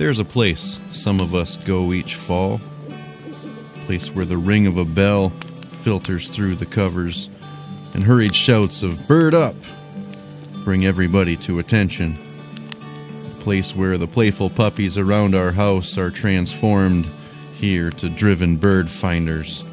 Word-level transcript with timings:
There's 0.00 0.18
a 0.18 0.24
place 0.24 0.80
some 0.92 1.20
of 1.20 1.34
us 1.34 1.58
go 1.58 1.92
each 1.92 2.14
fall, 2.14 2.58
a 2.88 3.84
place 3.84 4.10
where 4.10 4.24
the 4.24 4.38
ring 4.38 4.66
of 4.66 4.78
a 4.78 4.84
bell 4.86 5.28
filters 5.82 6.34
through 6.34 6.54
the 6.54 6.64
covers, 6.64 7.28
and 7.92 8.02
hurried 8.02 8.34
shouts 8.34 8.82
of 8.82 9.06
"Bird 9.06 9.34
up!" 9.34 9.54
bring 10.64 10.86
everybody 10.86 11.36
to 11.44 11.58
attention. 11.58 12.18
A 13.26 13.42
place 13.42 13.76
where 13.76 13.98
the 13.98 14.06
playful 14.06 14.48
puppies 14.48 14.96
around 14.96 15.34
our 15.34 15.52
house 15.52 15.98
are 15.98 16.10
transformed 16.10 17.04
here 17.58 17.90
to 17.90 18.08
driven 18.08 18.56
bird 18.56 18.88
finders, 18.88 19.64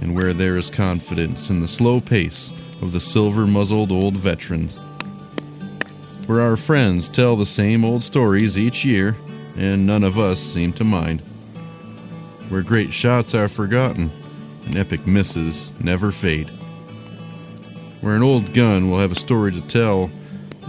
and 0.00 0.16
where 0.16 0.32
there 0.32 0.56
is 0.56 0.68
confidence 0.68 1.48
in 1.48 1.60
the 1.60 1.68
slow 1.68 2.00
pace 2.00 2.50
of 2.82 2.90
the 2.90 2.98
silver 2.98 3.46
muzzled 3.46 3.92
old 3.92 4.14
veterans 4.14 4.76
where 6.26 6.40
our 6.40 6.56
friends 6.56 7.08
tell 7.08 7.36
the 7.36 7.46
same 7.46 7.84
old 7.84 8.02
stories 8.02 8.56
each 8.56 8.84
year, 8.84 9.16
and 9.56 9.86
none 9.86 10.04
of 10.04 10.18
us 10.18 10.40
seem 10.40 10.72
to 10.74 10.84
mind. 10.84 11.20
Where 12.48 12.62
great 12.62 12.92
shots 12.92 13.34
are 13.34 13.48
forgotten, 13.48 14.10
and 14.66 14.76
epic 14.76 15.06
misses 15.06 15.72
never 15.80 16.12
fade. 16.12 16.48
Where 18.00 18.14
an 18.14 18.22
old 18.22 18.54
gun 18.54 18.90
will 18.90 18.98
have 18.98 19.12
a 19.12 19.16
story 19.16 19.52
to 19.52 19.68
tell, 19.68 20.10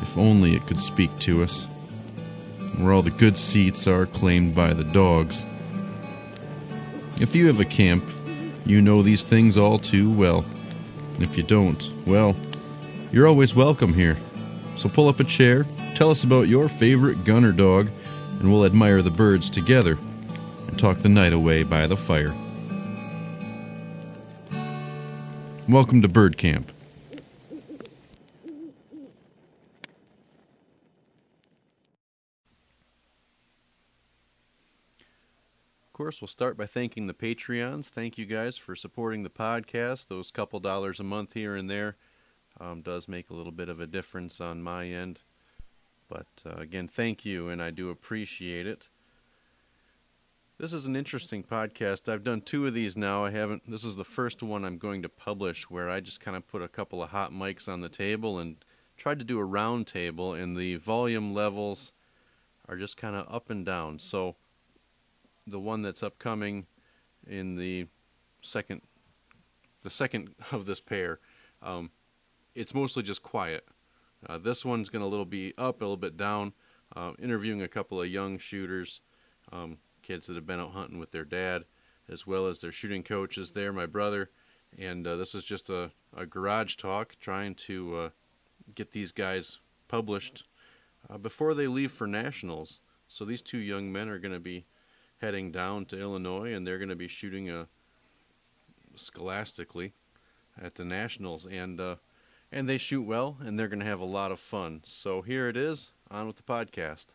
if 0.01 0.17
only 0.17 0.55
it 0.55 0.65
could 0.67 0.81
speak 0.81 1.17
to 1.19 1.43
us. 1.43 1.65
Where 2.77 2.93
all 2.93 3.01
the 3.01 3.11
good 3.11 3.37
seats 3.37 3.87
are 3.87 4.05
claimed 4.05 4.55
by 4.55 4.73
the 4.73 4.83
dogs. 4.83 5.45
If 7.19 7.35
you 7.35 7.47
have 7.47 7.59
a 7.59 7.65
camp, 7.65 8.03
you 8.65 8.81
know 8.81 9.01
these 9.01 9.23
things 9.23 9.57
all 9.57 9.77
too 9.77 10.11
well. 10.11 10.45
If 11.19 11.37
you 11.37 11.43
don't, 11.43 11.91
well, 12.07 12.35
you're 13.11 13.27
always 13.27 13.53
welcome 13.53 13.93
here. 13.93 14.17
So 14.83 14.89
pull 14.89 15.07
up 15.07 15.21
a 15.21 15.23
chair, 15.23 15.65
tell 15.95 16.11
us 16.11 16.25
about 16.25 16.49
your 16.49 16.67
favorite 16.67 17.23
gunner 17.23 17.53
dog, 17.53 17.89
and 18.41 18.51
we'll 18.51 18.65
admire 18.65 19.01
the 19.01 19.09
birds 19.09 19.49
together 19.49 19.97
and 20.67 20.77
talk 20.77 20.97
the 20.97 21.07
night 21.07 21.31
away 21.31 21.63
by 21.63 21.87
the 21.87 21.95
fire. 21.95 22.33
Welcome 25.69 26.01
to 26.01 26.09
Bird 26.09 26.37
Camp. 26.37 26.67
Of 35.87 35.93
course, 35.93 36.19
we'll 36.19 36.27
start 36.27 36.57
by 36.57 36.65
thanking 36.65 37.07
the 37.07 37.13
Patreons. 37.13 37.87
Thank 37.87 38.17
you 38.17 38.25
guys 38.25 38.57
for 38.57 38.75
supporting 38.75 39.23
the 39.23 39.29
podcast. 39.29 40.09
Those 40.09 40.29
couple 40.29 40.59
dollars 40.59 40.99
a 40.99 41.05
month 41.05 41.35
here 41.35 41.55
and 41.55 41.69
there 41.69 41.95
um, 42.59 42.81
does 42.81 43.07
make 43.07 43.29
a 43.29 43.33
little 43.33 43.51
bit 43.51 43.69
of 43.69 43.79
a 43.79 43.87
difference 43.87 44.39
on 44.39 44.61
my 44.61 44.87
end. 44.87 45.19
But 46.07 46.27
uh, 46.45 46.59
again, 46.61 46.87
thank 46.87 47.25
you, 47.25 47.49
and 47.49 47.61
I 47.61 47.71
do 47.71 47.89
appreciate 47.89 48.67
it. 48.67 48.89
This 50.59 50.71
is 50.71 50.85
an 50.85 50.95
interesting 50.95 51.43
podcast. 51.43 52.07
I've 52.07 52.23
done 52.23 52.41
two 52.41 52.67
of 52.67 52.73
these 52.73 52.95
now. 52.95 53.25
I 53.25 53.31
haven't. 53.31 53.69
This 53.69 53.83
is 53.83 53.95
the 53.95 54.03
first 54.03 54.43
one 54.43 54.63
I'm 54.63 54.77
going 54.77 55.01
to 55.01 55.09
publish 55.09 55.69
where 55.69 55.89
I 55.89 55.99
just 55.99 56.19
kind 56.19 56.37
of 56.37 56.47
put 56.47 56.61
a 56.61 56.67
couple 56.67 57.01
of 57.01 57.09
hot 57.09 57.31
mics 57.31 57.67
on 57.67 57.81
the 57.81 57.89
table 57.89 58.37
and 58.37 58.57
tried 58.95 59.19
to 59.19 59.25
do 59.25 59.39
a 59.39 59.43
round 59.43 59.87
table, 59.87 60.33
and 60.33 60.55
the 60.55 60.75
volume 60.75 61.33
levels 61.33 61.91
are 62.69 62.77
just 62.77 62.97
kind 62.97 63.15
of 63.15 63.25
up 63.33 63.49
and 63.49 63.65
down. 63.65 63.99
So 63.99 64.35
the 65.45 65.59
one 65.59 65.81
that's 65.81 66.03
upcoming 66.03 66.67
in 67.27 67.55
the 67.55 67.87
second, 68.41 68.81
the 69.81 69.89
second 69.89 70.35
of 70.51 70.65
this 70.65 70.79
pair, 70.79 71.19
um, 71.61 71.91
it's 72.55 72.73
mostly 72.73 73.03
just 73.03 73.23
quiet. 73.23 73.65
Uh, 74.27 74.37
this 74.37 74.63
one's 74.63 74.89
going 74.89 75.01
to 75.01 75.07
little 75.07 75.25
be 75.25 75.53
up, 75.57 75.81
a 75.81 75.85
little 75.85 75.97
bit 75.97 76.17
down. 76.17 76.53
Uh, 76.95 77.13
interviewing 77.19 77.61
a 77.61 77.67
couple 77.67 78.01
of 78.01 78.07
young 78.07 78.37
shooters, 78.37 79.01
um, 79.51 79.77
kids 80.03 80.27
that 80.27 80.35
have 80.35 80.45
been 80.45 80.59
out 80.59 80.71
hunting 80.71 80.99
with 80.99 81.11
their 81.11 81.25
dad, 81.25 81.65
as 82.07 82.27
well 82.27 82.47
as 82.47 82.61
their 82.61 82.71
shooting 82.71 83.03
coaches 83.03 83.51
there, 83.51 83.73
my 83.73 83.85
brother. 83.87 84.29
And 84.77 85.05
uh, 85.07 85.15
this 85.15 85.33
is 85.33 85.45
just 85.45 85.69
a, 85.69 85.91
a 86.15 86.25
garage 86.25 86.75
talk, 86.75 87.15
trying 87.19 87.55
to 87.55 87.95
uh, 87.95 88.09
get 88.75 88.91
these 88.91 89.11
guys 89.11 89.59
published 89.87 90.43
uh, 91.09 91.17
before 91.17 91.53
they 91.53 91.67
leave 91.67 91.91
for 91.91 92.07
nationals. 92.07 92.79
So 93.07 93.25
these 93.25 93.41
two 93.41 93.59
young 93.59 93.91
men 93.91 94.07
are 94.07 94.19
going 94.19 94.33
to 94.33 94.39
be 94.39 94.65
heading 95.19 95.51
down 95.51 95.85
to 95.85 95.99
Illinois, 95.99 96.53
and 96.53 96.65
they're 96.65 96.79
going 96.79 96.89
to 96.89 96.95
be 96.95 97.07
shooting 97.07 97.49
a 97.49 97.67
scholastically 98.95 99.93
at 100.61 100.75
the 100.75 100.85
nationals. 100.85 101.45
And 101.45 101.79
uh, 101.79 101.95
and 102.53 102.69
they 102.69 102.77
shoot 102.77 103.01
well, 103.01 103.37
and 103.43 103.57
they're 103.57 103.67
going 103.67 103.79
to 103.79 103.85
have 103.85 103.99
a 103.99 104.05
lot 104.05 104.31
of 104.31 104.39
fun. 104.39 104.81
So 104.83 105.23
here 105.23 105.49
it 105.49 105.57
is, 105.57 105.91
on 106.11 106.27
with 106.27 106.35
the 106.35 106.43
podcast. 106.43 107.07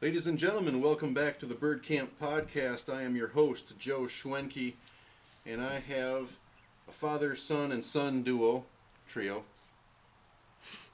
Ladies 0.00 0.28
and 0.28 0.38
gentlemen, 0.38 0.80
welcome 0.80 1.12
back 1.12 1.40
to 1.40 1.46
the 1.46 1.54
Bird 1.54 1.82
Camp 1.82 2.12
Podcast. 2.22 2.92
I 2.92 3.02
am 3.02 3.16
your 3.16 3.28
host, 3.28 3.76
Joe 3.76 4.02
Schwenke, 4.02 4.74
and 5.44 5.60
I 5.60 5.80
have 5.80 6.36
a 6.88 6.92
father, 6.92 7.34
son, 7.34 7.72
and 7.72 7.82
son 7.82 8.22
duo, 8.22 8.66
trio. 9.08 9.42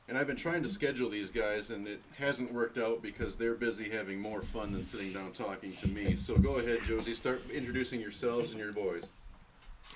And 0.09 0.17
I've 0.17 0.27
been 0.27 0.37
trying 0.37 0.63
to 0.63 0.69
schedule 0.71 1.11
these 1.11 1.29
guys, 1.29 1.69
and 1.71 1.87
it 1.87 2.01
hasn't 2.17 2.55
worked 2.55 2.79
out 2.79 3.03
because 3.03 3.37
they're 3.37 3.55
busy 3.55 3.91
having 3.91 4.19
more 4.19 4.41
fun 4.41 4.73
than 4.73 4.83
sitting 4.83 5.13
down 5.13 5.33
talking 5.33 5.75
to 5.83 5.89
me. 5.89 6.17
So 6.17 6.39
go 6.39 6.57
ahead, 6.57 6.79
Josie, 6.87 7.15
start 7.15 7.43
introducing 7.53 8.01
yourselves 8.01 8.53
and 8.53 8.61
your 8.61 8.73
boys. 8.73 9.11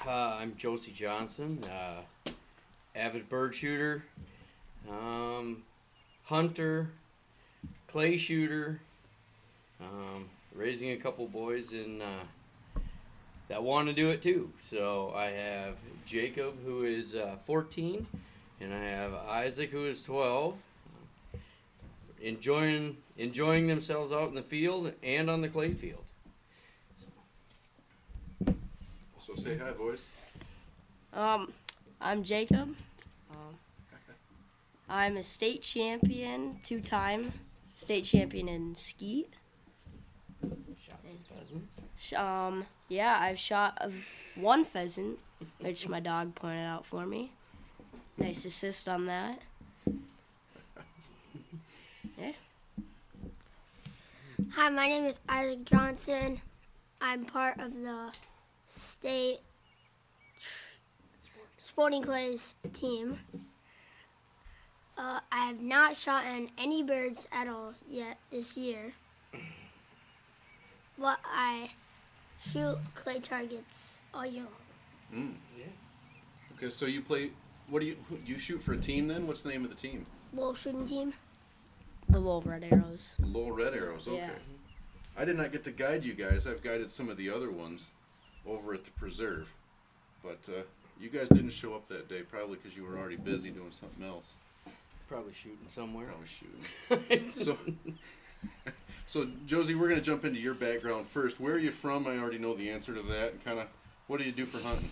Uh, 0.06 0.36
I'm 0.40 0.54
Josie 0.56 0.92
Johnson, 0.92 1.64
uh, 1.64 2.30
avid 2.94 3.28
bird 3.28 3.54
shooter, 3.54 4.04
um, 4.88 5.64
hunter, 6.24 6.90
clay 7.88 8.16
shooter, 8.16 8.80
um, 9.80 10.28
raising 10.54 10.92
a 10.92 10.96
couple 10.96 11.26
boys 11.26 11.72
in 11.72 12.02
uh, 12.02 12.80
that 13.48 13.62
want 13.62 13.88
to 13.88 13.94
do 13.94 14.10
it 14.10 14.22
too. 14.22 14.52
So 14.60 15.12
I 15.14 15.26
have 15.26 15.74
Jacob, 16.04 16.54
who 16.64 16.84
is 16.84 17.14
uh, 17.14 17.36
14, 17.44 18.06
and 18.60 18.74
I 18.74 18.78
have 18.78 19.12
Isaac, 19.14 19.70
who 19.70 19.86
is 19.86 20.02
12. 20.02 20.56
Enjoying 22.22 22.96
enjoying 23.18 23.66
themselves 23.66 24.12
out 24.12 24.28
in 24.28 24.34
the 24.34 24.42
field 24.42 24.92
and 25.02 25.28
on 25.28 25.42
the 25.42 25.48
clay 25.48 25.74
field. 25.74 26.05
So 29.36 29.42
say 29.42 29.58
hi, 29.58 29.70
boys. 29.72 30.06
Um, 31.12 31.52
I'm 32.00 32.22
Jacob. 32.24 32.74
Um, 33.30 33.56
I'm 34.88 35.16
a 35.16 35.22
state 35.22 35.62
champion, 35.62 36.60
two-time 36.62 37.32
state 37.74 38.04
champion 38.04 38.48
in 38.48 38.74
skeet. 38.74 39.28
Shot 40.42 41.00
some 41.04 41.18
pheasants. 41.28 41.82
Um, 42.14 42.64
yeah, 42.88 43.18
I've 43.20 43.38
shot 43.38 43.76
a, 43.80 43.90
one 44.40 44.64
pheasant, 44.64 45.18
which 45.60 45.86
my 45.86 46.00
dog 46.00 46.34
pointed 46.34 46.64
out 46.64 46.86
for 46.86 47.04
me. 47.04 47.32
Nice 48.16 48.44
assist 48.44 48.88
on 48.88 49.06
that. 49.06 49.40
Yeah. 52.18 52.32
Hi, 54.52 54.70
my 54.70 54.86
name 54.86 55.04
is 55.04 55.20
Isaac 55.28 55.66
Johnson. 55.66 56.40
I'm 56.98 57.26
part 57.26 57.60
of 57.60 57.74
the 57.74 58.10
state 58.76 59.40
sporting 61.58 62.02
clays 62.02 62.56
team. 62.72 63.18
Uh, 64.98 65.20
I 65.30 65.46
have 65.46 65.60
not 65.60 65.94
shot 65.96 66.24
in 66.24 66.50
any 66.56 66.82
birds 66.82 67.26
at 67.32 67.48
all 67.48 67.74
yet 67.88 68.18
this 68.30 68.56
year, 68.56 68.92
but 70.98 71.18
I 71.24 71.70
shoot 72.42 72.78
clay 72.94 73.20
targets 73.20 73.98
all 74.14 74.24
year 74.24 74.44
long. 74.44 75.22
Mm. 75.22 75.34
Yeah. 75.58 75.64
Okay, 76.56 76.70
so 76.70 76.86
you 76.86 77.02
play. 77.02 77.32
What 77.68 77.80
do 77.80 77.86
you 77.86 77.96
who- 78.08 78.20
you 78.24 78.38
shoot 78.38 78.62
for 78.62 78.72
a 78.72 78.78
team 78.78 79.06
then? 79.08 79.26
What's 79.26 79.42
the 79.42 79.50
name 79.50 79.64
of 79.64 79.70
the 79.70 79.76
team? 79.76 80.04
Little 80.32 80.54
shooting 80.54 80.86
team. 80.86 81.12
The 82.08 82.18
little 82.18 82.40
red 82.42 82.64
arrows. 82.64 83.14
Lowell 83.18 83.52
Red 83.52 83.74
Arrows. 83.74 84.06
Okay. 84.06 84.18
Yeah. 84.18 84.30
I 85.16 85.24
did 85.24 85.36
not 85.36 85.50
get 85.50 85.64
to 85.64 85.72
guide 85.72 86.04
you 86.04 86.14
guys. 86.14 86.46
I've 86.46 86.62
guided 86.62 86.90
some 86.90 87.08
of 87.08 87.16
the 87.16 87.28
other 87.28 87.50
ones 87.50 87.88
over 88.46 88.74
at 88.74 88.84
the 88.84 88.90
preserve, 88.92 89.48
but 90.22 90.38
uh, 90.48 90.62
you 91.00 91.08
guys 91.08 91.28
didn't 91.28 91.50
show 91.50 91.74
up 91.74 91.88
that 91.88 92.08
day, 92.08 92.22
probably 92.22 92.56
because 92.56 92.76
you 92.76 92.84
were 92.84 92.98
already 92.98 93.16
busy 93.16 93.50
doing 93.50 93.70
something 93.70 94.04
else. 94.04 94.34
Probably 95.08 95.32
shooting 95.32 95.58
somewhere. 95.68 96.06
Probably 96.88 97.08
shooting. 97.08 97.32
So, 97.42 97.58
so 99.06 99.28
Josie, 99.46 99.74
we're 99.74 99.88
gonna 99.88 100.00
jump 100.00 100.24
into 100.24 100.40
your 100.40 100.54
background 100.54 101.08
first. 101.08 101.38
Where 101.40 101.54
are 101.54 101.58
you 101.58 101.72
from? 101.72 102.06
I 102.06 102.18
already 102.18 102.38
know 102.38 102.54
the 102.54 102.70
answer 102.70 102.94
to 102.94 103.02
that. 103.02 103.32
And 103.32 103.44
kind 103.44 103.58
of, 103.58 103.68
what 104.08 104.18
do 104.18 104.24
you 104.24 104.32
do 104.32 104.46
for 104.46 104.58
hunting? 104.58 104.90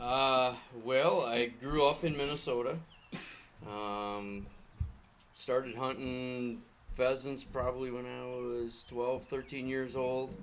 Uh, 0.00 0.54
well, 0.84 1.22
I 1.22 1.46
grew 1.46 1.86
up 1.86 2.04
in 2.04 2.16
Minnesota. 2.16 2.76
Um, 3.66 4.46
started 5.32 5.74
hunting 5.74 6.62
pheasants 6.94 7.42
probably 7.42 7.90
when 7.90 8.04
I 8.06 8.24
was 8.26 8.84
12, 8.88 9.24
13 9.24 9.68
years 9.68 9.96
old. 9.96 10.34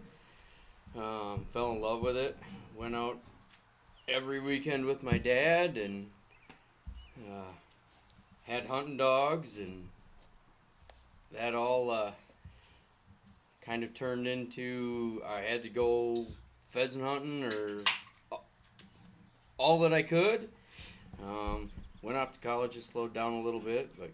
Um, 0.95 1.45
fell 1.51 1.71
in 1.71 1.81
love 1.81 2.01
with 2.01 2.17
it. 2.17 2.37
Went 2.75 2.95
out 2.95 3.17
every 4.07 4.39
weekend 4.39 4.85
with 4.85 5.03
my 5.03 5.17
dad 5.17 5.77
and 5.77 6.09
uh, 7.29 7.51
had 8.43 8.65
hunting 8.65 8.97
dogs, 8.97 9.57
and 9.57 9.87
that 11.31 11.55
all 11.55 11.89
uh, 11.89 12.11
kind 13.61 13.83
of 13.83 13.93
turned 13.93 14.27
into 14.27 15.21
I 15.25 15.41
had 15.41 15.63
to 15.63 15.69
go 15.69 16.25
pheasant 16.69 17.03
hunting 17.03 17.45
or 17.45 17.83
all 19.57 19.79
that 19.79 19.93
I 19.93 20.01
could. 20.01 20.49
Um, 21.23 21.69
went 22.01 22.17
off 22.17 22.33
to 22.33 22.39
college 22.39 22.75
and 22.75 22.83
slowed 22.83 23.13
down 23.13 23.33
a 23.33 23.41
little 23.41 23.59
bit, 23.59 23.91
but 23.97 24.09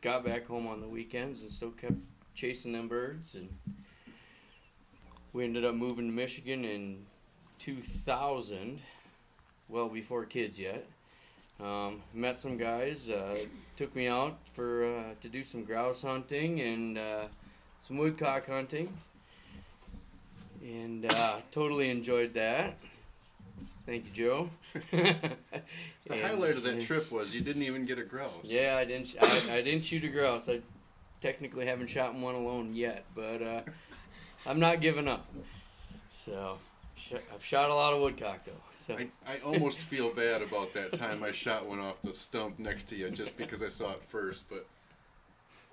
got 0.00 0.24
back 0.24 0.46
home 0.46 0.66
on 0.66 0.80
the 0.80 0.88
weekends 0.88 1.42
and 1.42 1.52
still 1.52 1.70
kept 1.70 1.94
chasing 2.34 2.72
them 2.72 2.88
birds. 2.88 3.34
And 3.34 3.48
we 5.32 5.44
ended 5.44 5.64
up 5.64 5.74
moving 5.74 6.06
to 6.06 6.12
Michigan 6.12 6.64
in 6.64 7.06
2000, 7.58 8.80
well 9.68 9.88
before 9.88 10.24
kids 10.24 10.58
yet. 10.58 10.86
Um, 11.60 12.02
met 12.14 12.38
some 12.38 12.56
guys, 12.56 13.10
uh, 13.10 13.46
took 13.76 13.94
me 13.96 14.06
out 14.06 14.38
for 14.52 14.84
uh, 14.84 15.02
to 15.20 15.28
do 15.28 15.42
some 15.42 15.64
grouse 15.64 16.02
hunting 16.02 16.60
and 16.60 16.96
uh, 16.96 17.24
some 17.80 17.98
woodcock 17.98 18.46
hunting, 18.46 18.92
and 20.62 21.04
uh, 21.04 21.38
totally 21.50 21.90
enjoyed 21.90 22.32
that. 22.34 22.78
Thank 23.86 24.04
you, 24.04 24.10
Joe. 24.12 24.50
The 26.08 26.22
highlight 26.22 26.56
of 26.56 26.62
that 26.62 26.80
trip 26.80 27.12
was 27.12 27.34
you 27.34 27.42
didn't 27.42 27.64
even 27.64 27.84
get 27.84 27.98
a 27.98 28.02
grouse. 28.02 28.32
Yeah, 28.42 28.76
I 28.78 28.86
didn't. 28.86 29.14
I, 29.20 29.56
I 29.56 29.62
didn't 29.62 29.84
shoot 29.84 30.02
a 30.04 30.08
grouse. 30.08 30.48
I 30.48 30.60
technically 31.20 31.66
haven't 31.66 31.88
shot 31.88 32.14
one 32.14 32.34
alone 32.34 32.72
yet, 32.72 33.04
but 33.14 33.42
uh, 33.42 33.60
I'm 34.46 34.60
not 34.60 34.80
giving 34.80 35.08
up. 35.08 35.26
So 36.12 36.58
sh- 36.96 37.14
I've 37.34 37.44
shot 37.44 37.70
a 37.70 37.74
lot 37.74 37.92
of 37.92 38.00
woodcock 38.00 38.44
though. 38.44 38.52
So 38.86 38.94
I, 38.96 39.08
I 39.26 39.38
almost 39.44 39.78
feel 39.80 40.10
bad 40.12 40.40
about 40.42 40.72
that 40.74 40.94
time 40.94 41.22
I 41.22 41.30
shot 41.32 41.66
one 41.66 41.78
off 41.78 41.96
the 42.02 42.14
stump 42.14 42.58
next 42.58 42.84
to 42.84 42.96
you 42.96 43.10
just 43.10 43.36
because 43.36 43.62
I 43.62 43.68
saw 43.68 43.92
it 43.92 44.02
first, 44.08 44.44
but 44.48 44.66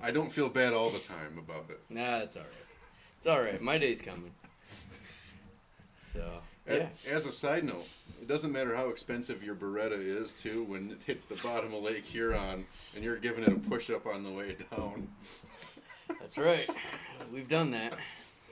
I 0.01 0.11
don't 0.11 0.31
feel 0.31 0.49
bad 0.49 0.73
all 0.73 0.89
the 0.89 0.99
time 0.99 1.37
about 1.37 1.65
it. 1.69 1.79
nah, 1.89 2.17
it's 2.17 2.35
all 2.35 2.43
right. 2.43 2.51
It's 3.17 3.27
all 3.27 3.39
right. 3.39 3.61
My 3.61 3.77
day's 3.77 4.01
coming. 4.01 4.31
So 6.13 6.29
yeah, 6.67 6.87
As 7.09 7.25
a 7.25 7.31
side 7.31 7.63
note, 7.63 7.87
it 8.21 8.27
doesn't 8.27 8.51
matter 8.51 8.75
how 8.75 8.89
expensive 8.89 9.43
your 9.43 9.55
Beretta 9.55 9.97
is, 9.99 10.31
too, 10.31 10.63
when 10.63 10.91
it 10.91 10.97
hits 11.05 11.25
the 11.25 11.35
bottom 11.35 11.73
of 11.73 11.83
Lake 11.83 12.05
Huron 12.05 12.65
and 12.95 13.03
you're 13.03 13.17
giving 13.17 13.43
it 13.43 13.49
a 13.51 13.55
push 13.69 13.89
up 13.89 14.05
on 14.07 14.23
the 14.23 14.31
way 14.31 14.57
down. 14.71 15.07
that's 16.19 16.37
right. 16.37 16.69
We've 17.31 17.47
done 17.49 17.71
that. 17.71 17.93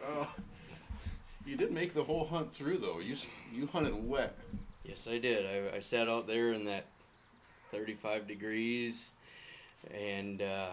Oh, 0.06 0.28
you 1.46 1.56
did 1.56 1.72
make 1.72 1.94
the 1.94 2.04
whole 2.04 2.26
hunt 2.26 2.54
through, 2.54 2.78
though. 2.78 3.00
You 3.00 3.16
you 3.54 3.68
hunted 3.68 4.08
wet. 4.08 4.36
Yes, 4.84 5.08
I 5.10 5.18
did. 5.18 5.46
I, 5.46 5.78
I 5.78 5.80
sat 5.80 6.10
out 6.10 6.28
there 6.28 6.52
in 6.52 6.66
that 6.66 6.86
35 7.72 8.28
degrees, 8.28 9.10
and 9.94 10.42
uh, 10.42 10.72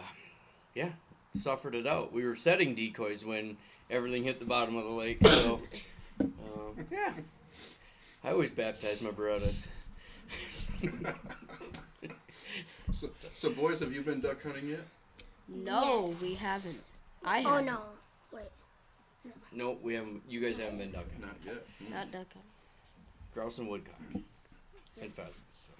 yeah, 0.74 0.90
suffered 1.36 1.74
it 1.74 1.86
out. 1.86 2.12
We 2.12 2.24
were 2.24 2.36
setting 2.36 2.74
decoys 2.74 3.24
when 3.24 3.56
everything 3.90 4.24
hit 4.24 4.40
the 4.40 4.46
bottom 4.46 4.76
of 4.76 4.84
the 4.84 4.90
lake. 4.90 5.18
So 5.24 5.60
um, 6.20 6.86
yeah, 6.90 7.12
I 8.24 8.30
always 8.32 8.50
baptize 8.50 9.00
my 9.00 9.10
Berettas. 9.10 9.68
So, 12.92 13.08
so, 13.34 13.50
boys, 13.50 13.80
have 13.80 13.92
you 13.92 14.02
been 14.02 14.20
duck 14.20 14.42
hunting 14.42 14.68
yet? 14.68 14.80
No, 15.48 16.08
Yes. 16.08 16.20
we 16.22 16.34
haven't. 16.34 16.80
I 17.24 17.38
Oh 17.44 17.48
haven't. 17.50 17.66
No. 19.52 19.64
Nope, 19.64 19.80
we 19.82 19.94
haven't. 19.94 20.22
You 20.28 20.40
guys 20.40 20.58
haven't 20.58 20.78
been 20.78 20.92
ducking. 20.92 21.20
Not 21.20 21.36
yet. 21.44 21.66
Mm. 21.82 21.90
Not 21.90 22.10
duck 22.12 22.26
hunting. 22.32 22.42
Grouse 23.34 23.58
and 23.58 23.68
woodcock 23.68 23.94
and 25.00 25.14
pheasants. 25.14 25.68
So 25.68 25.72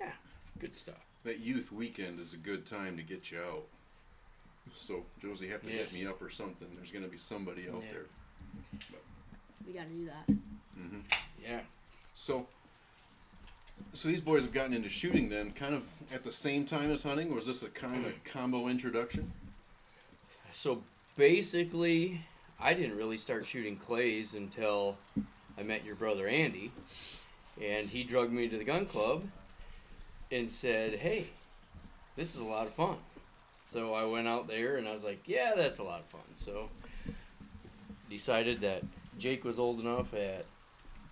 yeah, 0.00 0.12
good 0.58 0.74
stuff. 0.74 1.04
That 1.24 1.40
youth 1.40 1.72
weekend 1.72 2.20
is 2.20 2.34
a 2.34 2.36
good 2.36 2.66
time 2.66 2.96
to 2.96 3.02
get 3.02 3.30
you 3.30 3.38
out. 3.40 3.64
So, 4.74 5.04
Josie, 5.20 5.48
have 5.48 5.62
to 5.62 5.68
hit 5.68 5.92
me 5.92 6.06
up 6.06 6.20
or 6.22 6.30
something. 6.30 6.68
There's 6.76 6.90
going 6.90 7.04
to 7.04 7.10
be 7.10 7.18
somebody 7.18 7.68
out 7.68 7.82
Yeah. 7.86 7.92
there. 7.92 8.06
We 9.66 9.72
gotta 9.74 9.88
do 9.88 10.06
that. 10.06 10.26
Mm-hmm. 10.78 10.98
Yeah. 11.42 11.60
So, 12.14 12.46
so 13.92 14.08
these 14.08 14.20
boys 14.20 14.42
have 14.42 14.52
gotten 14.52 14.72
into 14.72 14.88
shooting 14.88 15.28
then, 15.28 15.52
kind 15.52 15.74
of 15.74 15.82
at 16.12 16.22
the 16.24 16.32
same 16.32 16.64
time 16.66 16.90
as 16.90 17.02
hunting. 17.02 17.30
Or 17.30 17.36
was 17.36 17.46
this 17.46 17.62
a 17.62 17.68
kind 17.68 18.06
of 18.06 18.12
combo 18.24 18.68
introduction? 18.68 19.32
So 20.52 20.82
basically, 21.16 22.22
I 22.60 22.74
didn't 22.74 22.96
really 22.96 23.18
start 23.18 23.46
shooting 23.46 23.76
clays 23.76 24.34
until 24.34 24.96
I 25.58 25.62
met 25.62 25.84
your 25.84 25.94
brother 25.94 26.26
Andy, 26.26 26.72
and 27.62 27.88
he 27.88 28.02
drugged 28.04 28.32
me 28.32 28.48
to 28.48 28.56
the 28.56 28.64
gun 28.64 28.86
club 28.86 29.24
and 30.30 30.50
said, 30.50 30.94
"Hey, 30.94 31.28
this 32.16 32.34
is 32.34 32.40
a 32.40 32.44
lot 32.44 32.66
of 32.66 32.74
fun." 32.74 32.96
So 33.66 33.94
I 33.94 34.04
went 34.04 34.28
out 34.28 34.46
there 34.46 34.76
and 34.76 34.88
I 34.88 34.92
was 34.92 35.02
like, 35.02 35.20
"Yeah, 35.26 35.52
that's 35.56 35.78
a 35.78 35.84
lot 35.84 36.00
of 36.00 36.06
fun." 36.06 36.22
So 36.36 36.70
decided 38.10 38.60
that 38.60 38.82
Jake 39.18 39.44
was 39.44 39.58
old 39.58 39.80
enough 39.80 40.14
at 40.14 40.44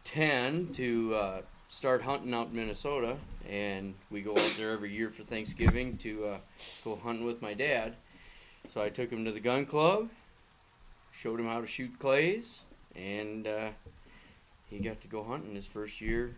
ten 0.04 0.68
to 0.74 1.14
uh, 1.14 1.42
start 1.68 2.02
hunting 2.02 2.34
out 2.34 2.48
in 2.48 2.56
Minnesota, 2.56 3.16
and 3.48 3.94
we 4.10 4.20
go 4.20 4.36
out 4.36 4.52
there 4.56 4.72
every 4.72 4.92
year 4.92 5.10
for 5.10 5.22
Thanksgiving 5.22 5.96
to 5.98 6.26
uh, 6.26 6.38
go 6.84 6.96
hunting 6.96 7.24
with 7.24 7.42
my 7.42 7.54
dad. 7.54 7.94
So 8.68 8.80
I 8.80 8.88
took 8.88 9.10
him 9.10 9.24
to 9.24 9.32
the 9.32 9.40
gun 9.40 9.64
club, 9.66 10.08
showed 11.12 11.38
him 11.38 11.46
how 11.46 11.60
to 11.60 11.66
shoot 11.66 11.98
clays, 11.98 12.60
and 12.96 13.46
uh, 13.46 13.68
he 14.68 14.78
got 14.78 15.00
to 15.02 15.08
go 15.08 15.22
hunting 15.22 15.54
his 15.54 15.66
first 15.66 16.00
year 16.00 16.34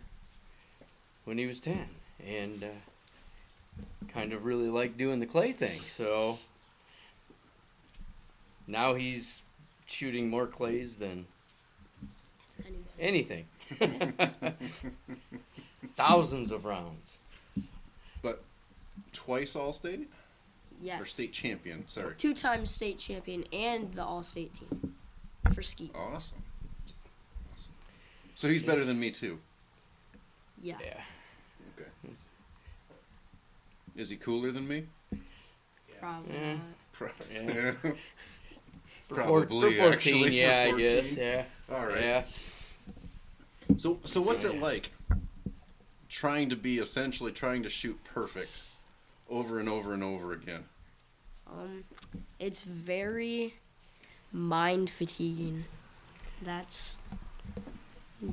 when 1.23 1.37
he 1.37 1.45
was 1.45 1.59
10. 1.59 1.87
And 2.25 2.63
uh, 2.63 2.67
kind 4.07 4.33
of 4.33 4.45
really 4.45 4.69
liked 4.69 4.97
doing 4.97 5.19
the 5.19 5.25
clay 5.25 5.51
thing. 5.51 5.81
So 5.87 6.39
now 8.67 8.93
he's 8.95 9.41
shooting 9.85 10.29
more 10.29 10.47
clays 10.47 10.97
than 10.97 11.25
anything. 12.99 13.45
Thousands 15.95 16.51
of 16.51 16.65
rounds. 16.65 17.19
But 18.21 18.43
twice 19.13 19.55
all 19.55 19.73
state 19.73 20.09
Yes. 20.85 21.01
or 21.01 21.05
state 21.05 21.33
champion? 21.33 21.87
Sorry. 21.87 22.13
Two-time 22.15 22.67
state 22.67 22.99
champion 22.99 23.43
and 23.51 23.91
the 23.93 24.03
all-state 24.03 24.53
team 24.53 24.93
for 25.51 25.63
skeet. 25.63 25.91
Awesome. 25.95 26.37
awesome. 27.51 27.73
So 28.35 28.47
he's 28.47 28.61
better 28.61 28.85
than 28.85 28.99
me 28.99 29.09
too. 29.09 29.39
Yeah. 30.61 30.75
Yeah. 30.79 31.01
Okay. 31.75 31.89
Is 33.95 34.11
he 34.11 34.15
cooler 34.15 34.51
than 34.51 34.67
me? 34.67 34.85
Probably. 35.99 36.35
Yeah. 36.35 36.57
not. 36.99 37.11
Yeah. 37.33 37.71
For, 39.07 39.13
Probably, 39.13 39.75
for 39.75 39.83
14, 39.83 39.93
actually, 39.93 40.23
for 40.29 40.33
yeah, 40.33 40.71
I 40.73 40.77
guess. 40.79 41.15
Yeah. 41.15 41.43
all 41.71 41.85
right. 41.85 42.01
Yeah. 42.01 42.23
So 43.77 43.99
so 44.03 44.19
what's 44.19 44.41
So, 44.41 44.49
it 44.49 44.59
like 44.59 44.89
trying 46.09 46.49
to 46.49 46.55
be 46.55 46.79
essentially 46.79 47.31
trying 47.31 47.61
to 47.61 47.69
shoot 47.69 47.99
perfect 48.03 48.61
over 49.29 49.59
and 49.59 49.69
over 49.69 49.93
and 49.93 50.03
over 50.03 50.31
again? 50.31 50.63
Um, 51.47 51.83
it's 52.39 52.61
very 52.61 53.55
mind 54.31 54.89
fatiguing. 54.89 55.65
That's 56.41 56.97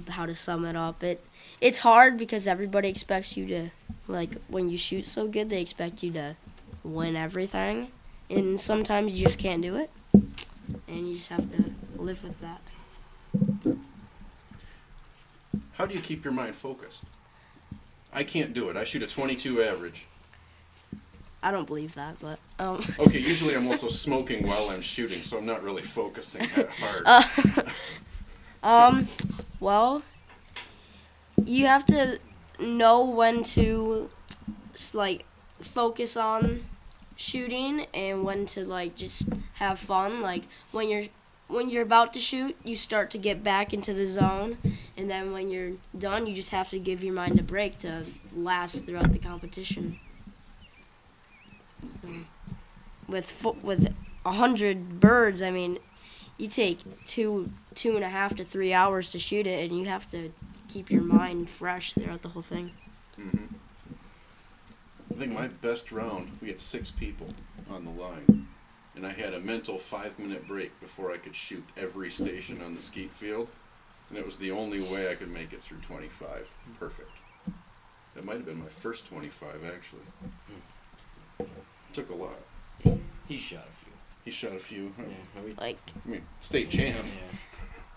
how 0.09 0.27
to 0.27 0.35
sum 0.35 0.65
it 0.65 0.77
up. 0.77 1.03
It 1.03 1.25
it's 1.61 1.79
hard 1.79 2.17
because 2.19 2.47
everybody 2.47 2.89
expects 2.89 3.37
you 3.37 3.47
to 3.47 3.71
like 4.09 4.37
when 4.49 4.69
you 4.69 4.79
shoot 4.79 5.07
so 5.07 5.29
good, 5.29 5.51
they 5.51 5.61
expect 5.61 6.03
you 6.03 6.13
to 6.13 6.37
win 6.83 7.17
everything, 7.17 7.93
and 8.29 8.61
sometimes 8.61 9.13
you 9.13 9.25
just 9.25 9.39
can't 9.39 9.63
do 9.63 9.77
it, 9.77 9.91
and 10.13 11.09
you 11.09 11.15
just 11.15 11.29
have 11.29 11.51
to 11.51 11.73
live 11.97 12.25
with 12.25 12.41
that. 12.41 12.61
How 15.75 15.87
do 15.87 15.95
you 15.95 16.01
keep 16.01 16.25
your 16.25 16.33
mind 16.33 16.55
focused? 16.55 17.05
I 18.13 18.25
can't 18.25 18.53
do 18.53 18.69
it. 18.69 18.77
I 18.77 18.85
shoot 18.85 19.03
a 19.03 19.07
22 19.07 19.63
average. 19.63 20.07
I 21.43 21.51
don't 21.51 21.67
believe 21.67 21.95
that, 21.95 22.17
but 22.21 22.39
um. 22.59 22.85
Okay, 22.99 23.19
usually 23.19 23.55
I'm 23.55 23.67
also 23.67 23.89
smoking 24.05 24.47
while 24.47 24.71
I'm 24.71 24.83
shooting, 24.83 25.23
so 25.23 25.39
I'm 25.39 25.47
not 25.47 25.63
really 25.63 25.83
focusing 25.83 26.47
that 26.55 26.71
hard. 26.79 27.03
Uh, 27.05 27.63
um, 28.63 29.09
well, 29.59 30.03
you 31.45 31.67
have 31.67 31.85
to 31.87 32.19
know 32.61 33.05
when 33.05 33.43
to 33.43 34.09
like 34.95 35.25
focus 35.61 36.17
on 36.17 36.65
shooting 37.17 37.87
and 37.93 38.25
when 38.25 38.47
to 38.47 38.65
like 38.65 38.95
just 38.95 39.25
have 39.55 39.79
fun. 39.79 40.23
Like 40.23 40.45
when 40.71 40.89
you're 40.89 41.05
when 41.49 41.69
you're 41.69 41.83
about 41.83 42.13
to 42.15 42.19
shoot, 42.19 42.57
you 42.65 42.77
start 42.77 43.11
to 43.11 43.19
get 43.19 43.43
back 43.43 43.75
into 43.75 43.93
the 43.93 44.07
zone, 44.07 44.59
and 44.97 45.11
then 45.11 45.33
when 45.33 45.51
you're 45.51 45.73
done, 45.99 46.27
you 46.27 46.35
just 46.35 46.51
have 46.51 46.71
to 46.71 46.79
give 46.79 47.03
your 47.03 47.15
mind 47.15 47.39
a 47.39 47.43
break 47.43 47.79
to 47.81 48.07
last 48.35 48.87
throughout 48.87 49.13
the 49.13 49.19
competition. 49.19 49.99
So, 51.83 52.09
with 53.09 53.27
fo- 53.27 53.59
with 53.63 53.95
a 54.25 54.33
hundred 54.33 55.01
birds, 55.01 55.43
I 55.43 55.51
mean, 55.51 55.79
you 56.39 56.49
take 56.49 56.81
two 57.07 57.53
two 57.75 57.97
and 57.97 58.05
a 58.05 58.09
half 58.09 58.35
to 58.37 58.45
three 58.45 58.73
hours 58.73 59.11
to 59.11 59.19
shoot 59.19 59.47
it, 59.47 59.69
and 59.69 59.79
you 59.79 59.87
have 59.87 60.11
to 60.11 60.33
keep 60.69 60.91
your 60.91 61.03
mind 61.03 61.51
fresh 61.51 61.93
throughout 61.93 62.23
the 62.23 62.29
whole 62.29 62.43
thing. 62.43 62.73
Mm-hmm. 63.19 63.55
I 65.11 65.19
think 65.19 65.33
my 65.33 65.49
best 65.49 65.93
round, 65.93 66.39
we 66.41 66.49
had 66.49 66.61
six 66.61 66.91
people 66.91 67.29
on 67.71 67.85
the 67.85 67.91
line, 67.91 68.49
and 68.97 69.07
I 69.07 69.13
had 69.13 69.35
a 69.35 69.41
mental 69.41 69.79
five 69.79 70.19
minute 70.19 70.49
break 70.49 70.79
before 70.81 71.13
I 71.13 71.19
could 71.19 71.37
shoot 71.37 71.65
every 71.77 72.11
station 72.11 72.63
on 72.63 72.75
the 72.75 72.81
skeet 72.81 73.11
field, 73.13 73.49
and 74.09 74.19
it 74.19 74.25
was 74.25 74.37
the 74.37 74.51
only 74.51 74.81
way 74.81 75.11
I 75.11 75.15
could 75.15 75.31
make 75.31 75.53
it 75.53 75.63
through 75.63 75.79
25. 75.79 76.49
Perfect. 76.79 77.11
That 78.15 78.25
might 78.25 78.37
have 78.37 78.47
been 78.47 78.61
my 78.61 78.69
first 78.69 79.07
25, 79.07 79.65
actually. 79.65 80.01
Took 81.93 82.11
a 82.11 82.15
lot. 82.15 82.99
He 83.29 83.39
shot 83.39 83.67
a 83.69 83.85
few. 83.85 83.93
He 84.25 84.31
shot 84.31 84.53
a 84.53 84.59
few. 84.59 84.93
Yeah, 84.99 85.05
I 85.37 85.41
mean, 85.45 85.55
Like 85.61 85.79
I 86.07 86.09
mean, 86.09 86.23
state 86.41 86.71
champ. 86.71 87.05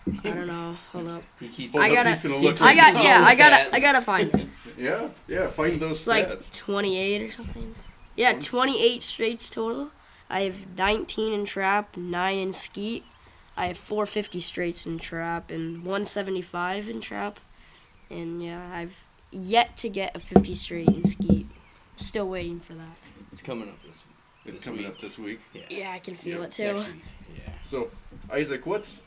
yeah. 0.06 0.20
I 0.24 0.30
don't 0.34 0.46
know. 0.46 0.76
Hold 0.92 1.08
up. 1.08 1.22
He 1.40 1.48
keeps. 1.48 1.72
Hold 1.72 1.84
I 1.84 1.88
up, 1.88 1.94
gotta- 1.94 2.10
he's 2.10 2.22
gonna 2.22 2.36
look 2.36 2.60
I 2.62 2.74
got 2.76 2.94
those 2.94 3.04
yeah. 3.04 3.22
I 3.24 3.34
gotta. 3.34 3.74
I 3.74 3.80
gotta 3.80 4.00
find 4.02 4.34
it. 4.34 4.46
Yeah, 4.78 5.08
yeah. 5.26 5.48
Find 5.48 5.80
those 5.80 6.00
It's 6.00 6.06
like 6.06 6.52
28 6.52 7.22
or 7.22 7.32
something. 7.32 7.74
Yeah, 8.14 8.38
28 8.38 9.02
straights 9.02 9.48
total. 9.48 9.90
I 10.28 10.40
have 10.42 10.76
19 10.76 11.32
in 11.32 11.44
trap, 11.46 11.96
9 11.96 12.38
in 12.38 12.52
skeet. 12.52 13.04
I 13.56 13.68
have 13.68 13.78
450 13.78 14.38
straights 14.40 14.84
in 14.84 14.98
trap 14.98 15.50
and 15.50 15.78
175 15.82 16.90
in 16.90 17.00
trap. 17.00 17.40
And 18.10 18.42
yeah, 18.42 18.70
I've 18.74 19.06
yet 19.30 19.78
to 19.78 19.88
get 19.88 20.14
a 20.14 20.20
50 20.20 20.52
straight 20.54 20.88
in 20.88 21.04
skeet. 21.06 21.45
Still 21.96 22.28
waiting 22.28 22.60
for 22.60 22.74
that. 22.74 22.96
It's 23.32 23.40
coming 23.42 23.68
up 23.68 23.82
this. 23.86 24.04
It's 24.44 24.58
this 24.58 24.64
coming 24.64 24.80
week. 24.80 24.88
up 24.88 24.98
this 25.00 25.18
week. 25.18 25.40
Yeah. 25.52 25.62
Yeah, 25.68 25.92
I 25.92 25.98
can 25.98 26.14
feel 26.14 26.38
Yeah, 26.40 26.44
it 26.44 26.52
too. 26.52 26.72
Next. 26.74 26.88
Yeah. 27.36 27.52
So, 27.62 27.90
Isaac, 28.30 28.66
what's 28.66 29.02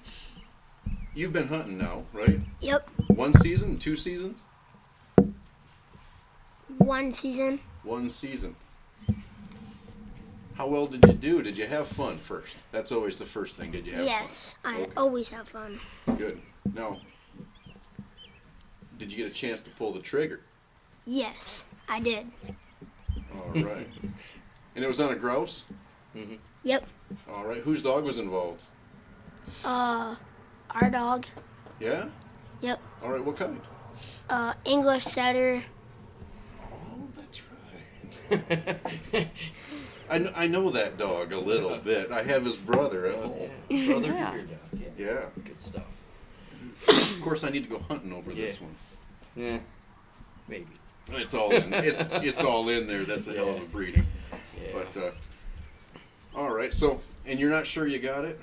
you've 1.13 1.34
been 1.34 1.48
hunting 1.48 1.77
now, 1.77 2.03
right? 2.13 2.39
Yep. 2.62 2.89
One 3.08 3.34
season, 3.34 3.77
two 3.77 3.96
seasons, 3.96 4.43
One 6.77 7.13
season. 7.13 7.60
one 7.84 8.10
season. 8.10 8.55
How 10.55 10.67
well 10.67 10.88
did 10.88 11.05
you 11.05 11.13
do? 11.13 11.41
Did 11.41 11.58
you 11.58 11.67
have 11.67 11.88
fun 11.88 12.17
first? 12.17 12.63
That's 12.72 12.91
always 12.91 13.17
the 13.17 13.25
first 13.25 13.55
thing. 13.55 13.72
Did 13.72 13.88
you 13.88 13.93
have 13.93 14.03
Yes, 14.05 14.58
I 14.65 14.81
Okay. 14.81 14.91
always 14.98 15.29
have 15.29 15.48
fun. 15.48 15.79
fun? 16.05 16.17
Good. 16.17 16.41
Now, 16.74 17.00
did 18.98 19.12
you 19.12 19.17
get 19.17 19.31
a 19.31 19.34
chance 19.34 19.62
to 19.62 19.69
pull 19.72 19.93
the 19.93 20.01
trigger? 20.01 20.41
Yes, 21.05 21.65
I 21.88 22.01
did. 22.01 22.29
All 23.33 23.51
right. 23.63 23.88
and 24.75 24.83
it 24.83 24.88
was 24.88 25.00
on 25.00 25.12
a 25.12 25.15
grouse. 25.15 25.63
Yep. 26.63 26.86
All 27.31 27.45
right. 27.45 27.62
Whose 27.62 27.81
dog 27.81 28.03
was 28.03 28.17
involved? 28.17 28.63
Uh, 29.63 30.15
our 30.71 30.89
dog. 30.89 31.25
Yeah. 31.79 32.05
Yep. 32.62 32.79
All 33.03 33.12
right. 33.12 33.24
What 33.24 33.38
kind? 33.38 33.59
Uh, 34.29 34.53
English 34.65 35.05
setter. 35.05 35.63
Oh, 36.62 37.07
that's 37.15 37.41
right. 38.31 39.27
I, 40.09 40.17
kn- 40.19 40.33
I 40.36 40.48
know 40.48 40.69
that 40.71 40.98
dog 40.98 41.31
a 41.31 41.39
little 41.39 41.77
bit. 41.77 42.12
I 42.12 42.24
have 42.24 42.43
his 42.45 42.55
brother 42.55 43.05
at 43.07 43.15
home. 43.24 43.50
yeah. 43.69 43.86
Brother 43.88 44.07
Yeah. 44.07 44.31
Peter 44.31 44.43
dog. 44.43 44.57
Yeah. 44.98 45.05
Yeah. 45.05 45.25
Good 45.45 45.62
stuff. 45.62 45.83
Of 46.88 47.21
course, 47.21 47.43
I 47.43 47.50
need 47.50 47.63
to 47.63 47.69
go 47.69 47.79
hunting 47.88 48.12
over 48.13 48.33
this 48.33 48.59
Yeah. 48.59 48.65
one. 48.65 48.75
Yeah. 49.36 49.59
Maybe. 50.48 50.67
It's 51.13 51.34
all 51.34 51.51
in. 51.51 51.74
It, 51.74 51.96
it's 52.24 52.44
all 52.44 52.68
in 52.70 52.88
there. 52.88 53.06
That's 53.06 53.28
a 53.28 53.34
hell 53.34 53.50
of 53.50 53.62
a 53.62 53.66
breeding. 53.66 54.06
Yeah. 54.32 54.38
But 54.74 54.98
uh, 54.98 55.12
all 56.36 56.54
right. 56.54 56.74
So, 56.74 57.00
and 57.25 57.39
you're 57.39 57.50
not 57.50 57.68
sure 57.68 57.88
you 57.88 58.00
got 58.00 58.25
it? 58.25 58.39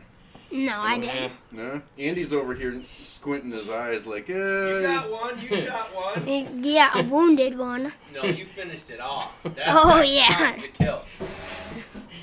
No, 0.53 0.79
I 0.81 0.97
Oh, 0.97 1.01
didn't. 1.01 1.33
No. 1.51 1.83
Andy's 1.99 2.33
over 2.33 2.55
here 2.55 2.81
squinting 3.03 3.51
his 3.51 3.69
eyes 3.69 4.07
like, 4.07 4.29
You 4.29 4.37
eh. 4.37 4.83
got 4.83 5.11
one. 5.11 5.41
You 5.41 5.61
shot 5.61 5.95
one. 5.95 6.61
Yeah, 6.63 6.91
a 6.99 7.03
wounded 7.03 7.59
one. 7.59 7.93
No, 8.15 8.23
you 8.25 8.47
finished 8.47 8.91
it 8.91 9.01
off. 9.01 9.33
That, 9.43 9.65
Oh, 9.69 9.97
that 9.97 10.09
yeah. 10.09 10.53
counts 10.53 10.65
a 10.65 10.69
kill. 10.69 11.03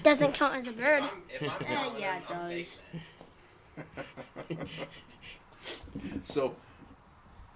Doesn't 0.03 0.33
count 0.33 0.55
as 0.55 0.67
a 0.67 0.71
bird. 0.71 1.03
If 1.29 1.41
I'm, 1.41 1.47
if 1.47 1.49
I'm 1.49 1.49
Uh, 1.49 1.83
killing 1.83 2.01
yeah, 2.01 2.17
it 2.17 2.23
I'm 2.29 2.49
does. 2.49 2.81
so, 6.23 6.55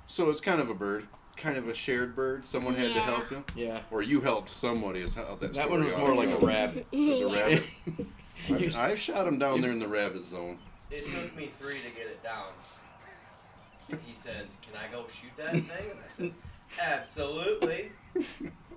so 0.08 0.30
it's 0.30 0.42
kind 0.42 0.62
of 0.62 0.70
a 0.70 0.74
bird, 0.74 1.08
kind 1.38 1.58
of 1.58 1.68
a 1.68 1.74
shared 1.74 2.16
bird. 2.16 2.46
Someone 2.46 2.74
had 2.76 2.88
to 2.90 2.94
Yeah. 3.00 3.06
help 3.06 3.30
him, 3.30 3.46
yeah. 3.56 3.82
or 3.92 4.02
you 4.02 4.20
helped 4.22 4.50
somebody. 4.50 5.02
Is 5.02 5.16
how 5.16 5.36
that. 5.40 5.54
That 5.54 5.70
one 5.70 5.84
was 5.84 5.94
story 5.94 6.04
more 6.08 6.14
ought 6.14 6.18
like 6.18 6.30
to 6.30 6.38
a 6.38 6.42
go. 6.42 6.48
rabbit. 6.48 6.88
It 6.92 6.98
was 7.00 7.22
a 7.22 7.36
rabbit. 7.36 7.64
I've, 8.50 8.76
I've 8.92 9.00
shot 9.00 9.28
him 9.28 9.38
down 9.40 9.62
there 9.62 9.72
in 9.72 9.80
the 9.80 9.88
rabbit 9.88 10.26
zone. 10.26 10.58
It 10.92 11.06
took 11.06 11.36
me 11.36 11.52
three 11.60 11.76
to 11.80 11.90
get 11.96 12.08
it 12.08 12.24
down. 12.24 12.48
He 14.06 14.14
says, 14.14 14.58
"Can 14.62 14.74
I 14.82 14.92
go 14.92 15.06
shoot 15.08 15.32
that 15.38 15.52
thing?" 15.54 15.62
And 15.92 16.00
I 16.00 16.12
said, 16.12 16.34
"Absolutely." 16.82 17.92
woo, 18.16 18.26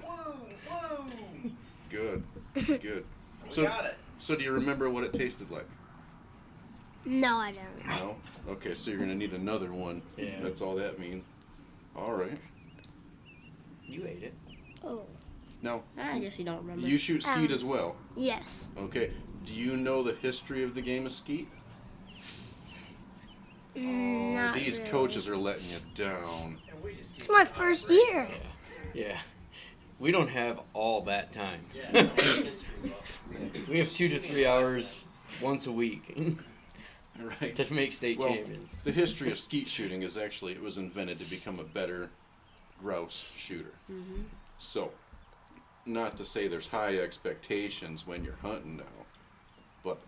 woo. 0.05 1.51
Good, 1.89 2.25
good. 2.55 3.05
We 3.47 3.53
So- 3.53 3.65
got 3.65 3.85
it. 3.87 3.97
So, 4.19 4.37
do 4.37 4.45
you 4.45 4.53
remember 4.53 4.91
what 4.91 5.03
it 5.03 5.15
tasted 5.15 5.51
like? 5.51 5.67
No, 7.07 7.39
I 7.39 7.53
don't. 7.53 7.89
No. 7.89 8.17
Okay, 8.53 8.75
so 8.75 8.91
you're 8.91 9.01
gonna 9.01 9.15
need 9.15 9.33
another 9.33 9.73
one. 9.73 10.03
Yeah. 10.19 10.41
That's 10.43 10.61
all 10.61 10.75
that 10.77 10.99
means. 10.99 11.25
All 11.97 12.13
right. 12.13 12.39
You 13.91 14.07
ate 14.07 14.23
it. 14.23 14.35
Oh, 14.85 15.03
No. 15.63 15.83
I 15.99 16.19
guess 16.21 16.39
you 16.39 16.45
don't 16.45 16.59
remember. 16.63 16.87
you 16.87 16.97
shoot 16.97 17.23
skeet 17.23 17.51
Um, 17.51 17.53
as 17.53 17.65
well. 17.65 17.97
yes. 18.17 18.69
Okay. 18.79 19.13
Do 19.45 19.53
you 19.55 19.77
know 19.77 20.03
the 20.03 20.15
history 20.15 20.63
of 20.63 20.75
the 20.75 20.83
game 20.83 21.07
of 21.07 21.13
skeet? 21.13 21.49
Mm, 23.77 24.35
not 24.35 24.55
These 24.55 24.79
really. 24.79 24.91
coaches 24.91 25.29
are 25.29 25.37
letting 25.37 25.67
you 25.71 25.77
down. 25.95 26.59
And 26.71 26.83
we 26.83 26.95
just 26.95 27.17
It's 27.17 27.29
my 27.29 27.45
them 27.45 27.53
how 27.53 27.61
to 27.61 27.67
first 27.67 27.89
race. 27.89 27.99
year. 28.11 28.29
Yeah. 28.95 29.21
We 29.99 30.11
don't 30.13 30.29
have 30.29 30.61
all 30.73 31.03
that 31.03 31.31
time. 31.33 31.61
Yeah, 31.75 31.91
no, 31.93 32.07
history 32.09 32.67
books. 32.83 33.05
We 33.69 33.79
have 33.79 33.93
two 33.93 34.09
to 34.09 34.19
three 34.19 34.47
hours 34.47 35.05
once 35.41 35.67
a 35.67 35.73
week 35.73 36.17
Right. 37.19 37.55
to 37.57 37.73
make 37.73 37.93
state 37.93 38.19
Well, 38.19 38.29
champions. 38.31 38.77
The 38.85 38.93
history 38.93 39.31
of 39.31 39.39
skeet 39.39 39.69
shooting 39.69 40.03
is 40.03 40.17
actually 40.17 40.53
it 40.53 40.63
was 40.63 40.79
invented 40.79 41.19
to 41.21 41.25
become 41.27 41.61
a 41.61 41.65
better 41.65 42.11
grouse 42.81 43.33
shooter. 43.37 43.75
Mhm. 43.91 44.25
So, 44.59 44.93
not 45.87 46.17
to 46.19 46.25
say 46.25 46.49
there's 46.49 46.69
high 46.69 46.99
expectations 46.99 48.07
when 48.07 48.25
you're 48.25 48.37
hunting 48.43 48.77
now, 48.77 49.07
but 49.83 50.01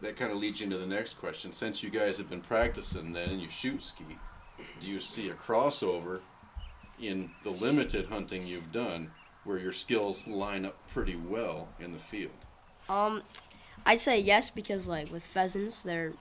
that 0.00 0.16
kind 0.16 0.30
of 0.30 0.38
leads 0.38 0.60
you 0.60 0.64
into 0.64 0.78
the 0.78 0.86
next 0.86 1.14
question. 1.14 1.52
Since 1.52 1.82
you 1.82 1.90
guys 1.90 2.18
have 2.18 2.30
been 2.30 2.40
practicing 2.42 3.12
then 3.12 3.30
and 3.30 3.40
you 3.42 3.48
shoot 3.48 3.82
skeet, 3.82 4.18
do 4.80 4.88
you 4.88 5.00
see 5.00 5.28
a 5.28 5.34
crossover 5.34 6.20
in 6.98 7.30
the 7.42 7.50
limited 7.50 8.06
hunting 8.06 8.46
you've 8.46 8.72
done 8.72 9.10
where 9.44 9.58
your 9.58 9.72
skills 9.72 10.26
line 10.26 10.64
up 10.64 10.76
pretty 10.88 11.16
well 11.16 11.68
in 11.80 11.92
the 11.92 11.98
field? 11.98 12.32
Um, 12.88 13.22
I'd 13.84 14.00
say 14.00 14.18
yes 14.20 14.50
because 14.50 14.88
like 14.88 15.10
with 15.10 15.24
pheasants, 15.24 15.82
they're 15.82 16.14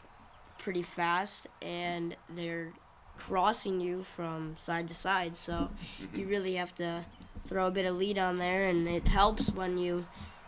pretty 0.58 0.84
fast 0.84 1.48
and 1.62 2.16
they're 2.30 2.74
crossing 3.18 3.82
you 3.82 4.04
from 4.04 4.56
side 4.58 4.88
to 4.88 4.94
side. 4.96 5.36
So 5.36 5.70
you 6.14 6.28
really 6.28 6.56
have 6.56 6.74
to 6.76 7.06
throw 7.46 7.68
a 7.68 7.72
bit 7.72 7.86
of 7.86 7.96
lead 7.98 8.18
on 8.18 8.38
there, 8.38 8.66
and 8.66 8.88
it 8.88 9.08
helps 9.08 9.52
when 9.52 9.78
you 9.78 10.06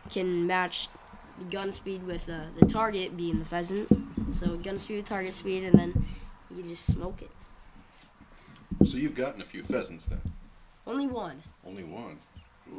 can 0.09 0.47
match 0.47 0.87
the 1.39 1.45
gun 1.45 1.71
speed 1.71 2.05
with 2.05 2.29
uh, 2.29 2.41
the 2.59 2.65
target 2.65 3.15
being 3.17 3.39
the 3.39 3.45
pheasant. 3.45 3.87
So 4.33 4.57
gun 4.57 4.77
speed 4.79 5.05
target 5.05 5.33
speed, 5.33 5.63
and 5.63 5.77
then 5.79 6.05
you 6.55 6.63
just 6.63 6.85
smoke 6.85 7.21
it. 7.21 7.31
So 8.87 8.97
you've 8.97 9.15
gotten 9.15 9.41
a 9.41 9.45
few 9.45 9.63
pheasants 9.63 10.05
then. 10.05 10.21
Only 10.87 11.07
one. 11.07 11.43
Only 11.65 11.83
one. 11.83 12.19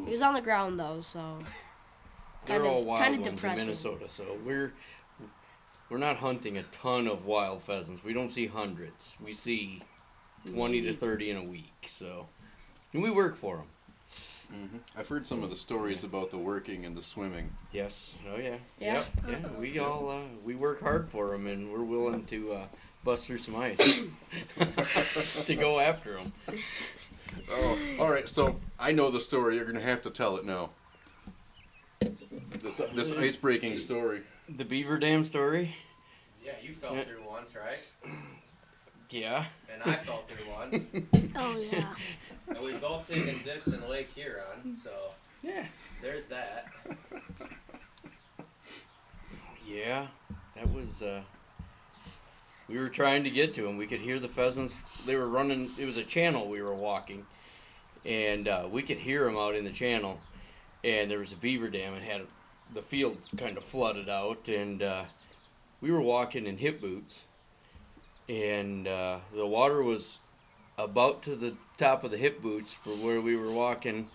He 0.05 0.11
was 0.11 0.23
on 0.23 0.35
the 0.35 0.41
ground 0.41 0.79
though, 0.79 1.01
so 1.01 1.39
They're 2.47 2.59
kind 2.59 2.69
of- 2.69 2.73
all 2.75 2.85
wild 2.85 3.03
kind 3.03 3.15
of 3.17 3.21
ones 3.23 3.35
depressing. 3.35 3.59
in 3.61 3.65
Minnesota, 3.67 4.05
so 4.09 4.25
we're 4.45 4.73
we're 5.91 5.99
not 5.99 6.17
hunting 6.17 6.57
a 6.57 6.63
ton 6.65 7.07
of 7.09 7.27
wild 7.27 7.63
pheasants. 7.63 8.03
We 8.05 8.13
don't 8.13 8.31
see 8.31 8.47
hundreds. 8.47 9.15
We 9.23 9.33
see 9.33 9.83
twenty 10.47 10.81
to 10.83 10.95
thirty 10.95 11.31
in 11.31 11.37
a 11.37 11.45
week. 11.45 11.87
So, 11.89 12.29
and 12.93 13.03
we 13.03 13.11
work 13.11 13.37
for 13.37 13.57
them. 13.57 13.67
hmm 14.71 14.79
I've 14.97 15.09
heard 15.09 15.27
some 15.27 15.43
of 15.43 15.51
the 15.51 15.57
stories 15.57 16.05
about 16.05 16.31
the 16.31 16.39
working 16.39 16.85
and 16.85 16.97
the 16.97 17.03
swimming. 17.03 17.51
Yes. 17.73 18.17
Oh 18.33 18.39
yeah. 18.39 18.57
Yeah. 18.79 18.95
Yep. 18.95 19.07
Yeah. 19.29 19.49
We 19.59 19.79
all 19.79 20.09
uh, 20.11 20.23
we 20.45 20.55
work 20.55 20.81
hard 20.81 21.09
for 21.09 21.31
them, 21.33 21.47
and 21.47 21.73
we're 21.73 21.83
willing 21.83 22.25
to 22.27 22.53
uh, 22.53 22.65
bust 23.05 23.27
through 23.27 23.39
some 23.39 23.57
ice 23.57 23.79
to 25.47 25.55
go 25.57 25.81
after 25.81 26.15
them. 26.17 26.33
Oh, 27.51 27.79
all 27.99 28.11
right. 28.11 28.29
So 28.29 28.57
I 28.79 28.93
know 28.93 29.11
the 29.11 29.21
story. 29.21 29.57
You're 29.57 29.65
gonna 29.65 29.81
have 29.81 30.03
to 30.03 30.11
tell 30.11 30.37
it 30.37 30.45
now. 30.45 30.71
This 32.59 32.81
this 32.95 33.13
ice 33.13 33.37
breaking 33.37 33.79
story. 33.79 34.23
The 34.57 34.65
beaver 34.65 34.99
dam 34.99 35.25
story. 35.25 35.75
Yeah, 36.45 36.53
you 36.63 36.73
fell 36.75 36.95
Yeah. 36.97 37.05
through 37.05 37.23
once, 37.29 37.55
right? 37.55 37.79
Yeah. 39.11 39.45
And 39.73 39.83
I 39.83 39.97
fell 39.97 40.25
through 40.29 40.51
once. 40.53 40.85
Oh 41.37 41.57
yeah. 41.59 41.95
And 42.49 42.59
we've 42.61 42.81
both 42.81 43.09
taken 43.09 43.41
dips 43.45 43.69
in 43.69 43.87
Lake 43.89 44.11
Huron, 44.15 44.77
so 44.83 44.91
Yeah. 45.43 45.67
there's 46.03 46.27
that. 46.27 46.67
Yeah, 49.67 50.09
that 50.57 50.73
was. 50.73 51.03
Uh, 51.03 51.23
we 52.69 52.79
were 52.79 52.89
trying 52.89 53.25
to 53.25 53.31
get 53.31 53.55
to 53.55 53.63
them. 53.63 53.77
We 53.77 53.87
could 53.87 54.01
hear 54.01 54.19
the 54.19 54.29
pheasants. 54.29 54.77
They 55.07 55.17
were 55.17 55.29
running. 55.29 55.71
It 55.79 55.85
was 55.85 55.97
a 55.97 56.05
channel 56.05 56.49
we 56.49 56.61
were 56.63 56.75
walking, 56.75 57.25
and 58.05 58.49
uh, 58.49 58.69
we 58.71 58.83
could 58.83 58.99
hear 58.99 59.25
them 59.25 59.37
out 59.37 59.55
in 59.55 59.65
the 59.65 59.71
channel. 59.73 60.19
and 60.83 61.11
there 61.11 61.19
was 61.19 61.31
a 61.33 61.37
beaver 61.37 61.69
dam 61.69 61.95
and 61.95 62.03
had 62.03 62.23
the 62.73 62.83
field 62.83 63.19
kind 63.37 63.57
of 63.57 63.65
flooded 63.65 64.09
out, 64.09 64.49
and 64.49 64.83
uh, 64.83 65.05
we 65.81 65.91
were 65.91 66.01
walking 66.01 66.47
in 66.47 66.59
hip 66.59 66.81
boots, 66.81 67.25
and 68.29 68.87
uh, 68.87 69.19
the 69.35 69.47
water 69.47 69.83
was 69.83 70.19
about 70.79 71.23
to 71.23 71.37
the 71.37 71.55
top 71.77 72.05
of 72.05 72.11
the 72.11 72.17
hip 72.17 72.41
boots 72.41 72.73
for 72.73 72.91
where 72.91 73.21
we 73.21 73.37
were 73.37 73.51
walking 73.51 74.09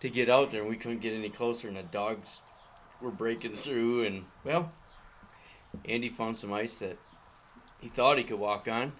to 0.00 0.08
get 0.08 0.28
out 0.28 0.50
there, 0.50 0.60
and 0.60 0.70
we 0.70 0.76
couldn't 0.76 1.00
get 1.00 1.12
any 1.12 1.28
closer, 1.28 1.68
and 1.68 1.76
the 1.76 1.82
dogs 1.82 2.40
were 3.00 3.10
breaking 3.10 3.54
through, 3.54 4.04
and 4.04 4.24
well, 4.44 4.72
Andy 5.84 6.08
found 6.08 6.38
some 6.38 6.52
ice 6.52 6.78
that 6.78 6.98
he 7.80 7.88
thought 7.88 8.18
he 8.18 8.24
could 8.24 8.38
walk 8.38 8.66
on, 8.68 8.92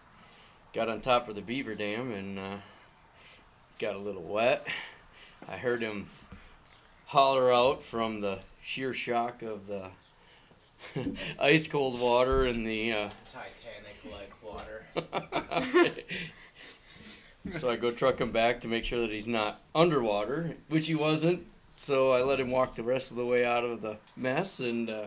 got 0.72 0.88
on 0.88 1.00
top 1.00 1.28
of 1.28 1.34
the 1.34 1.42
beaver 1.42 1.74
dam, 1.74 2.12
and 2.12 2.38
uh, 2.38 2.56
got 3.78 3.94
a 3.94 3.98
little 3.98 4.22
wet. 4.22 4.66
I 5.48 5.56
heard 5.56 5.80
him 5.80 6.08
holler 7.06 7.52
out 7.52 7.82
from 7.82 8.20
the 8.20 8.40
sheer 8.68 8.92
shock 8.92 9.40
of 9.40 9.66
the 9.66 9.88
ice 11.40 11.66
cold 11.66 11.98
water 11.98 12.44
and 12.44 12.66
the. 12.66 12.92
Uh, 12.92 13.08
Titanic 13.24 13.96
like 14.12 14.30
water. 14.42 14.84
so 17.58 17.70
I 17.70 17.76
go 17.76 17.90
truck 17.90 18.20
him 18.20 18.30
back 18.30 18.60
to 18.60 18.68
make 18.68 18.84
sure 18.84 19.00
that 19.00 19.10
he's 19.10 19.26
not 19.26 19.62
underwater, 19.74 20.54
which 20.68 20.86
he 20.86 20.94
wasn't. 20.94 21.46
So 21.76 22.12
I 22.12 22.20
let 22.20 22.40
him 22.40 22.50
walk 22.50 22.74
the 22.74 22.82
rest 22.82 23.10
of 23.10 23.16
the 23.16 23.24
way 23.24 23.42
out 23.42 23.64
of 23.64 23.80
the 23.80 23.96
mess, 24.16 24.60
and 24.60 24.90
uh, 24.90 25.04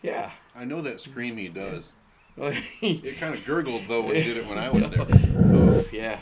yeah. 0.00 0.30
I 0.56 0.64
know 0.64 0.80
that 0.80 1.00
scream 1.00 1.36
he 1.36 1.48
does. 1.48 1.92
It 2.80 3.18
kind 3.18 3.34
of 3.34 3.44
gurgled 3.44 3.82
though 3.88 4.00
when 4.00 4.14
he 4.16 4.22
did 4.22 4.38
it 4.38 4.46
when 4.46 4.56
I 4.56 4.70
was 4.70 4.88
there. 4.88 5.84
yeah, 5.92 6.18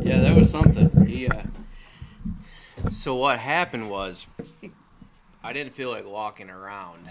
yeah, 0.00 0.20
that 0.20 0.34
was 0.34 0.48
something. 0.48 1.04
He, 1.06 1.28
uh, 1.28 1.42
So 2.88 3.14
what 3.16 3.38
happened 3.38 3.90
was, 3.90 4.26
I 5.42 5.54
didn't 5.54 5.74
feel 5.74 5.90
like 5.90 6.06
walking 6.06 6.50
around, 6.50 7.08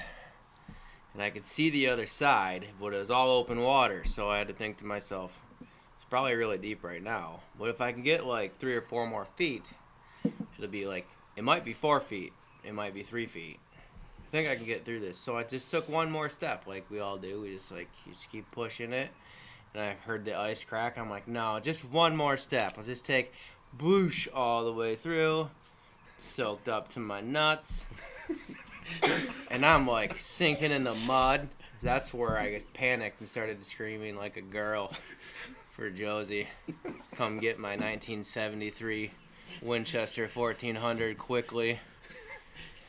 and 1.13 1.23
I 1.23 1.31
could 1.31 1.43
see 1.43 1.71
the 1.71 1.87
other 1.87 2.05
side, 2.05 2.67
but 2.79 2.93
it 2.93 2.99
was 2.99 3.09
all 3.09 3.31
open 3.31 3.61
water. 3.61 4.03
So 4.05 4.29
I 4.29 4.37
had 4.37 4.47
to 4.49 4.53
think 4.53 4.77
to 4.77 4.85
myself, 4.85 5.39
it's 5.95 6.03
probably 6.03 6.35
really 6.35 6.59
deep 6.59 6.83
right 6.83 7.01
now. 7.01 7.39
But 7.57 7.69
if 7.69 7.81
I 7.81 7.91
can 7.91 8.03
get 8.03 8.27
like 8.27 8.59
three 8.59 8.75
or 8.75 8.81
four 8.81 9.07
more 9.07 9.25
feet, 9.35 9.71
it'll 10.23 10.69
be 10.69 10.85
like 10.85 11.07
it 11.35 11.43
might 11.43 11.65
be 11.65 11.73
four 11.73 11.99
feet, 11.99 12.31
it 12.63 12.73
might 12.73 12.93
be 12.93 13.01
three 13.01 13.25
feet. 13.25 13.59
I 14.27 14.31
think 14.31 14.47
I 14.47 14.55
can 14.55 14.65
get 14.65 14.85
through 14.85 14.99
this. 14.99 15.17
So 15.17 15.35
I 15.35 15.43
just 15.43 15.71
took 15.71 15.89
one 15.89 16.11
more 16.11 16.29
step, 16.29 16.67
like 16.67 16.85
we 16.91 16.99
all 16.99 17.17
do. 17.17 17.41
We 17.41 17.53
just 17.55 17.71
like 17.71 17.89
just 18.07 18.31
keep 18.31 18.49
pushing 18.51 18.93
it. 18.93 19.09
And 19.73 19.83
I 19.83 19.93
heard 20.05 20.23
the 20.23 20.37
ice 20.37 20.63
crack. 20.63 20.99
I'm 20.99 21.09
like, 21.09 21.27
no, 21.27 21.59
just 21.59 21.83
one 21.83 22.15
more 22.15 22.37
step. 22.37 22.75
I'll 22.77 22.83
just 22.83 23.05
take 23.05 23.33
boosh 23.75 24.27
all 24.31 24.65
the 24.65 24.73
way 24.73 24.95
through, 24.95 25.49
soaked 26.17 26.69
up 26.69 26.89
to 26.89 26.99
my 26.99 27.21
nuts. 27.21 27.87
and 29.51 29.65
I'm 29.65 29.87
like 29.87 30.17
sinking 30.17 30.71
in 30.71 30.83
the 30.83 30.95
mud. 30.95 31.49
That's 31.81 32.13
where 32.13 32.37
I 32.37 32.61
panicked 32.73 33.19
and 33.19 33.27
started 33.27 33.63
screaming 33.63 34.17
like 34.17 34.37
a 34.37 34.41
girl 34.41 34.93
for 35.69 35.89
Josie. 35.89 36.47
Come 37.15 37.39
get 37.39 37.57
my 37.57 37.69
1973 37.69 39.11
Winchester 39.61 40.29
1400 40.31 41.17
quickly. 41.17 41.79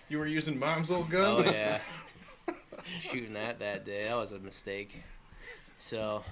You 0.09 0.19
were 0.19 0.27
using 0.27 0.59
mom's 0.59 0.91
old 0.91 1.09
gun? 1.09 1.47
Oh 1.47 1.51
yeah. 1.51 1.81
Shooting 3.01 3.35
that 3.35 3.61
that 3.61 3.85
day. 3.85 4.09
That 4.09 4.17
was 4.17 4.33
a 4.33 4.39
mistake. 4.41 5.03
So, 5.79 6.25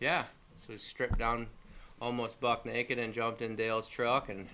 yeah. 0.00 0.24
So 0.56 0.76
stripped 0.76 1.18
down 1.18 1.46
almost 2.00 2.40
buck 2.40 2.66
naked 2.66 2.98
and 2.98 3.14
jumped 3.14 3.40
in 3.40 3.54
Dale's 3.54 3.88
truck 3.88 4.28
and 4.28 4.48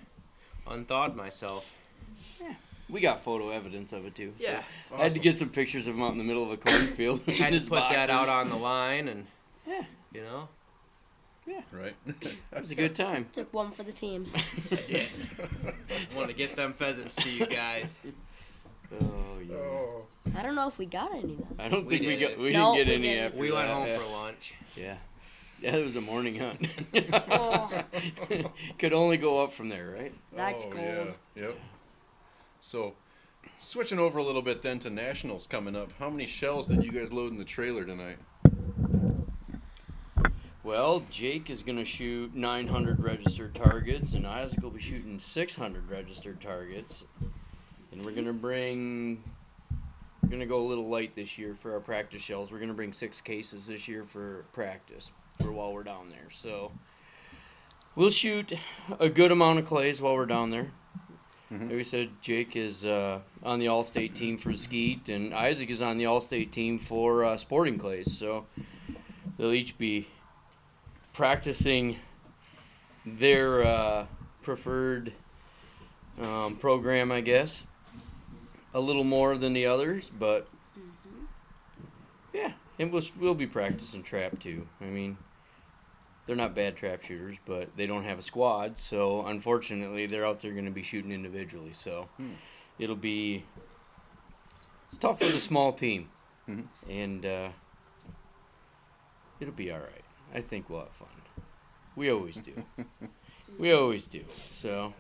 unthawed 0.67 1.17
myself. 1.17 1.75
We 2.91 3.01
got 3.01 3.21
photo 3.23 3.51
evidence 3.51 3.93
of 3.93 4.05
it 4.07 4.15
too. 4.15 4.33
so 4.39 4.45
Yeah. 4.45 4.63
I 4.95 5.03
had 5.05 5.13
to 5.13 5.19
get 5.19 5.37
some 5.37 5.49
pictures 5.51 5.87
of 5.87 5.95
him 5.95 6.03
out 6.03 6.13
in 6.13 6.19
the 6.19 6.25
middle 6.25 6.43
of 6.45 6.51
a 6.51 6.57
cornfield. 6.57 7.21
in 7.27 7.35
Had 7.35 7.49
to 7.49 7.55
his 7.55 7.69
put 7.69 7.81
that 7.91 8.11
out 8.11 8.29
on 8.29 8.49
the 8.49 8.57
line 8.57 9.09
and 9.09 9.27
Yeah. 9.67 9.83
you 10.13 10.23
know. 10.23 10.49
Yeah, 11.47 11.63
right. 11.73 11.95
It 12.23 12.61
was 12.61 12.71
a 12.71 12.75
good 12.75 12.95
time. 12.95 13.29
Took 13.33 13.53
one 13.55 13.71
for 13.71 13.83
the 13.83 13.93
team. 13.93 14.31
I 14.71 15.07
want 16.15 16.29
to 16.29 16.35
get 16.35 16.55
them 16.57 16.73
pheasants 16.75 17.15
to 17.17 17.31
you 17.31 17.47
guys. 17.47 17.97
Oh 19.01 19.05
yeah. 19.43 19.55
oh. 19.57 20.07
I 20.37 20.43
don't 20.43 20.55
know 20.55 20.69
if 20.69 20.77
we 20.79 20.85
got 20.87 21.13
any 21.15 21.37
then. 21.37 21.47
I 21.59 21.69
don't 21.69 21.87
We 21.87 21.99
think 21.99 22.07
we 22.09 22.17
got 22.19 22.31
it. 22.33 22.39
we 22.39 22.53
No, 22.53 22.75
didn't 22.75 22.87
get 22.87 22.87
we 22.89 22.95
any 22.95 23.03
didn't. 23.15 23.25
after 23.27 23.39
We 23.39 23.53
went 23.53 23.67
that. 23.69 23.75
home 23.75 23.87
yeah. 23.89 23.99
for 23.99 24.13
lunch. 24.13 24.55
Yeah. 24.77 24.97
Yeah, 25.61 25.77
it 25.77 25.85
was 25.85 25.97
a 25.97 26.01
morning 26.01 26.39
hunt. 26.39 26.69
Oh. 27.31 27.83
Could 28.79 28.93
only 28.93 29.17
go 29.17 29.43
up 29.43 29.53
from 29.53 29.69
there, 29.71 29.89
right? 29.99 30.13
That's 30.37 30.65
oh, 30.67 30.71
cold. 30.71 31.15
Yeah. 31.35 31.43
Yep. 31.43 31.59
So, 32.69 32.97
switching 33.61 33.99
over 33.99 34.19
a 34.19 34.23
little 34.23 34.43
bit 34.43 34.61
then 34.61 34.79
to 34.81 34.91
nationals 34.91 35.47
coming 35.47 35.75
up. 35.75 35.91
How 35.99 36.11
many 36.11 36.27
shells 36.27 36.67
did 36.67 36.85
you 36.85 36.93
guys 36.93 37.11
load 37.11 37.33
in 37.33 37.39
the 37.39 37.45
trailer 37.47 37.87
tonight? 37.87 38.19
Well, 40.63 41.03
Jake 41.09 41.49
is 41.49 41.63
going 41.63 41.79
to 41.79 41.87
shoot 41.87 42.35
900 42.35 43.03
registered 43.03 43.55
targets, 43.55 44.13
and 44.13 44.27
Isaac 44.27 44.63
will 44.63 44.69
be 44.69 44.83
shooting 44.83 45.19
600 45.19 45.89
registered 45.89 46.43
targets. 46.43 47.05
And 47.91 48.05
we're 48.05 48.13
going 48.13 48.27
to 48.27 48.35
bring. 48.35 49.25
We're 50.23 50.29
going 50.29 50.41
to 50.41 50.47
go 50.47 50.61
a 50.61 50.69
little 50.69 50.91
light 50.91 51.17
this 51.17 51.39
year 51.39 51.55
for 51.55 51.73
our 51.73 51.81
practice 51.81 52.21
shells. 52.21 52.53
We're 52.53 52.59
going 52.59 52.69
to 52.69 52.75
bring 52.75 52.93
six 52.93 53.23
cases 53.23 53.67
this 53.67 53.89
year 53.89 54.05
for 54.05 54.45
practice 54.53 55.11
for 55.41 55.53
while 55.53 55.73
we're 55.73 55.85
down 55.85 56.11
there. 56.11 56.29
So 56.31 56.73
we'll 57.95 58.11
shoot 58.11 58.53
a 59.01 59.09
good 59.09 59.33
amount 59.33 59.59
of 59.59 59.65
clays 59.65 60.03
while 60.03 60.17
we're 60.17 60.27
down 60.27 60.51
there. 60.51 60.73
Mhm. 61.53 61.63
Like 61.63 61.71
we 61.71 61.85
said, 61.85 62.11
Jake 62.21 62.57
is 62.57 62.85
uh, 62.85 63.21
on 63.43 63.59
the 63.59 63.69
All-State 63.69 64.15
team 64.15 64.37
for 64.37 64.53
skeet, 64.55 65.09
and 65.09 65.33
Isaac 65.33 65.71
is 65.71 65.81
on 65.81 65.97
the 65.97 66.05
All-State 66.07 66.53
team 66.53 66.79
for 66.79 67.25
uh, 67.25 67.37
sporting 67.39 67.79
clays. 67.79 68.13
So 68.19 68.47
they'll 69.39 69.53
each 69.53 69.79
be 69.79 70.09
practicing 71.15 71.97
their 73.07 73.65
uh, 73.65 74.07
preferred 74.43 75.13
um, 76.21 76.57
program, 76.57 77.11
I 77.11 77.23
guess. 77.23 77.65
A 78.75 78.81
little 78.81 79.05
more 79.05 79.39
than 79.39 79.55
the 79.55 79.65
others, 79.65 80.11
but 80.11 80.47
yeah, 82.35 82.53
and 82.79 82.93
we'll, 82.93 83.03
we'll 83.19 83.35
be 83.35 83.47
practicing 83.47 84.03
trap 84.03 84.39
too. 84.39 84.69
I 84.83 84.85
mean, 84.85 85.17
they're 86.29 86.37
not 86.37 86.55
bad 86.55 86.77
trap 86.77 87.03
shooters, 87.03 87.39
but 87.47 87.75
they 87.75 87.87
don't 87.87 88.05
have 88.05 88.19
a 88.19 88.23
squad, 88.23 88.77
so 88.79 89.25
unfortunately, 89.27 90.05
they're 90.05 90.27
out 90.27 90.41
there 90.41 90.53
going 90.53 90.67
to 90.67 90.71
be 90.71 90.83
shooting 90.83 91.11
individually. 91.11 91.73
So 91.73 92.11
Hmm. 92.19 92.33
it'll 92.79 92.97
be 92.97 93.45
it's 94.85 94.99
tough 94.99 95.19
for 95.21 95.29
the 95.29 95.41
small 95.41 95.73
team, 95.73 96.11
Mhm. 96.47 96.67
and 96.87 97.25
uh, 97.27 97.49
it'll 99.41 99.55
be 99.55 99.71
all 99.73 99.79
right. 99.79 100.05
I 100.35 100.43
think 100.43 100.69
we'll 100.69 100.81
have 100.81 100.93
fun. 100.93 101.09
We 101.97 102.11
always 102.11 102.37
do. 102.41 102.63
we 103.59 103.73
always 103.73 104.07
do. 104.07 104.25
So, 104.51 104.93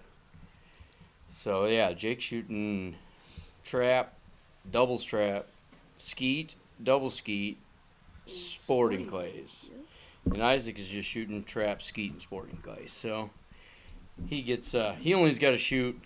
so 1.31 1.67
yeah, 1.67 1.93
Jake 1.93 2.23
shooting 2.23 2.97
trap, 3.64 4.14
doubles 4.71 5.05
trap, 5.05 5.47
skeet, 5.99 6.55
double 6.83 7.11
skeet, 7.11 7.59
sporting 8.27 9.07
clays, 9.07 9.71
and 10.33 10.43
Isaac 10.43 10.79
is 10.79 10.87
just 10.88 11.09
shooting 11.09 11.45
trap, 11.45 11.83
skeet, 11.83 12.12
and 12.12 12.23
sporting 12.23 12.59
clays. 12.59 12.93
So 12.93 13.31
he 14.27 14.43
gets 14.43 14.75
uh, 14.75 14.97
he 14.99 15.14
only's 15.14 15.38
got 15.38 15.51
to 15.51 15.59
shoot. 15.59 16.01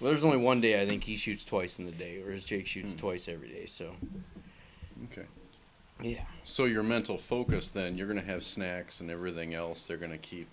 Well, 0.00 0.10
there's 0.10 0.24
only 0.24 0.36
one 0.36 0.60
day 0.60 0.80
I 0.80 0.86
think 0.86 1.04
he 1.04 1.16
shoots 1.16 1.42
twice 1.44 1.78
in 1.78 1.86
the 1.86 1.92
day, 1.92 2.20
whereas 2.22 2.44
Jake 2.44 2.66
shoots 2.66 2.92
Hmm. 2.92 2.98
twice 2.98 3.28
every 3.28 3.48
day. 3.48 3.66
So 3.66 3.92
Okay. 5.04 5.26
yeah. 6.02 6.24
So 6.44 6.64
your 6.64 6.82
mental 6.82 7.16
focus 7.16 7.70
then, 7.70 7.96
you're 7.96 8.06
gonna 8.08 8.20
have 8.22 8.44
snacks 8.44 9.00
and 9.00 9.10
everything 9.10 9.54
else. 9.54 9.86
They're 9.86 9.96
gonna 9.96 10.18
keep. 10.18 10.48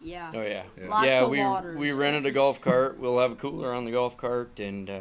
Yeah. 0.00 0.30
Oh 0.34 0.42
yeah. 0.42 0.62
Yeah. 0.80 0.88
Lots 0.88 1.06
yeah, 1.06 1.22
of 1.24 1.30
we 1.30 1.38
water. 1.40 1.76
we 1.76 1.92
rented 1.92 2.24
a 2.26 2.30
golf 2.30 2.60
cart. 2.60 2.98
We'll 2.98 3.18
have 3.18 3.32
a 3.32 3.36
cooler 3.36 3.72
on 3.74 3.84
the 3.84 3.90
golf 3.90 4.16
cart 4.16 4.58
and 4.60 4.88
uh, 4.88 5.00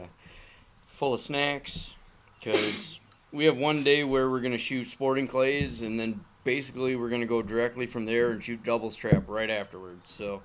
full 0.87 1.13
of 1.13 1.19
snacks 1.19 1.93
because 2.39 2.99
we 3.31 3.45
have 3.45 3.57
one 3.57 3.83
day 3.83 4.03
where 4.03 4.29
we're 4.29 4.39
gonna 4.41 4.57
shoot 4.57 4.87
sporting 4.87 5.27
clays 5.27 5.81
and 5.81 5.99
then 5.99 6.21
basically 6.51 6.95
we're 6.95 7.09
gonna 7.09 7.25
go 7.25 7.41
directly 7.41 7.85
from 7.85 8.05
there 8.05 8.31
and 8.31 8.41
shoot 8.41 8.63
doubles 8.63 8.95
trap 8.95 9.25
right 9.27 9.49
afterwards. 9.49 10.09
So 10.09 10.41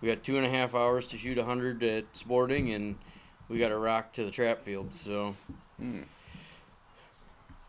we 0.00 0.06
got 0.06 0.22
two 0.22 0.36
and 0.36 0.46
a 0.46 0.48
half 0.48 0.76
hours 0.76 1.08
to 1.08 1.18
shoot 1.18 1.36
hundred 1.38 1.82
at 1.82 2.04
sporting 2.12 2.72
and 2.72 2.96
we 3.48 3.58
got 3.58 3.70
to 3.70 3.76
rock 3.76 4.12
to 4.12 4.24
the 4.24 4.30
trap 4.30 4.62
field. 4.62 4.92
So 4.92 5.34
Hmm. 5.76 6.02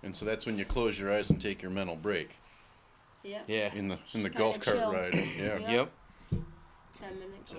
And 0.04 0.16
so 0.16 0.26
that's 0.26 0.46
when 0.46 0.60
you 0.60 0.66
close 0.66 1.00
your 1.00 1.12
eyes 1.12 1.32
and 1.32 1.42
take 1.42 1.62
your 1.64 1.72
mental 1.72 1.96
break 1.96 2.36
Yeah. 3.24 3.42
yeah. 3.48 3.74
in 3.74 3.88
the 3.88 3.98
in 4.14 4.22
the 4.22 4.30
golf 4.30 4.62
kinda 4.62 4.80
cart 4.80 4.94
chill. 5.12 5.20
ride. 5.20 5.28
Yeah. 5.38 5.58
Yeah. 5.60 5.72
Yep. 5.72 5.92
Ten 6.94 7.20
minutes. 7.20 7.52
So 7.52 7.58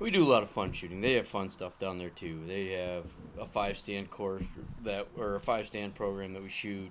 we 0.00 0.10
do 0.10 0.24
a 0.24 0.30
lot 0.30 0.42
of 0.42 0.50
fun 0.50 0.72
shooting. 0.72 1.02
They 1.02 1.12
have 1.14 1.28
fun 1.28 1.50
stuff 1.50 1.78
down 1.78 1.98
there 1.98 2.10
too. 2.10 2.42
They 2.48 2.70
have 2.70 3.04
a 3.38 3.46
five 3.46 3.78
stand 3.78 4.10
course 4.10 4.42
that 4.82 5.06
or 5.16 5.36
a 5.36 5.40
five 5.40 5.68
stand 5.68 5.94
program 5.94 6.32
that 6.32 6.42
we 6.42 6.48
shoot 6.48 6.90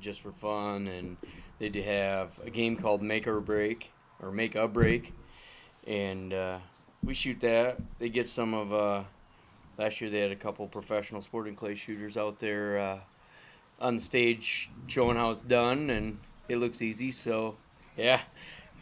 just 0.00 0.20
for 0.20 0.30
fun, 0.32 0.86
and 0.86 1.16
they 1.60 1.68
do 1.68 1.80
have 1.82 2.40
a 2.44 2.50
game 2.50 2.74
called 2.74 3.02
Make 3.02 3.28
or 3.28 3.40
Break 3.40 3.92
or 4.20 4.32
Make 4.32 4.56
a 4.56 4.66
Break, 4.66 5.14
and 5.86 6.34
uh, 6.34 6.58
we 7.04 7.14
shoot 7.14 7.38
that. 7.40 7.78
They 8.00 8.08
get 8.08 8.28
some 8.28 8.52
of 8.52 8.72
uh, 8.72 9.04
last 9.78 10.00
year 10.00 10.10
they 10.10 10.20
had 10.20 10.32
a 10.32 10.36
couple 10.36 10.66
professional 10.66 11.22
sporting 11.22 11.54
clay 11.54 11.74
shooters 11.74 12.16
out 12.16 12.38
there 12.38 12.78
uh, 12.78 12.98
on 13.80 13.96
the 13.96 14.02
stage 14.02 14.70
showing 14.88 15.16
how 15.16 15.30
it's 15.30 15.42
done, 15.42 15.90
and 15.90 16.18
it 16.48 16.56
looks 16.56 16.82
easy. 16.82 17.10
So, 17.10 17.56
yeah, 17.96 18.22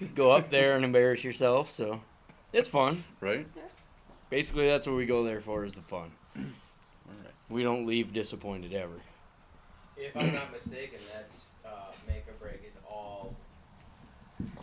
you 0.01 0.07
go 0.07 0.31
up 0.31 0.49
there 0.51 0.75
and 0.75 0.85
embarrass 0.85 1.23
yourself. 1.23 1.71
So, 1.71 2.01
it's 2.53 2.69
fun. 2.69 3.05
Right? 3.21 3.47
Basically, 4.31 4.67
that's 4.67 4.87
what 4.87 4.97
we 4.97 5.07
go 5.07 5.25
there 5.25 5.41
for 5.41 5.65
is 5.65 5.75
the 5.75 5.83
fun. 5.83 6.13
All 6.37 6.43
right. 7.23 7.35
We 7.49 7.63
don't 7.63 7.87
leave 7.87 8.13
disappointed 8.13 8.73
ever. 8.73 9.01
If 9.97 10.17
I'm 10.17 10.33
not 10.33 10.53
mistaken, 10.53 10.99
that's 11.13 11.49
uh, 11.65 11.93
make 12.07 12.25
or 12.29 12.35
break 12.41 12.63
is 12.67 12.77
all 12.89 13.35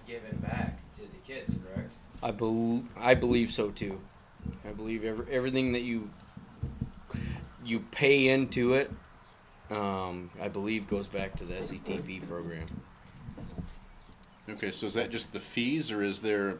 given 0.07 0.37
back 0.37 0.79
to 0.93 1.01
the 1.01 1.17
kids, 1.25 1.53
correct? 1.73 1.91
I 2.23 2.31
bel 2.31 2.83
I 2.97 3.13
believe 3.13 3.51
so 3.51 3.69
too. 3.71 3.99
I 4.67 4.71
believe 4.73 5.03
every, 5.03 5.25
everything 5.31 5.73
that 5.73 5.81
you 5.81 6.09
you 7.63 7.79
pay 7.91 8.27
into 8.29 8.73
it, 8.75 8.91
um, 9.71 10.29
I 10.41 10.47
believe 10.49 10.87
goes 10.87 11.07
back 11.07 11.35
to 11.37 11.43
the 11.45 11.55
SCTP 11.55 12.27
program. 12.27 12.67
Okay, 14.47 14.69
so 14.71 14.85
is 14.85 14.93
that 14.93 15.09
just 15.09 15.33
the 15.33 15.39
fees, 15.39 15.91
or 15.91 16.03
is 16.03 16.21
there, 16.21 16.57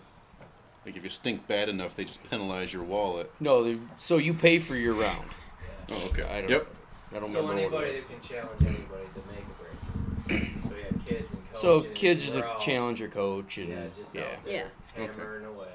like, 0.85 0.97
if 0.97 1.03
you 1.03 1.09
stink 1.11 1.45
bad 1.47 1.69
enough, 1.69 1.95
they 1.95 2.03
just 2.03 2.27
penalize 2.31 2.73
your 2.73 2.81
wallet? 2.81 3.31
No, 3.39 3.63
they, 3.63 3.77
so 3.99 4.17
you 4.17 4.33
pay 4.33 4.57
for 4.57 4.75
your 4.75 4.95
round. 4.95 5.27
Yeah. 5.89 5.95
Oh, 5.95 6.07
okay. 6.09 6.23
I 6.23 6.41
don't. 6.41 6.49
Yep. 6.49 6.67
I 7.15 7.19
don't 7.19 7.31
So 7.31 7.41
remember 7.47 7.53
what 7.75 7.83
anybody 7.83 7.89
it 7.89 7.93
was. 7.93 8.03
that 8.03 8.09
can 8.09 8.21
challenge 8.27 8.61
anybody 8.61 9.05
to 9.13 9.21
make 9.29 9.45
a 9.45 10.33
break. 10.33 10.63
so 10.63 10.69
we 10.69 10.81
have 11.55 11.61
coaches. 11.61 11.87
So 11.89 11.93
kids 11.93 12.27
is 12.27 12.35
a 12.35 12.45
all- 12.47 12.59
challenger 12.59 13.07
coach, 13.07 13.57
and 13.57 13.69
Yeah, 13.69 13.85
just 13.97 14.13
yeah. 14.15 14.21
out 14.21 14.45
there 14.45 14.71
Yeah. 14.97 15.07
hammering 15.07 15.45
away. 15.45 15.67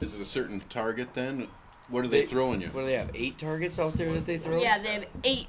Is 0.00 0.14
it 0.14 0.20
a 0.20 0.24
certain 0.24 0.62
target 0.68 1.14
then? 1.14 1.48
What 1.88 2.04
are 2.04 2.08
they, 2.08 2.22
They- 2.22 2.26
throwing 2.26 2.60
you? 2.62 2.68
What 2.68 2.80
do 2.82 2.86
they 2.86 2.94
have? 2.96 3.10
Eight 3.14 3.38
targets 3.38 3.78
out 3.78 3.94
there 3.94 4.12
that 4.14 4.24
they 4.26 4.38
throw. 4.38 4.60
Yeah, 4.60 4.78
they 4.78 4.88
have 4.94 5.06
eight. 5.24 5.46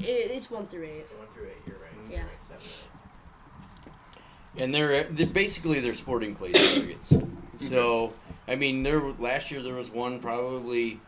It, 0.00 0.30
it's 0.32 0.50
one 0.50 0.66
through 0.66 0.84
eight. 0.84 1.06
One 1.16 1.26
through 1.34 1.46
eight, 1.48 1.56
you're 1.66 1.76
right. 1.76 2.10
Yeah. 2.10 2.24
Seven 2.46 2.62
and 4.56 4.74
they're 4.74 5.04
they're 5.04 5.26
basically 5.26 5.80
they're 5.80 5.94
sporting 5.94 6.34
clay 6.34 6.52
targets. 6.52 7.12
So 7.68 8.12
I 8.48 8.54
mean, 8.56 8.82
there 8.82 9.00
last 9.00 9.50
year 9.50 9.62
there 9.62 9.74
was 9.74 9.90
one 9.90 10.20
probably 10.20 11.00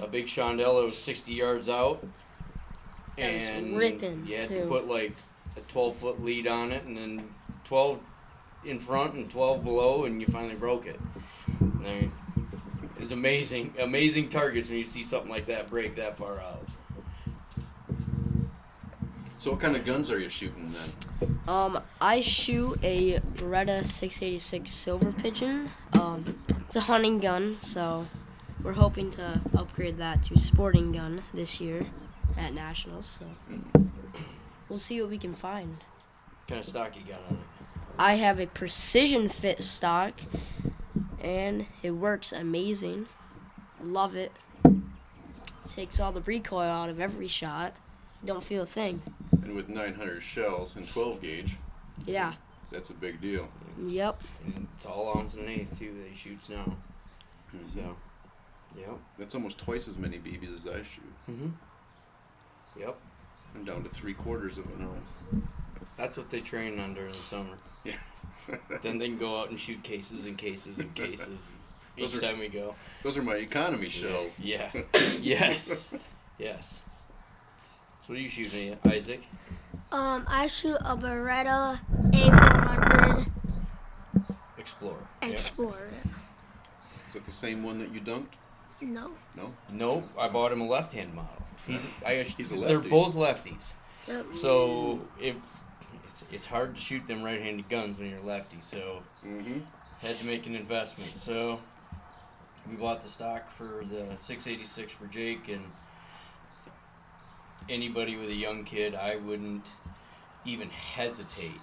a 0.00 0.06
big 0.06 0.26
chandelle 0.26 0.80
that 0.80 0.84
was 0.86 0.96
sixty 0.98 1.34
yards 1.34 1.68
out, 1.68 2.00
That 3.18 3.32
was 3.34 3.48
and 3.48 3.76
ripping, 3.76 4.26
you 4.26 4.36
had 4.36 4.48
too. 4.48 4.60
to 4.62 4.66
put 4.66 4.86
like 4.86 5.14
a 5.58 5.70
twelve 5.70 5.96
foot 5.96 6.22
lead 6.22 6.46
on 6.46 6.72
it, 6.72 6.84
and 6.84 6.96
then 6.96 7.28
twelve 7.64 8.00
in 8.64 8.78
front 8.78 9.14
and 9.14 9.30
twelve 9.30 9.64
below, 9.64 10.04
and 10.04 10.20
you 10.20 10.26
finally 10.26 10.54
broke 10.54 10.86
it. 10.86 11.00
I 11.60 11.64
mean, 11.64 12.12
it 12.96 13.00
was 13.00 13.12
amazing, 13.12 13.74
amazing 13.78 14.28
targets 14.28 14.68
when 14.68 14.78
you 14.78 14.84
see 14.84 15.02
something 15.02 15.30
like 15.30 15.46
that 15.46 15.68
break 15.68 15.96
that 15.96 16.16
far 16.16 16.40
out. 16.40 16.66
So 19.38 19.52
what 19.52 19.60
kind 19.60 19.76
of 19.76 19.84
guns 19.84 20.10
are 20.10 20.18
you 20.18 20.28
shooting 20.28 20.72
then? 20.72 21.38
Um, 21.46 21.80
I 22.00 22.20
shoot 22.20 22.78
a 22.82 23.20
Beretta 23.20 23.86
686 23.86 24.70
Silver 24.70 25.12
Pigeon. 25.12 25.70
Um, 25.92 26.40
it's 26.66 26.74
a 26.74 26.80
hunting 26.80 27.18
gun, 27.20 27.56
so 27.60 28.08
we're 28.64 28.72
hoping 28.72 29.12
to 29.12 29.40
upgrade 29.56 29.96
that 29.98 30.24
to 30.24 30.38
sporting 30.38 30.90
gun 30.90 31.22
this 31.32 31.60
year 31.60 31.86
at 32.36 32.52
nationals. 32.52 33.20
So 33.20 33.26
we'll 34.68 34.78
see 34.78 35.00
what 35.00 35.10
we 35.10 35.18
can 35.18 35.34
find. 35.34 35.76
What 35.78 36.48
kind 36.48 36.60
of 36.60 36.66
stock 36.66 36.96
you 36.96 37.02
got 37.10 37.20
on 37.28 37.34
it? 37.36 37.46
I 37.98 38.14
have 38.14 38.38
a 38.38 38.46
precision 38.46 39.28
fit 39.28 39.62
stock, 39.62 40.14
and 41.20 41.66
it 41.82 41.90
works 41.92 42.32
amazing. 42.32 43.06
Love 43.82 44.14
it. 44.14 44.32
Takes 45.70 46.00
all 46.00 46.12
the 46.12 46.20
recoil 46.22 46.60
out 46.60 46.88
of 46.88 47.00
every 47.00 47.28
shot. 47.28 47.74
Don't 48.24 48.42
feel 48.42 48.62
a 48.62 48.66
thing. 48.66 49.02
And 49.42 49.54
with 49.54 49.68
900 49.68 50.22
shells 50.22 50.74
and 50.76 50.88
12 50.88 51.20
gauge, 51.20 51.56
Yeah. 52.06 52.34
that's 52.70 52.90
a 52.90 52.94
big 52.94 53.20
deal. 53.20 53.48
Yep. 53.80 54.20
And 54.44 54.66
it's 54.74 54.86
all 54.86 55.16
ounce 55.16 55.34
and 55.34 55.44
an 55.44 55.48
eighth 55.50 55.78
too 55.78 55.94
that 56.02 56.08
he 56.10 56.16
shoots 56.16 56.48
now. 56.48 56.76
So, 57.74 57.96
yep. 58.76 58.98
That's 59.18 59.34
almost 59.34 59.58
twice 59.58 59.88
as 59.88 59.98
many 59.98 60.18
BBs 60.18 60.52
as 60.54 60.66
I 60.66 60.82
shoot. 60.82 61.14
Mhm. 61.30 61.52
Yep. 62.78 62.98
I'm 63.54 63.64
down 63.64 63.82
to 63.82 63.88
three 63.88 64.14
quarters 64.14 64.58
of 64.58 64.66
an 64.66 64.82
ounce. 64.82 65.44
That's 65.96 66.16
what 66.16 66.30
they 66.30 66.40
train 66.40 66.78
on 66.78 66.94
during 66.94 67.12
the 67.12 67.18
summer. 67.18 67.56
Yeah. 67.84 67.96
Then 68.82 68.98
they 68.98 69.08
can 69.08 69.18
go 69.18 69.38
out 69.40 69.50
and 69.50 69.58
shoot 69.60 69.82
cases 69.82 70.24
and 70.24 70.38
cases 70.38 70.78
and 70.78 70.94
cases 70.94 71.48
each 71.96 72.14
are- 72.16 72.20
time 72.20 72.38
we 72.38 72.48
go. 72.48 72.74
Those 73.02 73.16
are 73.18 73.22
my 73.22 73.34
economy 73.34 73.88
shells. 73.88 74.38
Yeah. 74.38 74.70
yes. 75.20 75.90
Yes. 76.38 76.82
So 78.02 78.12
what 78.14 78.18
are 78.18 78.22
you 78.22 78.28
shooting, 78.28 78.70
at, 78.70 78.78
Isaac? 78.86 79.22
Um, 79.92 80.24
I 80.28 80.46
shoot 80.46 80.76
a 80.80 80.96
Beretta 80.96 81.78
A400 82.12 83.30
Explorer. 84.56 85.08
Yeah. 85.22 85.28
Explorer. 85.28 85.90
Is 87.08 87.14
that 87.14 87.24
the 87.26 87.32
same 87.32 87.62
one 87.62 87.78
that 87.80 87.92
you 87.92 88.00
dumped? 88.00 88.36
No. 88.80 89.10
No. 89.36 89.52
Nope. 89.72 90.04
I 90.18 90.28
bought 90.28 90.52
him 90.52 90.60
a 90.60 90.66
left-hand 90.66 91.12
model. 91.14 91.42
He's 91.68 91.86
I, 92.04 92.22
He's 92.36 92.50
a 92.52 92.56
They're 92.56 92.80
both 92.80 93.14
lefties. 93.14 93.74
Yep. 94.08 94.26
So 94.32 95.00
it, 95.20 95.36
it's 96.08 96.24
it's 96.32 96.46
hard 96.46 96.74
to 96.74 96.80
shoot 96.80 97.06
them 97.06 97.22
right-handed 97.22 97.68
guns 97.68 97.98
when 97.98 98.10
you're 98.10 98.20
lefty. 98.20 98.58
So 98.60 99.02
Mm-hmm. 99.24 99.60
had 100.00 100.16
to 100.16 100.26
make 100.26 100.46
an 100.46 100.54
investment. 100.56 101.10
So 101.10 101.60
we 102.68 102.76
bought 102.76 103.02
the 103.02 103.08
stock 103.08 103.50
for 103.52 103.84
the 103.88 104.06
686 104.18 104.92
for 104.92 105.06
Jake 105.06 105.48
and 105.48 105.62
anybody 107.68 108.16
with 108.16 108.28
a 108.30 108.34
young 108.34 108.64
kid, 108.64 108.94
I 108.94 109.16
wouldn't 109.16 109.66
even 110.44 110.70
hesitate 110.70 111.60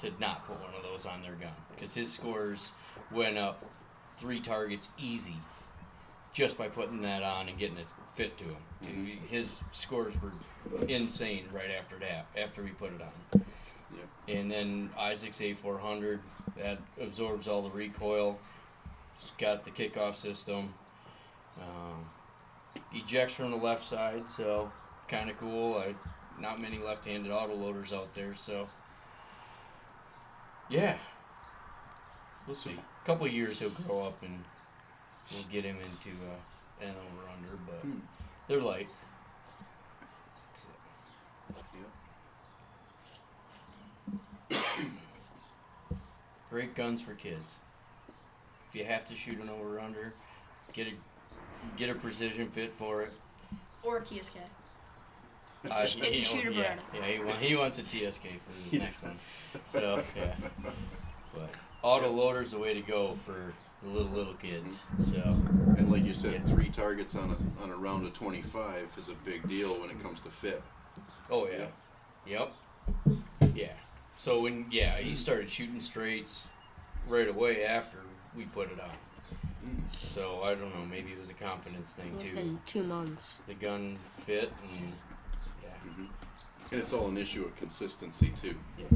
to 0.00 0.10
not 0.20 0.46
put 0.46 0.60
one 0.60 0.70
of 0.76 0.82
those 0.82 1.04
on 1.06 1.22
their 1.22 1.32
gun 1.34 1.52
because 1.74 1.94
his 1.94 2.12
scores 2.12 2.72
went 3.10 3.36
up 3.36 3.64
three 4.16 4.40
targets 4.40 4.88
easy 4.98 5.36
just 6.32 6.56
by 6.56 6.68
putting 6.68 7.02
that 7.02 7.22
on 7.22 7.48
and 7.48 7.58
getting 7.58 7.76
it 7.76 7.86
fit 8.14 8.36
to 8.38 8.44
him. 8.44 9.18
His 9.28 9.60
scores 9.72 10.14
were 10.22 10.32
insane 10.86 11.46
right 11.52 11.70
after 11.70 11.98
that 11.98 12.26
after 12.40 12.62
we 12.62 12.70
put 12.70 12.92
it 12.92 13.00
on. 13.02 13.44
And 14.28 14.50
then 14.50 14.90
Isaac's 14.96 15.38
A400 15.38 16.20
that 16.56 16.78
absorbs 17.00 17.48
all 17.48 17.62
the 17.62 17.70
recoil. 17.70 18.38
It's 19.16 19.32
got 19.38 19.64
the 19.64 19.70
kickoff 19.70 20.16
system. 20.16 20.74
Um, 21.60 22.06
ejects 22.94 23.34
from 23.34 23.50
the 23.50 23.56
left 23.56 23.84
side, 23.84 24.28
so 24.28 24.70
kind 25.08 25.30
of 25.30 25.38
cool. 25.38 25.76
I, 25.76 25.94
not 26.40 26.60
many 26.60 26.78
left-handed 26.78 27.30
autoloaders 27.30 27.92
out 27.92 28.14
there, 28.14 28.34
so 28.34 28.68
yeah. 30.68 30.96
We'll 32.46 32.56
see. 32.56 32.78
A 33.02 33.06
couple 33.06 33.26
of 33.26 33.32
years 33.32 33.58
he'll 33.58 33.70
grow 33.70 34.04
up 34.04 34.22
and 34.22 34.42
we'll 35.32 35.42
get 35.50 35.64
him 35.64 35.76
into 35.76 36.16
uh, 36.24 36.84
an 36.84 36.90
over 36.90 37.28
under, 37.36 37.56
but 37.66 37.80
Hmm. 37.82 37.98
they're 38.48 38.60
light. 38.60 38.88
Great 46.48 46.74
guns 46.74 47.00
for 47.00 47.14
kids. 47.14 47.56
If 48.68 48.74
you 48.78 48.84
have 48.84 49.06
to 49.08 49.14
shoot 49.16 49.38
an 49.40 49.48
over 49.48 49.80
under, 49.80 50.14
get 50.72 50.88
a 50.88 50.92
get 51.76 51.90
a 51.90 51.94
precision 51.94 52.48
fit 52.50 52.72
for 52.72 53.02
it. 53.02 53.12
Or 53.82 53.98
a 53.98 54.04
TSK. 54.04 54.36
Uh, 55.70 55.84
If 55.86 56.14
you 56.14 56.22
shoot 56.22 56.46
a 56.46 56.52
yeah, 56.52 56.74
Beretta. 56.74 56.78
yeah, 56.94 57.06
he, 57.06 57.18
wa- 57.20 57.32
he 57.34 57.54
wants 57.56 57.78
a 57.78 57.82
TSK 57.82 58.22
for 58.22 58.70
his 58.70 58.72
next 58.80 59.02
one. 59.02 59.16
So 59.64 60.02
yeah, 60.16 60.34
but 61.34 61.50
auto 61.82 62.10
loader's 62.10 62.50
the 62.52 62.58
way 62.58 62.74
to 62.74 62.80
go 62.80 63.16
for 63.24 63.52
the 63.82 63.88
little 63.88 64.10
little 64.12 64.34
kids. 64.34 64.82
So 64.98 65.20
And 65.78 65.90
like 65.90 66.04
you 66.04 66.14
said, 66.14 66.32
Yeah. 66.46 66.52
three 66.54 66.68
targets 66.70 67.14
on 67.14 67.30
a 67.30 67.62
on 67.62 67.70
a 67.70 67.76
round 67.76 68.06
of 68.06 68.12
25 68.12 68.88
is 68.98 69.08
a 69.08 69.14
big 69.24 69.46
deal 69.48 69.80
when 69.80 69.90
it 69.90 70.00
comes 70.02 70.20
to 70.20 70.30
fit. 70.30 70.62
oh 71.30 71.46
yeah, 71.48 71.66
yep, 72.26 72.52
yeah. 73.54 73.72
So 74.16 74.42
when 74.42 74.66
yeah 74.70 74.98
he 74.98 75.14
started 75.14 75.50
shooting 75.50 75.80
straights 75.80 76.48
right 77.08 77.28
away 77.28 77.64
after 77.64 77.98
we 78.36 78.44
put 78.44 78.70
it 78.70 78.80
on. 78.80 78.90
So 79.98 80.42
I 80.42 80.54
don't 80.54 80.74
know, 80.74 80.84
maybe 80.86 81.12
it 81.12 81.18
was 81.18 81.30
a 81.30 81.34
confidence 81.34 81.92
thing 81.92 82.16
too. 82.18 82.30
Within 82.30 82.60
two 82.66 82.82
months. 82.82 83.34
The 83.46 83.54
gun 83.54 83.96
fit 84.14 84.52
and 84.74 84.92
yeah. 85.62 85.68
Mm-hmm. 85.86 86.04
And 86.72 86.80
it's 86.80 86.92
all 86.92 87.08
an 87.08 87.18
issue 87.18 87.44
of 87.44 87.56
consistency 87.56 88.32
too. 88.40 88.54
Yeah. 88.78 88.86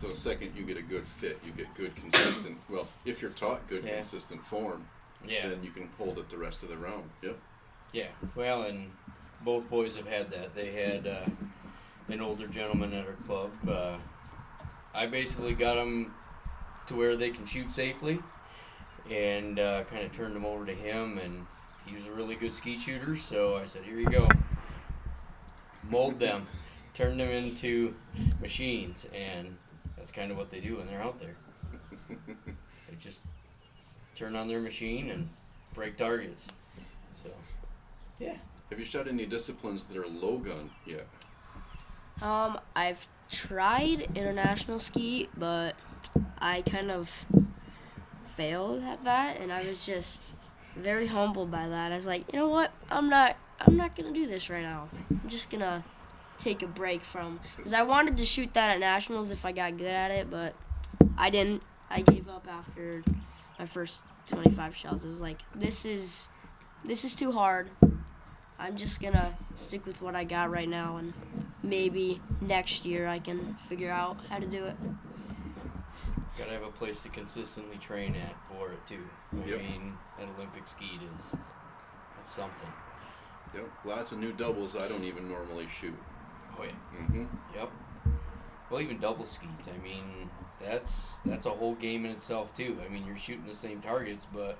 So 0.00 0.08
the 0.08 0.16
second 0.16 0.52
you 0.56 0.64
get 0.64 0.76
a 0.76 0.82
good 0.82 1.06
fit, 1.06 1.40
you 1.44 1.52
get 1.52 1.74
good 1.76 1.94
consistent. 1.96 2.58
Well, 2.68 2.86
if 3.04 3.20
you're 3.22 3.30
taught 3.32 3.66
good 3.68 3.84
Yeah. 3.84 3.94
consistent 3.96 4.44
form, 4.46 4.86
Yeah. 5.26 5.48
then 5.48 5.62
you 5.64 5.70
can 5.70 5.90
hold 5.98 6.18
it 6.18 6.28
the 6.30 6.38
rest 6.38 6.62
of 6.62 6.68
the 6.68 6.76
round. 6.76 7.10
Yep. 7.22 7.36
Yeah, 7.92 8.08
well, 8.36 8.62
and 8.64 8.92
both 9.40 9.68
boys 9.70 9.96
have 9.96 10.06
had 10.06 10.30
that. 10.30 10.54
They 10.54 10.72
had 10.72 11.06
uh, 11.06 11.26
an 12.08 12.20
older 12.20 12.46
gentleman 12.46 12.92
at 12.92 13.06
our 13.06 13.14
club. 13.26 13.50
Uh, 13.68 13.96
I 14.94 15.06
basically 15.06 15.54
got 15.54 15.74
them 15.76 16.14
to 16.86 16.94
where 16.94 17.16
they 17.16 17.30
can 17.30 17.46
shoot 17.46 17.70
safely, 17.70 18.18
and 19.10 19.58
uh, 19.58 19.84
kind 19.84 20.04
of 20.04 20.12
turned 20.12 20.36
them 20.36 20.44
over 20.44 20.66
to 20.66 20.74
him, 20.74 21.18
and 21.18 21.46
he 21.86 21.94
was 21.94 22.06
a 22.06 22.12
really 22.12 22.34
good 22.34 22.52
skeet 22.54 22.80
shooter, 22.80 23.16
so 23.16 23.56
I 23.56 23.64
said, 23.66 23.84
"Here 23.84 23.98
you 23.98 24.08
go, 24.10 24.28
mold 25.88 26.18
them, 26.18 26.46
turn 26.94 27.16
them 27.16 27.30
into 27.30 27.94
machines," 28.40 29.06
and 29.14 29.56
that's 29.98 30.10
kind 30.10 30.30
of 30.30 30.36
what 30.36 30.50
they 30.50 30.60
do 30.60 30.76
when 30.76 30.86
they're 30.86 31.02
out 31.02 31.20
there. 31.20 31.36
They 32.08 32.96
just 32.98 33.22
turn 34.14 34.36
on 34.36 34.48
their 34.48 34.60
machine 34.60 35.10
and 35.10 35.28
break 35.74 35.96
targets. 35.96 36.46
So, 37.22 37.30
yeah. 38.18 38.36
Have 38.70 38.78
you 38.78 38.84
shot 38.84 39.08
any 39.08 39.26
disciplines 39.26 39.84
that 39.84 39.96
are 39.96 40.06
low 40.06 40.38
gun 40.38 40.70
yet? 40.86 41.06
Um, 42.22 42.58
I've 42.74 43.06
tried 43.30 44.08
international 44.14 44.78
skeet, 44.78 45.30
but 45.36 45.74
I 46.38 46.62
kind 46.62 46.90
of 46.90 47.10
failed 48.36 48.82
at 48.84 49.04
that, 49.04 49.38
and 49.38 49.52
I 49.52 49.62
was 49.64 49.84
just 49.84 50.20
very 50.76 51.06
humbled 51.06 51.50
by 51.50 51.68
that. 51.68 51.92
I 51.92 51.94
was 51.94 52.06
like, 52.06 52.32
you 52.32 52.38
know 52.38 52.48
what? 52.48 52.72
I'm 52.90 53.08
not. 53.08 53.36
I'm 53.60 53.76
not 53.76 53.96
gonna 53.96 54.12
do 54.12 54.26
this 54.26 54.48
right 54.48 54.62
now. 54.62 54.88
I'm 55.10 55.28
just 55.28 55.50
gonna 55.50 55.84
take 56.38 56.62
a 56.62 56.66
break 56.66 57.04
from 57.04 57.40
because 57.56 57.72
I 57.72 57.82
wanted 57.82 58.16
to 58.18 58.24
shoot 58.24 58.54
that 58.54 58.70
at 58.70 58.78
nationals 58.80 59.30
if 59.30 59.44
I 59.44 59.52
got 59.52 59.76
good 59.76 59.86
at 59.92 60.10
it, 60.10 60.30
but 60.30 60.54
I 61.16 61.30
didn't. 61.30 61.62
I 61.90 62.02
gave 62.02 62.28
up 62.28 62.46
after 62.48 63.02
my 63.58 63.66
first 63.66 64.02
25 64.26 64.76
shells. 64.76 65.04
I 65.04 65.08
was 65.08 65.20
like, 65.20 65.38
this 65.54 65.84
is 65.84 66.28
this 66.84 67.04
is 67.04 67.14
too 67.14 67.32
hard. 67.32 67.70
I'm 68.58 68.76
just 68.76 69.00
gonna 69.00 69.36
stick 69.54 69.86
with 69.86 70.02
what 70.02 70.14
I 70.16 70.24
got 70.24 70.50
right 70.50 70.68
now, 70.68 70.96
and 70.96 71.12
maybe 71.62 72.20
next 72.40 72.84
year 72.84 73.06
I 73.06 73.18
can 73.18 73.56
figure 73.68 73.90
out 73.90 74.16
how 74.28 74.38
to 74.38 74.46
do 74.46 74.64
it. 74.64 74.76
gotta 76.36 76.52
have 76.52 76.62
a 76.62 76.70
place 76.70 77.02
to 77.02 77.08
consistently 77.08 77.76
train 77.78 78.14
at 78.14 78.34
for 78.48 78.72
it 78.72 78.86
too. 78.86 79.04
I 79.32 79.48
Yep. 79.48 79.58
mean, 79.58 79.98
that 80.18 80.28
Olympic 80.36 80.68
skeet 80.68 81.00
is 81.16 81.34
that's 82.16 82.30
something. 82.30 82.68
Yep. 83.54 83.70
Lots 83.84 84.12
of 84.12 84.18
new 84.18 84.32
doubles 84.32 84.76
I 84.76 84.88
don't 84.88 85.04
even 85.04 85.28
normally 85.28 85.68
shoot. 85.68 85.96
Oh. 86.60 86.64
Mm-hmm. 87.02 87.24
Yep. 87.54 87.70
Well, 88.70 88.80
even 88.80 88.98
double 88.98 89.24
skeet. 89.24 89.48
I 89.74 89.78
mean, 89.82 90.28
that's 90.60 91.18
that's 91.24 91.46
a 91.46 91.50
whole 91.50 91.74
game 91.74 92.04
in 92.04 92.10
itself 92.10 92.54
too. 92.54 92.76
I 92.84 92.88
mean, 92.92 93.06
you're 93.06 93.18
shooting 93.18 93.46
the 93.46 93.54
same 93.54 93.80
targets, 93.80 94.26
but 94.32 94.58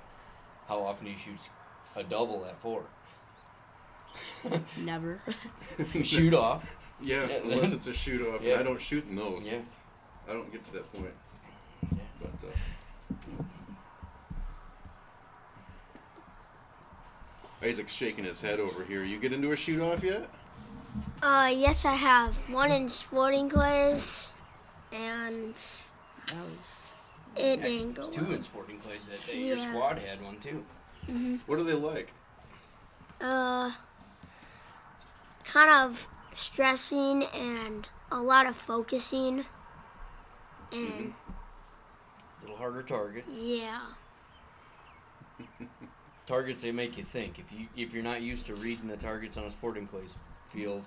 how 0.67 0.79
often 0.79 1.05
do 1.05 1.11
you 1.11 1.17
shoot 1.17 1.49
a 1.95 2.03
double 2.03 2.45
at 2.45 2.59
four? 2.61 2.83
Never. 4.77 5.21
shoot 6.03 6.33
off. 6.33 6.65
Yeah, 7.01 7.27
Yeah, 7.27 7.35
unless 7.43 7.61
then- 7.69 7.73
it's 7.73 7.87
a 7.87 7.93
shoot 7.93 8.27
off. 8.27 8.41
Yeah. 8.41 8.59
I 8.59 8.63
don't 8.63 8.81
shoot 8.81 9.05
in 9.07 9.15
those. 9.15 9.43
Yeah. 9.45 9.59
I 10.27 10.33
don't 10.33 10.51
get 10.51 10.65
to 10.65 10.73
that 10.73 10.91
point. 10.93 11.13
Yeah. 11.91 11.99
But 12.21 12.47
uh, 12.47 13.43
Isaac's 17.61 17.93
shaking 17.93 18.25
his 18.25 18.41
head 18.41 18.59
over 18.59 18.83
here. 18.83 19.03
You 19.03 19.19
get 19.19 19.33
into 19.33 19.51
a 19.51 19.55
shoot 19.55 19.81
off 19.81 20.03
yet? 20.03 20.29
Uh, 21.21 21.51
yes, 21.53 21.83
I 21.85 21.95
have 21.95 22.35
one 22.49 22.71
in 22.71 22.87
sporting 22.89 23.49
clays, 23.49 24.29
and 24.91 25.53
That 26.27 26.45
it 27.35 27.59
Yeah, 27.59 27.65
didn't 27.67 27.93
go 27.93 28.09
two 28.09 28.23
well. 28.23 28.31
in 28.33 28.41
sporting 28.43 28.79
clays 28.79 29.07
that 29.07 29.25
day. 29.27 29.39
Your 29.39 29.57
Yeah. 29.57 29.69
squad 29.69 29.99
had 29.99 30.21
one 30.23 30.39
too. 30.39 30.65
hmm 31.07 31.35
What 31.45 31.59
are 31.59 31.63
they 31.63 31.73
like? 31.73 32.11
Uh, 33.19 33.71
kind 35.43 35.69
of 35.71 36.07
stressing 36.35 37.23
and 37.25 37.89
a 38.11 38.21
lot 38.21 38.45
of 38.45 38.55
focusing, 38.55 39.45
and 40.71 41.13
A 42.39 42.41
little 42.43 42.57
harder 42.57 42.81
targets. 42.83 43.37
yeah, 43.37 43.81
Targets 46.27 46.61
they 46.61 46.71
make 46.71 46.97
you 46.97 47.03
think. 47.03 47.39
If 47.39 47.51
you 47.51 47.67
if 47.75 47.93
you're 47.93 48.03
not 48.03 48.21
used 48.21 48.45
to 48.45 48.55
reading 48.55 48.87
the 48.87 48.95
targets 48.97 49.35
on 49.35 49.43
a 49.43 49.49
sporting 49.49 49.85
clays 49.87 50.15
field, 50.49 50.85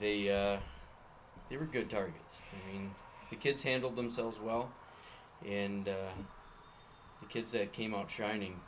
they 0.00 0.30
uh, 0.30 0.58
they 1.50 1.56
were 1.56 1.66
good 1.66 1.90
targets. 1.90 2.40
I 2.52 2.72
mean, 2.72 2.90
the 3.30 3.36
kids 3.36 3.62
handled 3.62 3.96
themselves 3.96 4.38
well, 4.40 4.70
and 5.46 5.88
uh, 5.88 6.12
the 7.20 7.26
kids 7.26 7.52
that 7.52 7.72
came 7.72 7.94
out 7.94 8.10
shining 8.10 8.60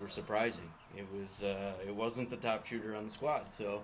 were 0.00 0.08
surprising. 0.08 0.70
It 0.96 1.06
was 1.16 1.42
uh, 1.42 1.72
it 1.86 1.94
wasn't 1.94 2.30
the 2.30 2.36
top 2.36 2.66
shooter 2.66 2.94
on 2.94 3.04
the 3.04 3.10
squad, 3.10 3.52
so 3.52 3.82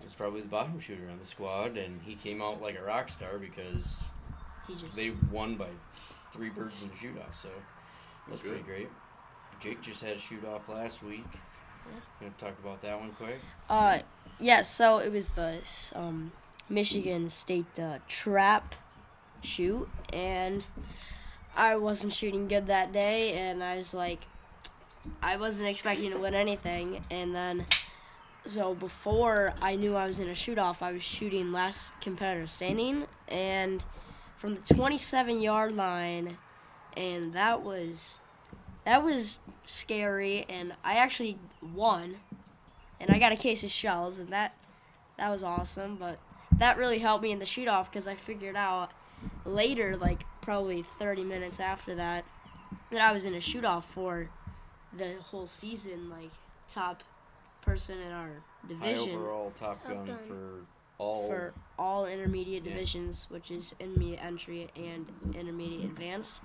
it 0.00 0.04
was 0.04 0.14
probably 0.14 0.40
the 0.40 0.48
bottom 0.48 0.80
shooter 0.80 1.08
on 1.10 1.18
the 1.18 1.26
squad, 1.26 1.76
and 1.76 2.00
he 2.02 2.14
came 2.14 2.42
out 2.42 2.60
like 2.60 2.78
a 2.78 2.82
rock 2.82 3.08
star 3.08 3.38
because 3.38 4.02
he 4.66 4.74
just. 4.74 4.96
they 4.96 5.12
won 5.30 5.56
by 5.56 5.68
three 6.32 6.50
birds 6.50 6.82
in 6.82 6.88
the 6.88 6.96
shoot 6.96 7.16
off, 7.18 7.38
so 7.38 7.48
that's 8.28 8.40
Good. 8.40 8.50
pretty 8.50 8.64
great. 8.64 8.88
Jake 9.60 9.80
just 9.80 10.02
had 10.02 10.16
a 10.16 10.20
shoot 10.20 10.44
off 10.44 10.68
last 10.68 11.02
week. 11.04 11.24
You 12.20 12.26
want 12.26 12.38
to 12.38 12.44
talk 12.44 12.58
about 12.58 12.80
that 12.82 12.98
one 12.98 13.10
quick? 13.12 13.38
Uh, 13.68 13.98
yeah. 14.38 14.62
So 14.62 14.98
it 14.98 15.12
was 15.12 15.28
the 15.30 15.58
um, 15.94 16.32
Michigan 16.68 17.28
State 17.28 17.78
uh, 17.78 17.98
trap 18.08 18.74
shoot, 19.42 19.88
and 20.12 20.64
I 21.56 21.76
wasn't 21.76 22.12
shooting 22.12 22.48
good 22.48 22.66
that 22.66 22.92
day, 22.92 23.32
and 23.32 23.62
I 23.62 23.76
was 23.76 23.94
like, 23.94 24.20
I 25.22 25.36
wasn't 25.36 25.68
expecting 25.68 26.10
to 26.10 26.18
win 26.18 26.34
anything, 26.34 27.02
and 27.10 27.34
then. 27.34 27.66
So 28.44 28.74
before 28.74 29.54
I 29.62 29.76
knew 29.76 29.94
I 29.94 30.04
was 30.04 30.18
in 30.18 30.28
a 30.28 30.34
shoot 30.34 30.58
off, 30.58 30.82
I 30.82 30.90
was 30.92 31.04
shooting 31.04 31.52
last 31.52 31.92
competitor 32.00 32.48
standing, 32.48 33.06
and 33.28 33.84
from 34.36 34.56
the 34.56 34.74
27 34.74 35.40
yard 35.40 35.76
line, 35.76 36.38
and 36.96 37.32
that 37.34 37.62
was 37.62 38.18
that 38.84 39.04
was 39.04 39.38
scary, 39.64 40.44
and 40.48 40.74
I 40.82 40.94
actually 40.94 41.38
won 41.62 42.16
and 43.02 43.10
I 43.10 43.18
got 43.18 43.32
a 43.32 43.36
case 43.36 43.62
of 43.62 43.70
shells, 43.70 44.18
and 44.18 44.28
that 44.30 44.54
that 45.18 45.28
was 45.30 45.42
awesome. 45.44 45.96
But 45.96 46.18
that 46.58 46.78
really 46.78 46.98
helped 47.00 47.22
me 47.22 47.32
in 47.32 47.38
the 47.38 47.44
shoot 47.46 47.68
off 47.68 47.90
because 47.90 48.06
I 48.08 48.14
figured 48.14 48.56
out 48.56 48.90
later, 49.44 49.96
like 49.96 50.22
probably 50.40 50.82
30 50.98 51.24
minutes 51.24 51.60
after 51.60 51.94
that, 51.96 52.24
that 52.90 53.00
I 53.00 53.12
was 53.12 53.24
in 53.24 53.34
a 53.34 53.40
shoot 53.40 53.64
off 53.64 53.84
for 53.90 54.30
the 54.96 55.14
whole 55.20 55.46
season, 55.46 56.08
like 56.08 56.30
top 56.70 57.02
person 57.60 57.98
in 57.98 58.10
our 58.12 58.28
High 58.28 58.68
division 58.68 59.14
overall 59.16 59.50
Top 59.52 59.82
Top 59.82 59.88
Gun 59.92 60.06
Gun. 60.06 60.18
for 60.28 60.66
all. 60.98 61.26
for 61.28 61.54
all 61.78 62.06
intermediate 62.06 62.64
Yeah. 62.64 62.72
divisions, 62.72 63.26
which 63.28 63.50
is 63.50 63.74
intermediate 63.80 64.24
entry 64.24 64.70
and 64.76 65.06
intermediate 65.34 65.84
advanced. 65.90 66.40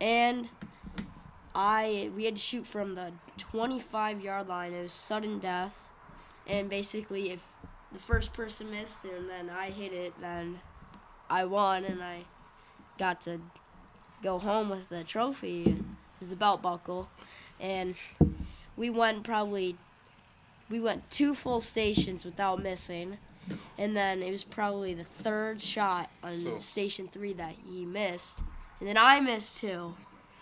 And 0.00 0.48
I 1.56 2.10
we 2.14 2.26
had 2.26 2.36
to 2.36 2.40
shoot 2.40 2.66
from 2.66 2.94
the 2.94 3.12
25 3.38 4.20
yard 4.20 4.46
line. 4.46 4.74
It 4.74 4.82
was 4.82 4.92
sudden 4.92 5.38
death, 5.38 5.78
and 6.46 6.68
basically 6.68 7.30
if 7.30 7.40
the 7.92 7.98
first 7.98 8.34
person 8.34 8.70
missed 8.70 9.04
and 9.06 9.28
then 9.30 9.48
I 9.48 9.70
hit 9.70 9.94
it, 9.94 10.12
then 10.20 10.60
I 11.30 11.46
won 11.46 11.84
and 11.84 12.02
I 12.02 12.24
got 12.98 13.22
to 13.22 13.40
go 14.22 14.38
home 14.38 14.68
with 14.68 14.90
the 14.90 15.02
trophy. 15.02 15.62
It 15.64 16.20
was 16.20 16.28
the 16.28 16.36
belt 16.36 16.60
buckle, 16.60 17.08
and 17.58 17.94
we 18.76 18.90
went 18.90 19.24
probably 19.24 19.78
we 20.68 20.78
went 20.78 21.10
two 21.10 21.34
full 21.34 21.60
stations 21.60 22.24
without 22.24 22.62
missing. 22.62 23.16
And 23.78 23.96
then 23.96 24.22
it 24.22 24.32
was 24.32 24.42
probably 24.42 24.92
the 24.92 25.04
third 25.04 25.62
shot 25.62 26.10
on 26.22 26.36
So- 26.40 26.58
station 26.58 27.08
three 27.08 27.32
that 27.34 27.54
he 27.64 27.84
missed. 27.84 28.40
And 28.80 28.88
then 28.88 28.96
I 28.98 29.20
missed 29.20 29.58
two. 29.58 29.94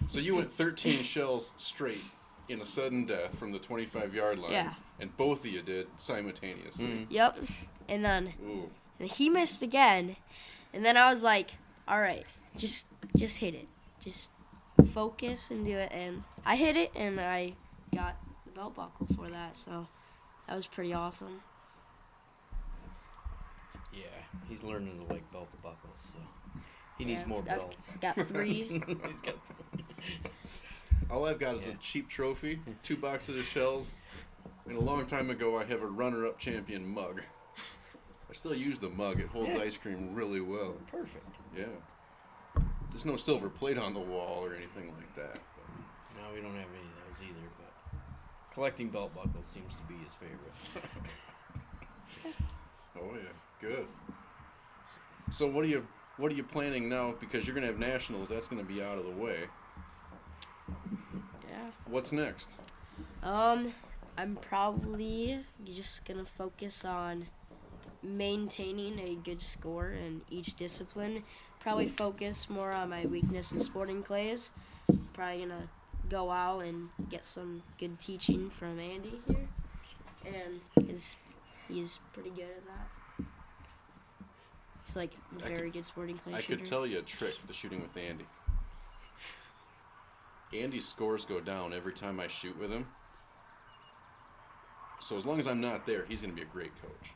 So 0.09 0.21
you 0.21 0.37
went 0.37 0.57
13 0.57 1.03
shells 1.03 1.53
straight 1.57 2.05
in 2.49 2.61
a 2.61 2.67
sudden 2.67 3.05
death 3.07 3.37
from 3.39 3.53
the 3.53 3.59
25 3.59 4.15
yard 4.15 4.39
line. 4.39 4.53
Yeah. 4.53 4.75
And 5.01 5.17
both 5.17 5.41
of 5.41 5.47
you 5.47 5.63
did 5.63 5.87
simultaneously. 5.99 6.85
Mm. 6.85 7.07
Yep. 7.11 7.39
And 7.89 8.05
then 8.05 8.33
Ooh. 8.45 8.71
he 9.05 9.29
missed 9.29 9.63
again. 9.63 10.17
And 10.73 10.85
then 10.85 10.97
I 10.97 11.11
was 11.11 11.23
like, 11.23 11.51
all 11.89 12.01
right, 12.01 12.25
just 12.57 12.87
just 13.17 13.39
hit 13.39 13.55
it. 13.55 13.69
Just 14.01 14.31
focus 14.93 15.51
and 15.51 15.65
do 15.65 15.77
it. 15.77 15.91
And 15.93 16.23
I 16.45 16.57
hit 16.57 16.77
it 16.77 16.93
and 16.95 17.21
I 17.21 17.55
got 17.95 18.17
the 18.45 18.53
belt 18.53 18.75
buckle 18.75 19.07
for 19.17 19.29
that. 19.31 19.57
So 19.57 19.87
that 20.49 20.55
was 20.57 20.67
pretty 20.67 20.93
awesome. 20.93 21.41
Yeah, 23.93 24.03
he's 24.49 24.65
learning 24.65 25.05
to 25.07 25.13
like 25.13 25.31
belt 25.33 25.49
buckles, 25.63 26.13
so 26.15 26.61
he 26.99 27.05
needs 27.05 27.23
Yeah, 27.23 27.29
more 27.29 27.39
I've 27.41 27.45
belts. 27.47 27.93
got 28.01 28.15
three. 28.29 28.83
he's 28.87 29.21
got 29.23 29.37
All 31.11 31.27
I've 31.27 31.39
got 31.39 31.57
is 31.57 31.67
Yeah. 31.67 31.73
a 31.75 31.77
cheap 31.77 32.09
trophy, 32.09 32.61
two 32.83 32.97
boxes 32.97 33.39
of 33.39 33.45
shells, 33.47 33.95
and 34.67 34.77
a 34.77 34.81
long 34.81 35.07
time 35.07 35.31
ago 35.31 35.59
I 35.59 35.65
have 35.65 35.83
a 35.83 35.87
runner 35.87 36.27
up 36.27 36.39
champion 36.39 36.87
mug. 36.87 37.23
I 38.29 38.33
still 38.33 38.55
use 38.55 38.79
the 38.79 38.89
mug. 38.89 39.21
It 39.21 39.29
holds 39.29 39.51
Yeah. 39.51 39.61
ice 39.61 39.77
cream 39.77 40.15
really 40.15 40.41
well. 40.41 40.73
perfect. 40.91 41.37
Yeah. 41.57 41.67
There's 42.91 43.05
no 43.05 43.17
silver 43.17 43.49
plate 43.51 43.77
on 43.79 43.93
the 43.95 44.01
wall 44.01 44.45
or 44.45 44.55
anything 44.55 44.95
like 44.97 45.15
that. 45.17 45.41
No, 46.17 46.33
we 46.33 46.41
don't 46.41 46.55
have 46.57 46.69
any 46.71 46.87
of 46.89 47.07
those 47.09 47.23
either, 47.23 47.49
but 47.59 47.73
collecting 48.53 48.89
belt 48.89 49.15
buckles 49.15 49.47
seems 49.47 49.77
to 49.77 49.83
be 49.85 49.95
his 49.97 50.15
favorite. 50.15 50.53
Oh 52.97 53.15
yeah, 53.17 53.29
good. 53.61 53.87
So 55.33 55.47
what 55.49 55.65
are 55.65 55.69
you 55.69 55.87
what 56.17 56.31
are 56.31 56.35
you 56.35 56.45
planning 56.45 56.89
now? 56.89 57.13
Because 57.19 57.45
you're 57.47 57.55
gonna 57.55 57.67
have 57.67 57.79
nationals. 57.79 58.29
That's 58.29 58.47
gonna 58.47 58.63
be 58.63 58.83
out 58.83 58.99
of 58.99 59.05
the 59.05 59.11
way. 59.11 59.49
What's 61.87 62.13
next? 62.13 62.51
Um, 63.23 63.75
I'm 64.17 64.37
probably 64.37 65.41
just 65.65 66.05
gonna 66.05 66.25
focus 66.25 66.85
on 66.85 67.27
maintaining 68.03 68.99
a 69.01 69.15
good 69.17 69.41
score 69.43 69.89
in 69.91 70.23
each 70.31 70.55
discipline. 70.57 71.25
Probably 71.61 71.89
focus 71.89 72.49
more 72.51 72.73
on 72.73 72.91
my 72.91 73.07
weakness 73.07 73.51
in 73.53 73.61
sporting 73.63 74.03
clays. 74.03 74.51
Probably 75.15 75.41
gonna 75.41 75.69
go 76.09 76.31
out 76.31 76.61
and 76.65 76.91
get 77.09 77.25
some 77.25 77.63
good 77.79 77.99
teaching 77.99 78.51
from 78.51 78.79
Andy 78.79 79.21
here, 79.27 79.49
and 80.27 80.89
is 80.89 81.17
he's 81.69 81.99
pretty 82.13 82.31
good 82.31 82.45
at 82.45 82.67
that. 82.67 83.27
He's 84.85 84.97
like 84.97 85.13
very 85.33 85.71
good 85.71 85.87
sporting 85.87 86.19
clay 86.19 86.35
I 86.35 86.41
shooter. 86.41 86.59
could 86.59 86.67
tell 86.67 86.87
you 86.87 86.99
a 86.99 87.03
trick 87.03 87.35
to 87.47 87.55
shooting 87.55 87.81
with 87.81 87.97
Andy. 87.97 88.27
Andy's 90.55 90.87
scores 90.87 91.25
go 91.25 91.41
down 91.41 91.73
every 91.73 91.93
time 91.93 92.21
I 92.21 92.29
shoot 92.29 92.59
with 92.59 92.71
him. 92.71 92.87
So 95.01 95.17
as 95.17 95.27
long 95.27 95.41
as 95.41 95.47
I'm 95.47 95.61
not 95.61 95.87
there, 95.87 96.05
he's 96.09 96.21
going 96.23 96.31
to 96.31 96.37
be 96.37 96.43
a 96.43 96.47
great 96.47 96.71
coach. 96.81 97.11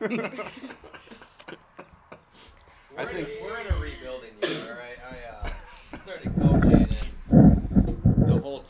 We're, 0.00 0.22
I 2.96 3.04
think- 3.06 3.28
in, 3.28 3.36
a, 3.38 3.42
we're 3.42 3.58
in 3.58 3.66
a 3.72 3.76
rebuilding 3.78 4.30
year, 4.42 4.60
all 4.70 4.78
right? 4.78 4.98
I 5.10 5.48
uh, 5.94 5.98
started 5.98 6.32
coaching, 6.40 6.88
and 7.30 8.28
the 8.28 8.38
whole 8.40 8.64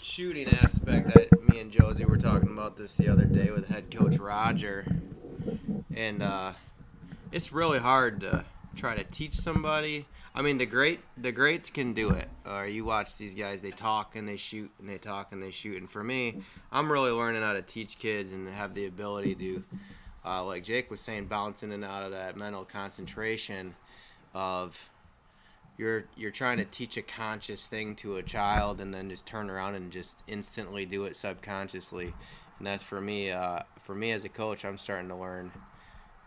shooting 0.00 0.48
aspect. 0.48 1.10
I, 1.14 1.28
me 1.52 1.60
and 1.60 1.70
Josie 1.70 2.04
were 2.06 2.16
talking 2.16 2.50
about 2.50 2.76
this 2.76 2.96
the 2.96 3.08
other 3.08 3.24
day 3.24 3.50
with 3.50 3.68
head 3.68 3.90
coach 3.94 4.16
Roger, 4.18 4.86
and 5.94 6.22
uh, 6.22 6.52
it's 7.30 7.52
really 7.52 7.78
hard 7.78 8.20
to 8.20 8.44
try 8.76 8.94
to 8.94 9.04
teach 9.04 9.34
somebody. 9.34 10.06
I 10.34 10.42
mean, 10.42 10.58
the 10.58 10.66
great 10.66 11.00
the 11.16 11.32
greats 11.32 11.70
can 11.70 11.92
do 11.92 12.10
it. 12.10 12.28
Or 12.46 12.66
you 12.66 12.84
watch 12.84 13.16
these 13.16 13.34
guys; 13.34 13.60
they 13.60 13.70
talk 13.70 14.16
and 14.16 14.28
they 14.28 14.36
shoot, 14.36 14.70
and 14.78 14.88
they 14.88 14.98
talk 14.98 15.32
and 15.32 15.42
they 15.42 15.50
shoot. 15.50 15.78
And 15.78 15.90
for 15.90 16.02
me, 16.02 16.42
I'm 16.70 16.90
really 16.90 17.10
learning 17.10 17.42
how 17.42 17.52
to 17.52 17.62
teach 17.62 17.98
kids 17.98 18.32
and 18.32 18.48
have 18.48 18.74
the 18.74 18.86
ability 18.86 19.34
to 19.36 19.64
uh, 20.24 20.44
like 20.44 20.64
Jake 20.64 20.90
was 20.90 21.00
saying, 21.00 21.26
bouncing 21.26 21.70
in 21.70 21.82
and 21.82 21.84
out 21.84 22.04
of 22.04 22.12
that 22.12 22.36
mental 22.36 22.64
concentration 22.64 23.74
of 24.34 24.90
you're 25.78 26.04
you're 26.16 26.30
trying 26.30 26.58
to 26.58 26.64
teach 26.64 26.96
a 26.96 27.02
conscious 27.02 27.66
thing 27.66 27.96
to 27.96 28.16
a 28.16 28.22
child 28.22 28.80
and 28.80 28.94
then 28.94 29.10
just 29.10 29.26
turn 29.26 29.50
around 29.50 29.74
and 29.74 29.90
just 29.90 30.22
instantly 30.26 30.86
do 30.86 31.04
it 31.04 31.16
subconsciously. 31.16 32.14
And 32.58 32.66
that's 32.66 32.82
for 32.82 33.00
me. 33.00 33.30
Uh, 33.30 33.60
for 33.82 33.94
me 33.94 34.12
as 34.12 34.24
a 34.24 34.28
coach, 34.28 34.64
I'm 34.64 34.78
starting 34.78 35.08
to 35.08 35.16
learn 35.16 35.50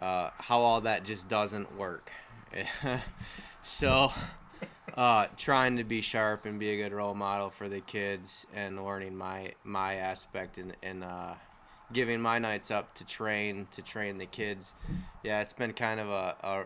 uh, 0.01 0.31
how 0.37 0.59
all 0.59 0.81
that 0.81 1.05
just 1.05 1.29
doesn't 1.29 1.77
work. 1.77 2.11
so. 3.63 4.11
Uh, 4.95 5.27
trying 5.35 5.75
to 5.75 5.83
be 5.83 5.99
sharp 5.99 6.45
and 6.45 6.57
be 6.57 6.69
a 6.69 6.77
good 6.77 6.93
role 6.93 7.13
model 7.13 7.49
for 7.49 7.67
the 7.67 7.81
kids 7.81 8.45
and 8.53 8.81
learning 8.81 9.13
my 9.13 9.51
my 9.65 9.95
aspect 9.95 10.57
and, 10.57 10.73
and 10.83 11.03
uh, 11.03 11.33
giving 11.91 12.21
my 12.21 12.39
nights 12.39 12.71
up 12.71 12.93
to 12.95 13.05
train 13.05 13.67
to 13.71 13.81
train 13.81 14.17
the 14.17 14.25
kids. 14.25 14.73
Yeah, 15.23 15.41
it's 15.41 15.53
been 15.53 15.73
kind 15.73 15.99
of 15.99 16.09
a, 16.09 16.35
a 16.43 16.65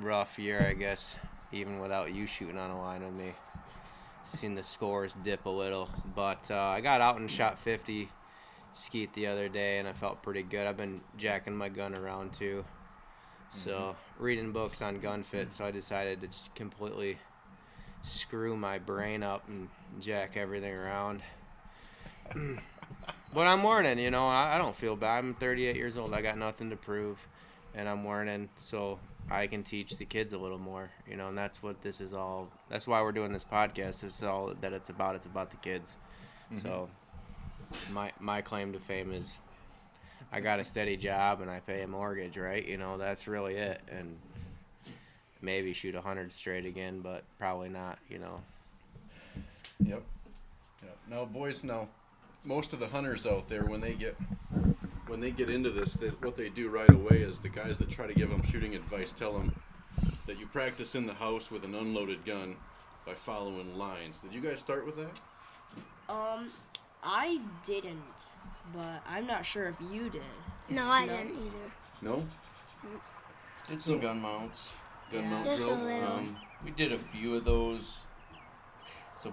rough 0.00 0.38
year, 0.38 0.64
I 0.68 0.74
guess, 0.74 1.14
even 1.52 1.80
without 1.80 2.12
you 2.12 2.26
shooting 2.26 2.58
on 2.58 2.70
a 2.70 2.80
line 2.80 3.02
with 3.02 3.14
me. 3.14 3.32
Seen 4.24 4.54
the 4.54 4.62
scores 4.62 5.14
dip 5.24 5.46
a 5.46 5.50
little, 5.50 5.88
but 6.14 6.50
uh, 6.50 6.58
I 6.58 6.80
got 6.80 7.00
out 7.00 7.18
and 7.18 7.30
shot 7.30 7.58
50 7.58 8.08
skeet 8.72 9.12
the 9.14 9.26
other 9.26 9.48
day, 9.48 9.78
and 9.78 9.88
I 9.88 9.92
felt 9.92 10.22
pretty 10.22 10.42
good. 10.42 10.66
I've 10.66 10.76
been 10.76 11.00
jacking 11.16 11.56
my 11.56 11.68
gun 11.68 11.94
around 11.94 12.32
too, 12.32 12.64
so 13.52 13.70
mm-hmm. 13.70 14.24
reading 14.24 14.52
books 14.52 14.82
on 14.82 15.00
gun 15.00 15.22
fit. 15.22 15.52
So 15.52 15.64
I 15.64 15.70
decided 15.70 16.20
to 16.20 16.28
just 16.28 16.54
completely 16.54 17.18
screw 18.02 18.56
my 18.56 18.78
brain 18.78 19.22
up 19.22 19.48
and 19.48 19.68
jack 20.00 20.36
everything 20.36 20.72
around. 20.72 21.20
But 23.32 23.46
I'm 23.46 23.64
learning, 23.64 23.98
you 23.98 24.10
know. 24.10 24.26
I, 24.26 24.56
I 24.56 24.58
don't 24.58 24.74
feel 24.74 24.96
bad. 24.96 25.18
I'm 25.18 25.34
38 25.34 25.76
years 25.76 25.96
old. 25.96 26.14
I 26.14 26.20
got 26.20 26.36
nothing 26.36 26.70
to 26.70 26.76
prove, 26.76 27.18
and 27.74 27.88
I'm 27.88 28.06
learning, 28.06 28.48
so 28.56 28.98
I 29.30 29.46
can 29.46 29.62
teach 29.62 29.96
the 29.96 30.04
kids 30.04 30.34
a 30.34 30.38
little 30.38 30.58
more, 30.58 30.90
you 31.08 31.16
know. 31.16 31.28
And 31.28 31.38
that's 31.38 31.62
what 31.62 31.80
this 31.80 32.00
is 32.00 32.12
all. 32.12 32.48
That's 32.68 32.88
why 32.88 33.00
we're 33.02 33.12
doing 33.12 33.32
this 33.32 33.44
podcast. 33.44 34.00
This 34.00 34.16
is 34.16 34.24
all 34.24 34.52
that 34.60 34.72
it's 34.72 34.90
about. 34.90 35.14
It's 35.14 35.26
about 35.26 35.50
the 35.50 35.56
kids. 35.58 35.94
Mm-hmm. 36.52 36.66
So, 36.66 36.88
my 37.92 38.10
my 38.18 38.42
claim 38.42 38.72
to 38.72 38.80
fame 38.80 39.12
is, 39.12 39.38
I 40.32 40.40
got 40.40 40.60
a 40.60 40.64
steady 40.64 40.96
job 40.96 41.40
and 41.40 41.50
I 41.50 41.60
pay 41.60 41.82
a 41.82 41.86
mortgage, 41.86 42.36
right? 42.36 42.64
You 42.64 42.76
know, 42.76 42.98
that's 42.98 43.26
really 43.26 43.56
it. 43.56 43.80
And 43.90 44.16
maybe 45.42 45.72
shoot 45.72 45.94
a 45.94 46.00
hundred 46.00 46.32
straight 46.32 46.66
again, 46.66 47.00
but 47.00 47.24
probably 47.38 47.68
not. 47.68 47.98
You 48.08 48.18
know. 48.18 48.40
Yep. 49.84 50.02
Yep. 50.82 50.98
Now, 51.08 51.24
boys, 51.24 51.64
now 51.64 51.88
most 52.44 52.72
of 52.72 52.80
the 52.80 52.88
hunters 52.88 53.26
out 53.26 53.48
there, 53.48 53.64
when 53.64 53.80
they 53.80 53.94
get 53.94 54.16
when 55.06 55.20
they 55.20 55.30
get 55.32 55.50
into 55.50 55.70
this, 55.70 55.94
they, 55.94 56.08
what 56.08 56.36
they 56.36 56.48
do 56.48 56.68
right 56.68 56.90
away 56.90 57.18
is 57.18 57.40
the 57.40 57.48
guys 57.48 57.78
that 57.78 57.90
try 57.90 58.06
to 58.06 58.14
give 58.14 58.30
them 58.30 58.42
shooting 58.42 58.76
advice 58.76 59.12
tell 59.12 59.36
them 59.36 59.52
that 60.26 60.38
you 60.38 60.46
practice 60.46 60.94
in 60.94 61.06
the 61.06 61.14
house 61.14 61.50
with 61.50 61.64
an 61.64 61.74
unloaded 61.74 62.24
gun 62.24 62.54
by 63.04 63.14
following 63.14 63.76
lines. 63.76 64.20
Did 64.20 64.32
you 64.32 64.40
guys 64.40 64.60
start 64.60 64.86
with 64.86 64.96
that? 64.96 65.20
Um, 66.08 66.48
I 67.02 67.40
didn't, 67.66 67.98
but 68.74 69.02
I'm 69.08 69.26
not 69.26 69.44
sure 69.44 69.66
if 69.68 69.76
you 69.90 70.10
did. 70.10 70.22
No, 70.68 70.86
I 70.86 71.04
No. 71.06 71.16
didn't 71.16 71.36
either. 71.46 71.72
No. 72.02 72.26
Did 73.68 73.82
some 73.82 74.00
gun 74.00 74.20
mounts. 74.20 74.68
Gun 75.12 75.22
Yeah. 75.24 75.30
mount 75.30 75.44
Just 75.46 75.62
drills. 75.62 75.82
little. 75.82 76.12
Um, 76.12 76.36
we 76.64 76.70
did 76.70 76.92
a 76.92 76.98
few 76.98 77.34
of 77.36 77.44
those. 77.44 77.98
So 79.18 79.32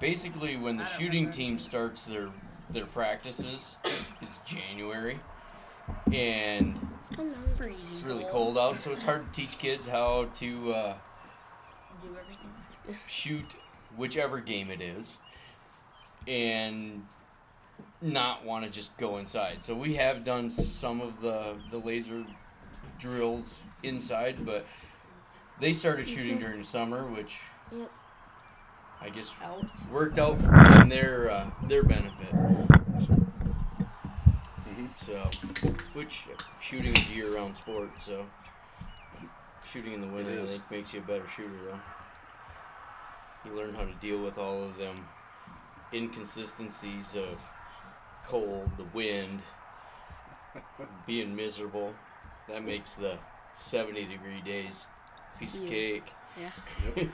basically, 0.00 0.56
when 0.56 0.76
the 0.76 0.84
shooting 0.84 1.30
team 1.30 1.58
starts 1.58 2.04
their 2.04 2.30
their 2.68 2.86
practices, 2.86 3.76
it's 4.20 4.38
January, 4.38 5.20
and 6.12 6.80
Comes. 7.14 7.34
Freezing. 7.56 7.92
it's 7.94 8.02
really 8.02 8.24
cold 8.24 8.58
out, 8.58 8.80
so 8.80 8.90
it's 8.90 9.04
hard 9.04 9.32
to 9.32 9.40
teach 9.40 9.56
kids 9.58 9.86
how 9.86 10.24
to 10.36 10.74
uh, 10.74 10.94
Do 12.00 12.08
everything. 12.20 12.98
shoot 13.06 13.54
whichever 13.96 14.40
game 14.40 14.70
it 14.70 14.80
is, 14.80 15.18
and 16.26 17.06
not 18.02 18.44
want 18.44 18.64
to 18.64 18.70
just 18.70 18.96
go 18.96 19.18
inside. 19.18 19.64
So 19.64 19.74
we 19.74 19.94
have 19.96 20.24
done 20.24 20.50
some 20.50 21.00
of 21.00 21.20
the 21.20 21.56
the 21.70 21.78
laser 21.78 22.24
drills 22.98 23.54
inside, 23.82 24.44
but 24.44 24.66
they 25.60 25.72
started 25.72 26.08
shooting 26.08 26.38
during 26.38 26.58
the 26.60 26.64
summer, 26.66 27.06
which 27.06 27.38
Yep. 27.72 27.90
I 29.00 29.08
guess 29.10 29.30
Helped. 29.30 29.90
worked 29.90 30.18
out 30.18 30.38
in 30.82 30.88
their 30.88 31.30
uh, 31.30 31.50
their 31.68 31.82
benefit. 31.82 32.34
So, 35.04 35.30
which 35.92 36.22
uh, 36.32 36.42
shooting 36.60 36.96
is 36.96 37.08
a 37.10 37.12
year-round 37.14 37.54
sport, 37.54 37.90
so 38.00 38.24
shooting 39.70 39.92
in 39.92 40.00
the 40.00 40.06
winter 40.06 40.40
I 40.42 40.46
think 40.46 40.70
makes 40.70 40.94
you 40.94 41.00
a 41.00 41.02
better 41.02 41.26
shooter, 41.28 41.52
though. 41.64 41.80
You 43.44 43.56
learn 43.56 43.74
how 43.74 43.84
to 43.84 43.92
deal 44.00 44.22
with 44.22 44.38
all 44.38 44.62
of 44.64 44.76
them 44.78 45.06
inconsistencies 45.92 47.14
of 47.14 47.38
cold, 48.26 48.70
the 48.76 48.84
wind, 48.94 49.40
being 51.06 51.34
miserable. 51.34 51.94
That 52.48 52.62
makes 52.64 52.94
the 52.94 53.18
70-degree 53.56 54.42
days 54.44 54.86
piece 55.38 55.56
of 55.56 55.66
cake. 55.66 56.04
Yeah. 56.40 56.50
cake. 56.94 56.94
Yep. 56.96 57.08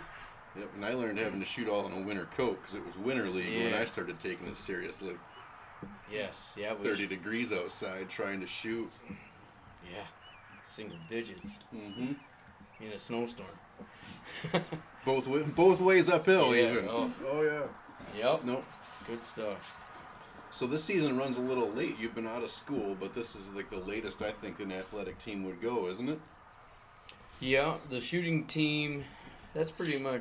Yep. 0.56 0.70
And 0.76 0.84
I 0.84 0.92
learned 0.92 1.18
having 1.18 1.40
to 1.40 1.46
shoot 1.46 1.68
all 1.68 1.86
in 1.86 1.92
a 1.92 2.00
winter 2.02 2.28
coat 2.36 2.58
because 2.60 2.74
it 2.74 2.84
was 2.84 2.96
winter 2.98 3.28
league 3.30 3.64
when 3.64 3.74
I 3.74 3.84
started 3.86 4.20
taking 4.20 4.46
it 4.48 4.56
seriously. 4.56 5.14
Yes, 6.12 6.54
yeah, 6.58 6.74
we 6.74 6.84
30 6.84 7.06
degrees 7.06 7.52
outside 7.54 8.10
trying 8.10 8.40
to 8.40 8.46
shoot. 8.46 8.90
Yeah, 9.90 10.04
single 10.62 10.98
digits 11.08 11.58
Mm-hmm. 11.74 12.12
in 12.84 12.92
a 12.92 12.98
snowstorm. 12.98 13.48
Both 15.06 15.26
wa- 15.26 15.38
both 15.56 15.80
ways 15.80 16.08
uphill 16.10 16.54
Yeah, 16.54 16.70
even. 16.72 16.88
oh. 16.88 17.10
oh 17.26 17.42
yeah. 17.42 17.66
Yep, 18.32 18.44
No. 18.44 18.62
good 19.06 19.22
stuff. 19.22 19.74
So 20.52 20.66
this 20.66 20.84
season 20.84 21.16
runs 21.16 21.38
a 21.38 21.40
little 21.40 21.70
late. 21.70 21.98
You've 21.98 22.14
been 22.14 22.26
out 22.26 22.42
of 22.42 22.50
school, 22.50 22.94
but 23.00 23.14
this 23.14 23.34
is 23.34 23.50
like 23.52 23.70
the 23.70 23.78
latest 23.78 24.20
I 24.20 24.30
think 24.30 24.60
an 24.60 24.70
athletic 24.70 25.18
team 25.18 25.44
would 25.44 25.62
go, 25.62 25.88
isn't 25.88 26.08
it? 26.08 26.20
Yeah, 27.40 27.76
the 27.88 28.00
shooting 28.00 28.44
team, 28.44 29.04
that's 29.54 29.70
pretty 29.70 29.98
much 29.98 30.20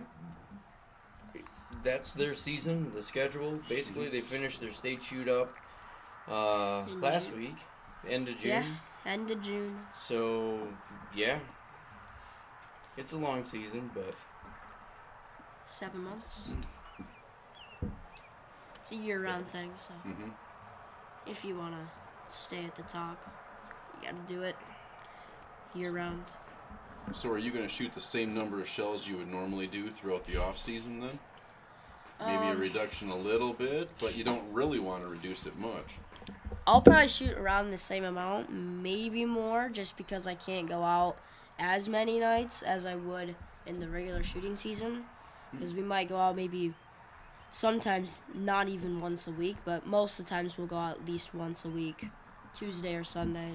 that's 1.83 2.13
their 2.13 2.33
season, 2.33 2.91
the 2.95 3.03
schedule. 3.03 3.59
Basically, 3.67 4.07
they 4.07 4.21
finished 4.21 4.61
their 4.61 4.71
state 4.71 5.03
shoot 5.03 5.27
up 5.27 5.53
uh, 6.29 6.85
last 7.01 7.29
June. 7.29 7.39
week, 7.39 7.55
end 8.07 8.29
of 8.29 8.39
June. 8.39 8.49
Yeah. 8.49 8.65
End 9.05 9.31
of 9.31 9.41
June. 9.41 9.79
So, 10.07 10.59
yeah. 11.15 11.39
It's 12.97 13.13
a 13.13 13.17
long 13.17 13.45
season, 13.45 13.89
but 13.93 14.15
Seven 15.65 16.03
months. 16.03 16.49
It's 18.91 18.99
a 18.99 19.03
year-round 19.03 19.47
thing, 19.47 19.71
so 19.87 19.93
Mm-hmm. 20.09 20.29
if 21.25 21.45
you 21.45 21.55
wanna 21.57 21.89
stay 22.29 22.65
at 22.65 22.75
the 22.75 22.81
top, 22.83 23.17
you 24.01 24.09
gotta 24.09 24.21
do 24.27 24.41
it 24.41 24.55
year-round. 25.73 26.23
So 27.13 27.29
are 27.29 27.37
you 27.37 27.51
going 27.51 27.63
to 27.63 27.69
shoot 27.73 27.93
the 27.93 28.01
same 28.01 28.33
number 28.35 28.59
of 28.61 28.67
shells 28.69 29.07
you 29.07 29.17
would 29.17 29.27
normally 29.29 29.65
do 29.65 29.89
throughout 29.89 30.23
the 30.25 30.37
off 30.37 30.59
season 30.59 30.99
then? 30.99 31.19
maybe 32.19 32.49
a 32.49 32.51
Um, 32.51 32.59
reduction 32.59 33.09
a 33.09 33.15
little 33.15 33.51
bit, 33.53 33.89
but 33.99 34.15
you 34.15 34.23
don't 34.23 34.43
really 34.53 34.77
want 34.77 35.01
to 35.03 35.09
reduce 35.09 35.47
it 35.47 35.57
much. 35.57 35.95
I'll 36.67 36.81
probably 36.81 37.07
shoot 37.07 37.35
around 37.35 37.71
the 37.71 37.77
same 37.79 38.03
amount, 38.03 38.51
maybe 38.51 39.25
more, 39.25 39.69
just 39.69 39.97
because 39.97 40.27
I 40.27 40.35
can't 40.35 40.69
go 40.69 40.83
out 40.83 41.17
as 41.57 41.89
many 41.89 42.19
nights 42.19 42.61
as 42.61 42.85
I 42.85 42.95
would 42.95 43.35
in 43.65 43.79
the 43.79 43.87
regular 43.87 44.21
shooting 44.21 44.55
season. 44.55 45.05
Because 45.51 45.73
we 45.73 45.81
might 45.81 46.07
go 46.09 46.17
out 46.17 46.35
maybe 46.35 46.75
sometimes 47.51 48.21
not 48.33 48.67
even 48.69 48.99
once 49.01 49.27
a 49.27 49.31
week, 49.31 49.57
but 49.65 49.85
most 49.85 50.19
of 50.19 50.25
the 50.25 50.29
times 50.29 50.57
we'll 50.57 50.67
go 50.67 50.77
out 50.77 50.97
at 50.97 51.05
least 51.05 51.33
once 51.35 51.65
a 51.65 51.69
week, 51.69 52.07
Tuesday 52.55 52.95
or 52.95 53.03
Sunday, 53.03 53.51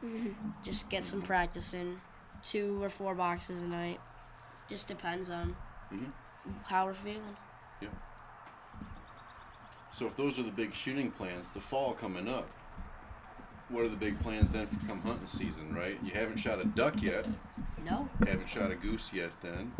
to 0.00 0.34
just 0.62 0.88
get 0.88 1.04
some 1.04 1.22
practice 1.22 1.74
in. 1.74 2.00
Two 2.42 2.82
or 2.82 2.90
four 2.90 3.14
boxes 3.14 3.62
a 3.62 3.66
night. 3.66 4.00
Just 4.68 4.86
depends 4.88 5.30
on 5.30 5.56
Mhm. 5.92 6.12
how 6.64 6.86
we're 6.86 6.94
feeling. 6.94 7.36
Yeah. 7.80 7.88
So 9.92 10.06
if 10.06 10.16
those 10.16 10.38
are 10.38 10.42
the 10.42 10.50
big 10.50 10.74
shooting 10.74 11.10
plans, 11.10 11.48
the 11.50 11.60
fall 11.60 11.94
coming 11.94 12.28
up, 12.28 12.48
what 13.68 13.84
are 13.84 13.88
the 13.88 13.96
big 13.96 14.18
plans 14.20 14.50
then 14.50 14.66
for 14.66 14.76
come 14.86 15.00
hunting 15.02 15.26
season, 15.26 15.74
right? 15.74 15.98
You 16.02 16.10
haven't 16.12 16.36
shot 16.36 16.58
a 16.60 16.64
duck 16.64 17.00
yet, 17.00 17.26
No. 17.82 18.08
haven't 18.26 18.48
shot 18.48 18.70
a 18.70 18.74
goose 18.76 19.12
yet 19.12 19.30
then. 19.40 19.72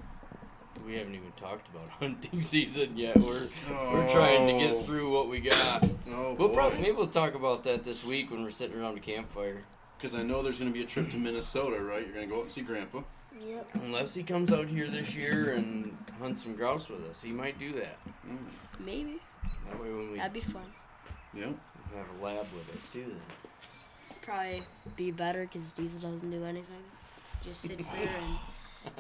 We 0.87 0.95
haven't 0.97 1.15
even 1.15 1.33
talked 1.37 1.69
about 1.69 1.89
hunting 1.99 2.43
season 2.43 2.97
yet. 2.97 3.17
We're 3.17 3.49
we're 3.71 4.11
trying 4.11 4.47
to 4.49 4.55
Oh. 4.55 4.59
get 4.77 4.85
through 4.87 5.11
what 5.13 5.29
we 5.29 5.41
got. 5.41 5.85
Oh, 6.11 6.35
We'll 6.39 6.51
probably 6.51 6.79
maybe 6.79 6.93
we'll 6.93 7.07
talk 7.09 7.35
about 7.35 7.65
that 7.65 7.85
this 7.85 8.05
week 8.05 8.31
when 8.31 8.43
we're 8.45 8.51
sitting 8.51 8.79
around 8.81 8.97
a 8.99 9.01
campfire. 9.01 9.63
Because 9.99 10.15
I 10.15 10.23
know 10.23 10.43
there's 10.43 10.59
going 10.59 10.71
to 10.71 10.75
be 10.79 10.85
a 10.85 10.87
trip 10.87 11.11
to 11.13 11.17
Minnesota, 11.17 11.81
right? 11.83 12.03
You're 12.05 12.15
going 12.15 12.29
to 12.29 12.31
go 12.33 12.39
out 12.41 12.43
and 12.43 12.53
see 12.53 12.61
Grandpa. 12.61 13.01
Yep. 13.41 13.69
Unless 13.75 14.15
he 14.15 14.23
comes 14.23 14.53
out 14.53 14.69
here 14.69 14.89
this 14.91 15.15
year 15.15 15.55
and 15.55 15.97
hunts 16.19 16.43
some 16.43 16.55
grouse 16.55 16.89
with 16.91 17.05
us, 17.09 17.23
he 17.23 17.33
might 17.33 17.59
do 17.59 17.73
that. 17.73 17.99
Mm. 18.29 18.37
Maybe. 18.79 19.17
That 19.69 19.81
way, 19.83 19.91
when 19.91 20.13
we 20.13 20.19
That'd 20.19 20.33
be 20.35 20.41
fun. 20.41 20.67
Yeah. 21.33 21.47
have 21.95 22.07
a 22.21 22.25
lab 22.25 22.47
with 22.55 22.77
us 22.77 22.89
too, 22.93 23.05
then. 23.07 24.19
probably 24.23 24.63
be 24.97 25.11
better 25.11 25.49
because 25.51 25.73
Diesel 25.73 26.01
doesn't 26.01 26.31
do 26.31 26.45
anything. 26.45 26.83
Just 27.43 27.63
sits 27.63 27.87
there 27.89 28.09
and 28.23 28.37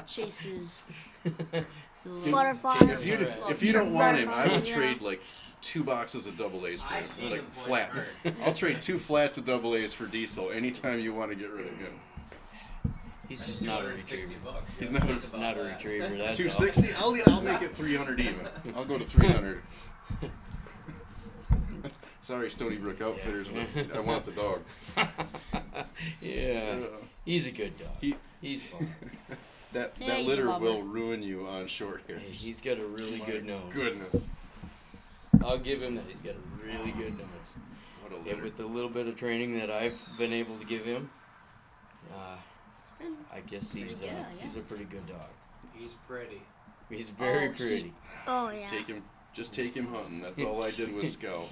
chases 0.07 0.83
the 1.25 2.31
Butterflies. 2.31 2.83
If 2.83 3.07
you 3.07 3.33
if 3.49 3.63
you 3.63 3.73
don't 3.73 3.93
want 3.95 4.19
him, 4.19 4.29
I 4.31 4.49
would 4.49 4.67
Yeah. 4.69 4.77
trade 4.77 5.01
like 5.01 5.21
two 5.63 5.83
boxes 5.85 6.27
of 6.27 6.37
double 6.37 6.67
A's 6.67 6.83
for 6.83 6.95
him, 6.95 7.31
like 7.31 7.53
flats. 7.55 8.17
I'll 8.45 8.53
trade 8.55 8.81
two 8.81 8.99
flats 8.99 9.39
of 9.39 9.45
double 9.47 9.75
A's 9.75 9.93
for 9.95 10.07
Diesel 10.07 10.51
anytime 10.51 11.01
you 11.01 11.15
want 11.15 11.31
to 11.31 11.37
get 11.37 11.51
rid 11.51 11.67
of 11.67 11.79
him. 11.79 12.01
He's 13.29 13.43
just 13.43 13.63
not 13.63 13.83
a 13.83 13.89
retriever. 13.89 14.35
bucks. 14.45 14.71
He's 14.79 14.91
not 14.91 15.03
a- 15.09 15.15
He's 15.15 15.33
not 15.33 15.57
a 15.57 15.63
retriever. 15.63 16.15
That's 16.19 16.37
Two 16.37 16.51
all. 16.51 17.17
I'll 17.17 17.33
I'll 17.35 17.41
make 17.41 17.63
it 17.63 17.75
three 17.75 17.97
hundred 17.97 18.21
even. 18.21 18.47
I'll 18.77 18.85
go 18.85 18.99
to 18.99 19.05
three 19.05 19.29
hundred. 19.29 19.63
Sorry, 22.23 22.51
Stony 22.51 22.77
Brook 22.77 23.01
Outfitters, 23.03 23.49
but 23.51 23.67
I 23.97 24.01
want 24.01 24.25
the 24.25 24.33
dog. 24.33 24.61
yeah, 26.23 26.77
Uh, 26.85 26.87
he's 27.25 27.47
a 27.47 27.51
good 27.51 27.77
dog. 27.79 27.89
He- 28.01 28.17
he's 28.41 28.63
fun. 28.63 28.95
that 29.75 29.93
Yeah, 30.01 30.07
that 30.09 30.23
litter 30.25 30.59
will 30.59 30.83
ruin 30.83 31.23
you 31.23 31.47
on 31.47 31.67
short 31.67 32.03
Hey, 32.07 32.15
hairs. 32.15 32.43
he's 32.45 32.61
got 32.61 32.79
a 32.79 32.85
really 32.87 33.19
My 33.19 33.27
good 33.27 33.45
nose. 33.45 33.73
Goodness, 33.73 34.29
I'll 35.45 35.59
give 35.59 35.83
him 35.83 35.97
that. 35.97 36.05
He's 36.07 36.21
got 36.23 36.35
a 36.37 36.67
really 36.67 36.93
good 36.93 37.19
nose. 37.19 37.27
what 38.03 38.13
a 38.13 38.17
Yeah, 38.25 38.31
litter. 38.33 38.43
with 38.45 38.57
the 38.57 38.67
little 38.67 38.89
bit 38.91 39.07
of 39.07 39.17
training 39.17 39.59
that 39.59 39.71
I've 39.71 40.01
been 40.17 40.33
able 40.33 40.57
to 40.59 40.65
give 40.65 40.85
him, 40.85 41.11
uh, 42.13 42.37
I 43.33 43.41
guess 43.41 43.73
he's 43.73 43.99
Pretty 43.99 44.09
uh, 44.09 44.15
good, 44.15 44.27
I 44.41 44.43
he's 44.43 44.57
a 44.57 44.61
pretty 44.61 44.85
good 44.85 45.07
dog. 45.07 45.29
He's 45.75 45.93
pretty. 46.09 46.41
He's 46.89 47.11
very 47.11 47.49
Oh, 47.49 47.53
he- 47.53 47.59
pretty. 47.59 47.95
Oh 48.27 48.51
yeah. 48.51 48.69
Take 48.69 48.87
him, 48.87 49.03
just 49.33 49.53
take 49.53 49.75
him 49.75 49.87
hunting. 49.89 50.21
That's 50.23 50.41
all 50.41 50.63
I 50.63 50.71
did 50.71 50.93
with 50.95 51.11
Scout. 51.13 51.49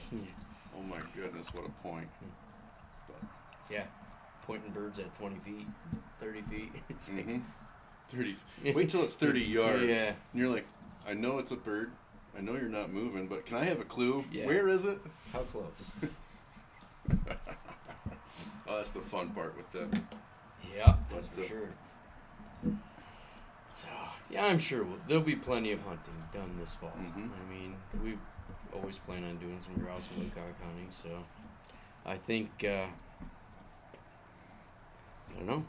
Oh 0.78 0.82
my 0.82 0.98
goodness, 1.14 1.52
what 1.52 1.66
a 1.66 1.70
point. 1.86 2.08
But. 3.08 3.28
Yeah, 3.70 3.84
pointing 4.42 4.70
birds 4.72 4.98
at 4.98 5.14
20 5.18 5.36
feet, 5.44 5.66
30 6.20 6.42
feet. 6.42 6.72
It's 6.88 7.10
like- 7.10 7.26
hmm 8.12 8.16
Thirty. 8.18 8.36
Wait 8.74 8.88
till 8.88 9.02
it's 9.02 9.16
thirty 9.16 9.40
yards. 9.40 9.84
Yeah. 9.84 10.06
And 10.32 10.40
you're 10.40 10.50
like, 10.50 10.66
I 11.06 11.14
know 11.14 11.38
it's 11.38 11.50
a 11.50 11.56
bird. 11.56 11.90
I 12.36 12.40
know 12.40 12.52
you're 12.52 12.68
not 12.68 12.90
moving, 12.92 13.26
but 13.28 13.44
can 13.44 13.56
I 13.56 13.64
have 13.64 13.80
a 13.80 13.84
clue? 13.84 14.24
Yeah. 14.32 14.46
Where 14.46 14.68
is 14.68 14.84
it? 14.84 14.98
How 15.32 15.40
close? 15.40 15.90
Oh, 18.72 18.76
that's 18.76 18.90
the 18.90 19.00
fun 19.00 19.30
part 19.30 19.54
with 19.56 19.70
them. 19.72 19.90
Yeah, 20.74 20.94
that's 21.12 21.26
But, 21.26 21.34
for 21.34 21.42
uh, 21.42 21.48
sure. 21.48 21.68
So, 23.76 23.88
yeah, 24.30 24.46
I'm 24.46 24.58
sure 24.58 24.84
we'll, 24.84 24.98
there'll 25.06 25.22
be 25.22 25.36
plenty 25.36 25.72
of 25.72 25.80
hunting 25.82 26.14
done 26.32 26.56
this 26.58 26.74
fall. 26.76 26.92
Mm-hmm. 26.98 27.20
I 27.20 27.52
mean, 27.52 27.76
we 28.02 28.16
always 28.74 28.96
plan 28.96 29.24
on 29.24 29.36
doing 29.36 29.58
some 29.60 29.74
grouse 29.82 30.04
and 30.14 30.24
woodcock 30.24 30.54
hunting, 30.64 30.86
so 30.90 31.08
I 32.06 32.16
think, 32.16 32.50
uh, 32.64 32.86
I 35.28 35.36
don't 35.36 35.46
know. 35.46 35.64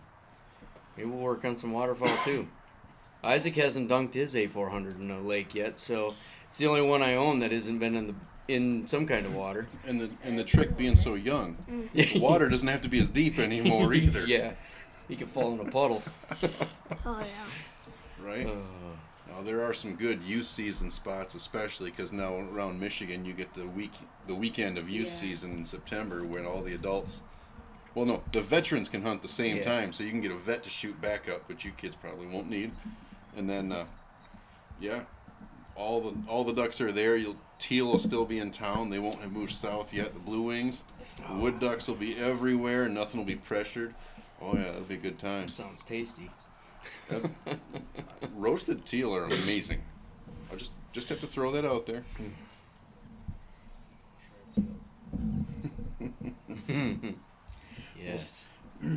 Maybe 0.97 1.09
we'll 1.09 1.19
work 1.19 1.43
on 1.45 1.57
some 1.57 1.71
waterfowl 1.71 2.15
too. 2.23 2.47
Isaac 3.23 3.55
hasn't 3.55 3.89
dunked 3.89 4.13
his 4.15 4.35
A400 4.35 4.99
in 4.99 5.09
a 5.11 5.19
lake 5.21 5.55
yet, 5.55 5.79
so 5.79 6.13
it's 6.47 6.57
the 6.57 6.67
only 6.67 6.81
one 6.81 7.01
I 7.01 7.15
own 7.15 7.39
that 7.39 7.51
hasn't 7.53 7.79
been 7.79 7.95
in 7.95 8.07
the 8.07 8.15
in 8.49 8.85
some 8.89 9.07
kind 9.07 9.25
of 9.25 9.33
water. 9.33 9.67
And 9.87 10.01
the 10.01 10.09
and 10.25 10.37
the 10.37 10.43
trick 10.43 10.75
being 10.75 10.97
so 10.97 11.15
young, 11.15 11.55
water 12.17 12.49
doesn't 12.49 12.67
have 12.67 12.81
to 12.81 12.89
be 12.89 12.99
as 12.99 13.07
deep 13.09 13.39
anymore 13.39 13.93
either. 14.03 14.25
yeah, 14.27 14.51
he 15.07 15.15
could 15.15 15.29
fall 15.29 15.53
in 15.53 15.65
a 15.65 15.71
puddle. 15.71 16.03
Oh 17.05 17.19
yeah. 17.21 18.25
Right. 18.25 18.45
Uh, 18.45 18.51
Now 19.29 19.41
there 19.41 19.63
are 19.63 19.73
some 19.73 19.95
good 19.95 20.21
youth 20.21 20.45
season 20.45 20.91
spots, 20.91 21.33
especially 21.35 21.89
because 21.91 22.11
now 22.11 22.35
around 22.35 22.79
Michigan 22.79 23.25
you 23.25 23.33
get 23.33 23.53
the 23.53 23.65
week 23.67 23.93
the 24.27 24.35
weekend 24.35 24.77
of 24.77 24.89
youth 24.89 25.07
Yeah. 25.07 25.13
season 25.13 25.51
in 25.53 25.65
September 25.65 26.23
when 26.25 26.45
all 26.45 26.61
the 26.61 26.73
adults. 26.75 27.23
Well, 27.95 28.05
no, 28.05 28.23
the 28.31 28.41
veterans 28.41 28.89
can 28.89 29.03
hunt 29.03 29.21
the 29.21 29.27
same 29.27 29.57
Yeah. 29.57 29.63
time, 29.63 29.93
so 29.93 30.03
you 30.03 30.09
can 30.09 30.21
get 30.21 30.31
a 30.31 30.37
vet 30.37 30.63
to 30.63 30.69
shoot 30.69 30.99
back 30.99 31.29
up, 31.29 31.43
but 31.47 31.63
you 31.63 31.71
kids 31.71 31.95
probably 31.95 32.25
won't 32.25 32.49
need. 32.49 32.71
And 33.35 33.49
then, 33.49 33.71
uh, 33.71 33.85
yeah, 34.79 35.01
all 35.75 36.01
the 36.01 36.13
all 36.27 36.43
the 36.43 36.53
ducks 36.53 36.81
are 36.81 36.91
there. 36.91 37.15
You'll 37.15 37.37
teal 37.59 37.87
will 37.87 37.99
still 37.99 38.25
be 38.25 38.39
in 38.39 38.51
town. 38.51 38.89
They 38.89 38.99
won't 38.99 39.21
have 39.21 39.31
moved 39.31 39.53
south 39.53 39.93
yet. 39.93 40.13
The 40.13 40.19
blue 40.19 40.41
wings, 40.41 40.83
the 41.27 41.33
wood 41.35 41.59
ducks 41.59 41.87
will 41.87 41.95
be 41.95 42.17
everywhere. 42.17 42.89
Nothing 42.89 43.19
will 43.19 43.25
be 43.27 43.35
pressured. 43.35 43.93
Oh 44.41 44.55
yeah, 44.55 44.63
that'll 44.65 44.81
be 44.81 44.95
a 44.95 44.97
good 44.97 45.19
time. 45.19 45.47
sounds 45.47 45.83
tasty. 45.83 46.29
Roasted 48.35 48.85
teal 48.85 49.15
are 49.15 49.25
amazing. 49.25 49.81
I 50.51 50.55
just 50.55 50.71
just 50.91 51.09
have 51.09 51.19
to 51.21 51.27
throw 51.27 51.51
that 51.51 51.65
out 51.65 51.85
there. 51.85 52.03
yes. 58.03 58.47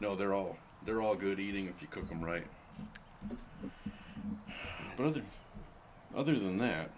No, 0.00 0.14
they're 0.14 0.32
all 0.32 0.56
they're 0.84 1.02
all 1.02 1.16
good 1.16 1.40
eating 1.40 1.66
if 1.66 1.82
you 1.82 1.88
cook 1.88 2.08
them 2.08 2.22
right. 2.24 2.46
But 4.96 5.06
other 5.06 5.22
other 6.16 6.38
than 6.38 6.58
that, 6.58 6.90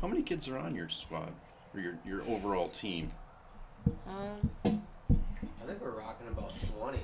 how 0.00 0.06
many 0.08 0.22
kids 0.22 0.48
are 0.48 0.56
on 0.58 0.74
your 0.74 0.88
squad 0.88 1.32
or 1.74 1.80
your 1.80 1.98
your 2.06 2.22
overall 2.22 2.68
team? 2.70 3.10
Um, 4.08 4.50
I 4.64 4.70
think 5.66 5.80
we're 5.82 5.90
rocking 5.90 6.28
about 6.28 6.52
20. 6.78 6.98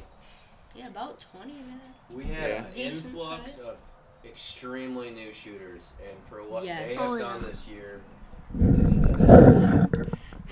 yeah, 0.74 0.88
about 0.88 1.20
20 1.32 1.52
minutes. 1.52 1.82
We 2.10 2.24
had 2.24 2.48
Yeah. 2.50 2.64
an 2.64 2.72
Decent 2.74 3.06
influx 3.14 3.56
size. 3.56 3.64
of 3.64 3.76
extremely 4.24 5.10
new 5.10 5.32
shooters, 5.34 5.92
and 6.02 6.16
for 6.30 6.42
what 6.42 6.64
Yes. 6.64 6.88
they 6.94 6.94
have 7.02 7.10
Oh, 7.10 7.18
done 7.18 7.42
yeah. 7.42 7.48
this 7.48 7.68
year. 7.68 8.00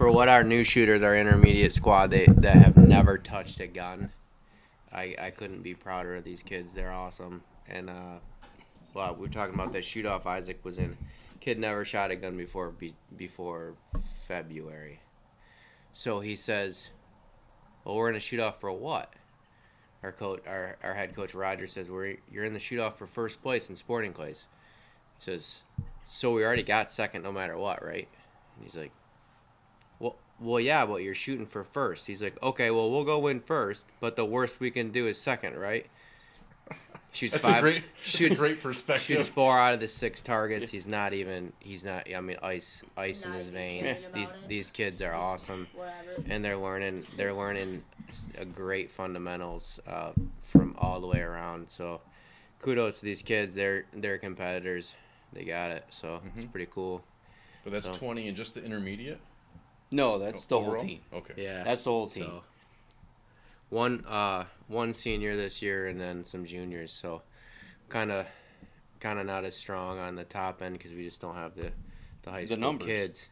For 0.04 0.12
what 0.12 0.28
our 0.28 0.44
new 0.44 0.64
shooters, 0.64 1.02
our 1.02 1.16
intermediate 1.16 1.72
squad, 1.72 2.10
they 2.10 2.26
that 2.26 2.56
have 2.56 2.76
never 2.76 3.16
touched 3.16 3.58
a 3.60 3.66
gun. 3.66 4.12
I, 4.92 5.16
I 5.18 5.30
couldn't 5.30 5.62
be 5.62 5.72
prouder 5.72 6.14
of 6.14 6.24
these 6.24 6.42
kids. 6.42 6.74
They're 6.74 6.92
awesome. 6.92 7.42
And 7.70 7.88
uh, 7.88 8.18
well, 8.92 9.14
we 9.14 9.26
are 9.26 9.30
talking 9.30 9.54
about 9.54 9.72
that 9.72 9.82
shoot 9.82 10.04
off. 10.04 10.26
Isaac 10.26 10.62
was 10.62 10.76
in. 10.76 10.98
Kid 11.40 11.58
never 11.58 11.86
shot 11.86 12.10
a 12.10 12.16
gun 12.16 12.36
before 12.36 12.68
be, 12.68 12.92
before 13.16 13.76
February. 14.28 15.00
So 15.94 16.20
he 16.20 16.36
says, 16.36 16.90
"Well, 17.86 17.94
we're 17.94 18.10
in 18.10 18.16
a 18.16 18.20
shoot 18.20 18.40
off 18.40 18.60
for 18.60 18.70
what?" 18.72 19.10
Our 20.02 20.12
coach, 20.12 20.42
our, 20.46 20.76
our 20.82 20.92
head 20.92 21.16
coach 21.16 21.32
Roger 21.32 21.66
says, 21.66 21.88
"We're 21.88 22.18
you're 22.30 22.44
in 22.44 22.52
the 22.52 22.60
shoot 22.60 22.78
off 22.78 22.98
for 22.98 23.06
first 23.06 23.42
place 23.42 23.70
in 23.70 23.76
sporting 23.76 24.12
clays." 24.12 24.44
He 25.16 25.24
says, 25.24 25.62
"So 26.10 26.34
we 26.34 26.44
already 26.44 26.62
got 26.62 26.90
second, 26.90 27.22
no 27.22 27.32
matter 27.32 27.56
what, 27.56 27.82
right?" 27.82 28.08
And 28.56 28.64
he's 28.64 28.76
like, 28.76 28.92
"Well, 30.40 30.52
well, 30.54 30.60
yeah, 30.60 30.84
but 30.86 30.96
you're 31.02 31.14
shooting 31.14 31.46
for 31.46 31.64
first. 31.64 32.06
He's 32.06 32.22
like, 32.22 32.40
"Okay, 32.42 32.70
well, 32.70 32.90
we'll 32.90 33.04
go 33.04 33.18
win 33.18 33.40
first, 33.40 33.86
but 34.00 34.16
the 34.16 34.24
worst 34.24 34.60
we 34.60 34.70
can 34.70 34.90
do 34.90 35.06
is 35.06 35.20
second, 35.20 35.56
right?" 35.58 35.86
Shoots 37.12 37.36
five. 37.38 37.84
shoots, 38.02 38.40
great 38.40 38.60
perspective. 38.60 39.18
shoots 39.18 39.28
four 39.28 39.56
out 39.56 39.72
of 39.74 39.78
the 39.78 39.86
six 39.86 40.20
targets. 40.20 40.72
He's 40.72 40.88
not 40.88 41.12
even. 41.12 41.52
He's 41.60 41.84
not. 41.84 42.12
I 42.12 42.20
mean, 42.20 42.36
ice, 42.42 42.82
ice 42.96 43.22
in 43.24 43.32
his 43.34 43.50
veins. 43.50 44.08
These 44.12 44.30
it. 44.30 44.36
these 44.48 44.70
kids 44.72 45.00
are 45.00 45.14
awesome 45.14 45.68
Whatever. 45.74 46.24
and 46.28 46.44
they're 46.44 46.56
learning 46.56 47.06
they're 47.16 47.32
learning 47.32 47.84
s- 48.08 48.30
a 48.36 48.44
great 48.44 48.90
fundamentals 48.90 49.78
uh, 49.86 50.10
from 50.42 50.74
all 50.76 51.00
the 51.00 51.06
way 51.06 51.20
around. 51.20 51.70
So 51.70 52.00
kudos 52.60 52.98
to 52.98 53.04
these 53.04 53.22
kids. 53.22 53.54
They're 53.54 53.84
they're 53.92 54.18
competitors. 54.18 54.92
They 55.32 55.44
got 55.44 55.70
it. 55.70 55.84
So 55.90 56.20
it's 56.34 56.46
Mhm. 56.46 56.50
pretty 56.50 56.68
cool. 56.68 57.04
But 57.62 57.74
that's 57.74 57.86
So- 57.86 57.94
20 57.94 58.26
and 58.26 58.36
just 58.36 58.54
the 58.54 58.64
intermediate? 58.64 59.20
No, 59.94 60.18
that's 60.18 60.46
the 60.46 60.58
whole 60.60 60.76
team. 60.76 61.00
Okay. 61.12 61.34
Yeah. 61.36 61.62
That's 61.64 61.84
the 61.84 61.90
whole 61.90 62.08
team. 62.08 62.24
So 62.24 62.42
one 63.70 64.04
uh 64.06 64.44
one 64.68 64.92
senior 64.92 65.36
this 65.36 65.62
year 65.62 65.86
and 65.86 66.00
then 66.00 66.24
some 66.24 66.44
juniors. 66.44 66.92
So 66.92 67.22
kind 67.88 68.10
of 68.10 68.26
kind 69.00 69.18
of 69.18 69.26
not 69.26 69.44
as 69.44 69.56
strong 69.56 69.98
on 69.98 70.16
the 70.16 70.24
top 70.24 70.62
end 70.62 70.76
because 70.78 70.92
we 70.92 71.04
just 71.04 71.20
don't 71.20 71.34
have 71.36 71.54
the 71.54 71.70
the 72.22 72.30
high 72.30 72.40
The 72.42 72.48
school 72.48 72.58
numbers. 72.58 72.86
kids. 72.86 73.28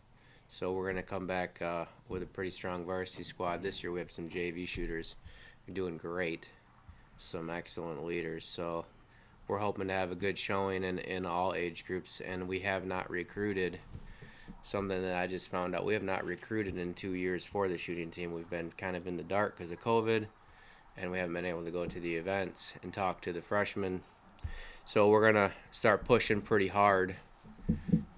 So 0.49 0.73
we're 0.73 0.89
gonna 0.91 1.03
come 1.03 1.27
back 1.27 1.61
uh, 1.63 1.87
with 2.09 2.23
a 2.23 2.27
pretty 2.27 2.51
strong 2.51 2.85
varsity 2.85 3.25
squad 3.25 3.63
this 3.63 3.83
year. 3.83 3.91
We 3.91 4.01
have 4.01 4.13
some 4.13 4.29
JV 4.29 4.69
shooters. 4.69 5.17
We're 5.67 5.75
doing 5.75 5.97
great. 5.97 6.49
Some 7.19 7.51
excellent 7.51 8.05
leaders. 8.05 8.45
So 8.45 8.85
we're 9.49 9.59
hoping 9.59 9.89
to 9.89 9.95
have 9.95 10.13
a 10.13 10.15
good 10.17 10.39
showing 10.39 10.85
in, 10.85 10.99
in 10.99 11.25
all 11.27 11.55
age 11.55 11.87
groups. 11.87 12.21
And 12.21 12.49
we 12.49 12.61
have 12.61 12.85
not 12.85 13.09
recruited 13.11 13.79
something 14.63 15.03
that 15.03 15.17
I 15.17 15.27
just 15.27 15.51
found 15.51 15.75
out. 15.75 15.85
We 15.85 15.95
have 15.95 16.03
not 16.03 16.25
recruited 16.25 16.77
in 16.77 16.95
two 16.95 17.15
years 17.15 17.45
for 17.45 17.69
the 17.69 17.79
shooting 17.79 18.11
team. 18.11 18.33
We've 18.33 18.49
been 18.49 18.73
kind 18.77 18.97
of 18.97 19.07
in 19.07 19.17
the 19.17 19.23
dark 19.23 19.57
because 19.57 19.73
of 19.73 19.81
COVID, 19.81 20.27
and 20.97 21.11
we 21.11 21.19
haven't 21.19 21.35
been 21.35 21.45
able 21.45 21.65
to 21.65 21.71
go 21.71 21.87
to 21.87 22.01
the 22.01 22.17
events 22.17 22.75
and 22.83 22.93
talk 22.93 23.21
to 23.23 23.33
the 23.33 23.43
freshmen. 23.43 24.03
So 24.85 25.09
we're 25.09 25.33
gonna 25.33 25.53
start 25.71 26.05
pushing 26.05 26.41
pretty 26.41 26.69
hard 26.69 27.17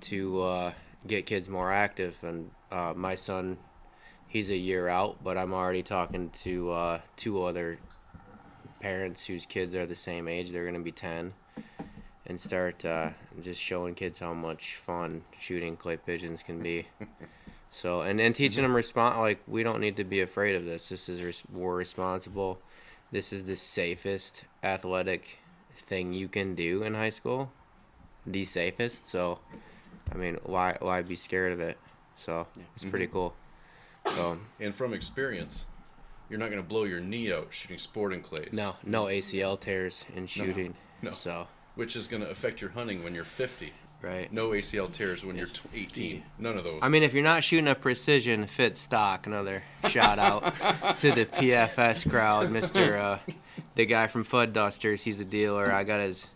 to 0.02 0.42
uh, 0.42 0.72
get 1.06 1.26
kids 1.26 1.48
more 1.48 1.70
active. 1.70 2.16
And 2.22 2.50
uh, 2.70 2.94
my 2.96 3.14
son, 3.14 3.58
he's 4.26 4.50
a 4.50 4.56
year 4.56 4.88
out, 4.88 5.22
but 5.22 5.36
I'm 5.36 5.52
already 5.52 5.82
talking 5.82 6.30
to 6.30 6.72
uh, 6.72 7.00
two 7.16 7.44
other 7.44 7.78
parents 8.80 9.26
whose 9.26 9.46
kids 9.46 9.74
are 9.74 9.86
the 9.86 9.94
same 9.94 10.28
age. 10.28 10.50
They're 10.50 10.66
gonna 10.66 10.80
be 10.80 10.92
ten 10.92 11.34
and 12.26 12.40
start 12.40 12.84
uh, 12.84 13.10
just 13.42 13.60
showing 13.60 13.94
kids 13.94 14.18
how 14.18 14.32
much 14.32 14.76
fun 14.76 15.22
shooting 15.38 15.76
clay 15.76 15.96
pigeons 15.96 16.42
can 16.42 16.62
be. 16.62 16.86
so 17.70 18.00
and 18.02 18.20
and 18.20 18.34
teaching 18.34 18.62
them 18.62 18.74
respond 18.74 19.20
like 19.20 19.40
we 19.46 19.62
don't 19.62 19.80
need 19.80 19.96
to 19.96 20.04
be 20.04 20.20
afraid 20.20 20.54
of 20.56 20.64
this. 20.64 20.88
This 20.88 21.08
is 21.08 21.22
res- 21.22 21.42
we're 21.52 21.74
responsible. 21.74 22.60
This 23.12 23.32
is 23.32 23.44
the 23.44 23.56
safest 23.56 24.44
athletic 24.62 25.38
thing 25.76 26.12
you 26.12 26.28
can 26.28 26.54
do 26.54 26.82
in 26.82 26.94
high 26.94 27.10
school. 27.10 27.52
The 28.26 28.44
safest. 28.44 29.06
So, 29.06 29.38
I 30.12 30.16
mean, 30.16 30.38
why 30.44 30.76
why 30.80 31.02
be 31.02 31.16
scared 31.16 31.52
of 31.52 31.60
it? 31.60 31.78
So 32.16 32.46
it's 32.74 32.84
pretty 32.84 33.06
cool. 33.06 33.34
So 34.06 34.38
And 34.60 34.74
from 34.74 34.92
experience, 34.94 35.64
you're 36.30 36.38
not 36.38 36.50
going 36.50 36.62
to 36.62 36.68
blow 36.68 36.84
your 36.84 37.00
knee 37.00 37.32
out 37.32 37.48
shooting 37.50 37.78
sporting 37.78 38.22
clays. 38.22 38.50
no 38.52 38.76
no 38.84 39.04
ACL 39.04 39.58
tears 39.60 40.04
in 40.16 40.26
shooting. 40.26 40.74
no. 41.02 41.12
So 41.12 41.46
Which 41.74 41.96
is 41.96 42.06
going 42.06 42.22
to 42.22 42.30
affect 42.30 42.60
your 42.60 42.70
hunting 42.70 43.02
when 43.02 43.14
you're 43.14 43.24
50. 43.24 43.72
right. 44.00 44.32
No 44.32 44.50
ACL 44.50 44.92
tears 44.92 45.24
when 45.24 45.36
you're 45.36 45.48
18. 45.74 46.22
None 46.38 46.56
of 46.56 46.62
those. 46.64 46.78
I 46.82 46.88
mean, 46.88 47.02
if 47.02 47.12
you're 47.12 47.24
not 47.24 47.42
shooting 47.42 47.66
a 47.66 47.74
precision 47.74 48.46
fit 48.46 48.76
stock, 48.76 49.26
another 49.26 49.62
shout 49.88 50.18
out 50.18 50.42
to 50.98 51.10
the 51.12 51.26
PFS 51.26 52.08
crowd, 52.08 52.50
Mister, 52.52 52.96
uh, 52.96 53.18
the 53.74 53.86
guy 53.86 54.06
from 54.06 54.24
Fud 54.24 54.52
Dusters. 54.52 55.02
He's 55.02 55.18
a 55.20 55.24
dealer. 55.24 55.72
I 55.72 55.82
got 55.84 56.00
his 56.00 56.28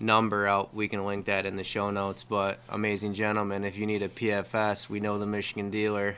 number 0.00 0.46
out. 0.46 0.72
We 0.74 0.88
can 0.88 1.04
link 1.04 1.26
that 1.26 1.44
in 1.44 1.56
the 1.56 1.64
show 1.64 1.90
notes. 1.90 2.22
But 2.24 2.60
amazing 2.70 3.14
gentleman, 3.14 3.64
if 3.64 3.76
you 3.76 3.84
need 3.86 4.02
a 4.02 4.08
PFS, 4.08 4.88
we 4.88 5.00
know 5.00 5.18
the 5.18 5.26
Michigan 5.26 5.70
dealer. 5.70 6.16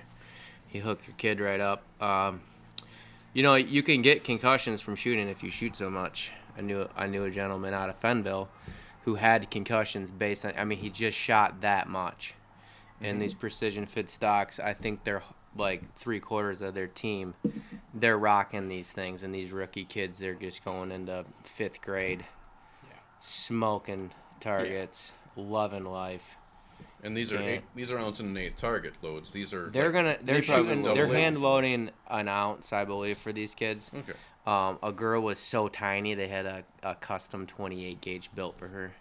He 0.69 0.79
hooked 0.79 1.09
your 1.09 1.17
kid 1.17 1.41
right 1.41 1.61
up. 1.61 1.83
Um, 2.01 2.43
you 3.33 3.43
know, 3.43 3.55
you 3.57 3.83
can 3.83 4.03
get 4.03 4.23
concussions 4.23 4.81
from 4.81 4.95
shooting 4.97 5.29
if 5.29 5.43
you 5.43 5.51
shoot 5.51 5.75
so 5.75 5.91
much. 5.91 6.31
I 6.57 6.61
knew 6.61 6.89
I 6.97 7.07
knew 7.07 7.25
a 7.25 7.31
gentleman 7.31 7.75
out 7.75 7.89
of 7.91 8.01
Fennville 8.01 8.49
who 9.05 9.15
had 9.15 9.51
concussions 9.51 10.11
based 10.11 10.45
on. 10.45 10.53
I 10.57 10.65
mean, 10.65 10.79
he 10.79 10.91
just 10.91 11.17
shot 11.17 11.61
that 11.63 11.89
much. 11.89 12.35
And 13.01 13.13
mm-hmm. 13.15 13.21
these 13.21 13.35
precision 13.35 13.87
fit 13.87 14.11
stocks, 14.11 14.61
I 14.61 14.75
think 14.75 15.05
they're 15.05 15.23
like 15.57 15.83
three 15.97 16.21
quarters 16.21 16.61
of 16.61 16.75
their 16.75 16.87
team. 16.87 17.35
They're 17.95 18.19
rocking 18.19 18.69
these 18.69 18.93
things, 18.93 19.23
and 19.23 19.35
these 19.35 19.51
rookie 19.53 19.85
kids, 19.85 20.19
they're 20.19 20.35
just 20.35 20.65
going 20.65 20.93
into 20.93 21.25
fifth 21.43 21.81
grade, 21.81 22.25
smoking 23.21 24.11
targets, 24.39 25.13
loving 25.37 25.85
life. 25.85 26.37
and 27.03 27.17
these 27.17 27.33
are 27.33 27.37
Yeah. 27.37 27.47
eight, 27.49 27.63
these 27.75 27.91
are 27.91 27.99
ounce 27.99 28.21
and 28.21 28.29
an 28.31 28.37
eighth 28.37 28.57
target 28.57 28.93
loads. 29.01 29.31
These 29.31 29.55
are 29.55 29.71
They're 29.71 29.85
like- 29.87 29.93
gonna 29.93 30.19
they're 30.21 30.43
shooting 30.43 30.83
they're 30.83 31.07
hand 31.07 31.39
loading 31.41 31.91
an 32.09 32.29
ounce, 32.29 32.75
I 32.75 32.85
believe, 32.85 33.17
for 33.17 33.33
these 33.33 33.55
kids. 33.55 33.91
Okay. 33.95 34.13
Um, 34.47 34.79
a 34.83 34.91
girl 34.93 35.21
was 35.21 35.39
so 35.39 35.69
tiny 35.69 36.15
they 36.15 36.29
had 36.29 36.47
a, 36.47 36.65
a 36.83 36.95
custom 36.95 37.47
28 37.47 38.01
gauge 38.01 38.31
built 38.35 38.59
for 38.59 38.69
her. 38.69 38.93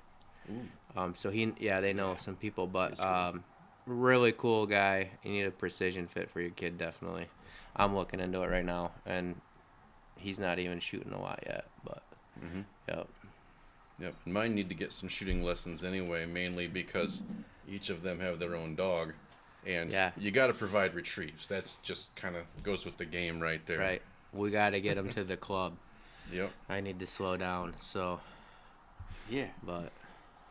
Um, 0.95 1.13
so 1.15 1.29
he 1.29 1.53
yeah 1.59 1.79
they 1.81 1.93
know 1.93 2.15
some 2.17 2.35
people, 2.35 2.65
but 2.67 2.99
um, 2.99 3.43
really 3.85 4.31
cool 4.31 4.65
guy. 4.65 5.09
You 5.23 5.31
need 5.31 5.43
a 5.43 5.51
precision 5.51 6.07
fit 6.07 6.29
for 6.29 6.41
your 6.41 6.49
kid 6.51 6.77
definitely. 6.77 7.27
I'm 7.75 7.95
looking 7.95 8.19
into 8.19 8.41
it 8.41 8.49
right 8.49 8.65
now, 8.65 8.91
and 9.05 9.39
he's 10.17 10.39
not 10.39 10.59
even 10.59 10.79
shooting 10.79 11.13
a 11.13 11.21
lot 11.21 11.43
yet, 11.45 11.65
but 11.83 12.03
Mhm. 12.43 12.65
yep. 12.87 13.07
Yep. 13.99 14.15
And 14.25 14.33
mine 14.33 14.55
need 14.55 14.69
to 14.69 14.75
get 14.75 14.91
some 14.93 15.09
shooting 15.09 15.43
lessons 15.43 15.83
anyway, 15.83 16.25
mainly 16.25 16.67
because 16.67 17.23
each 17.67 17.89
of 17.89 18.01
them 18.01 18.19
have 18.19 18.39
their 18.39 18.55
own 18.55 18.75
dog. 18.75 19.13
And 19.65 19.91
Yeah. 19.91 20.11
you 20.17 20.31
got 20.31 20.47
to 20.47 20.53
provide 20.53 20.95
retrieves. 20.95 21.47
That's 21.47 21.77
just 21.77 22.15
kind 22.15 22.35
of 22.37 22.45
goes 22.63 22.85
with 22.85 22.97
the 22.97 23.05
game 23.05 23.41
right 23.41 23.63
there. 23.65 23.79
Right, 23.79 24.01
we 24.33 24.49
got 24.51 24.71
to 24.71 24.81
get 24.81 24.97
him 24.97 25.09
to 25.13 25.23
the 25.23 25.37
club. 25.37 25.73
Yep. 26.31 26.51
I 26.69 26.81
need 26.81 26.99
to 26.99 27.07
slow 27.07 27.37
down. 27.37 27.73
So, 27.79 28.19
Yeah. 29.29 29.47
but 29.63 29.91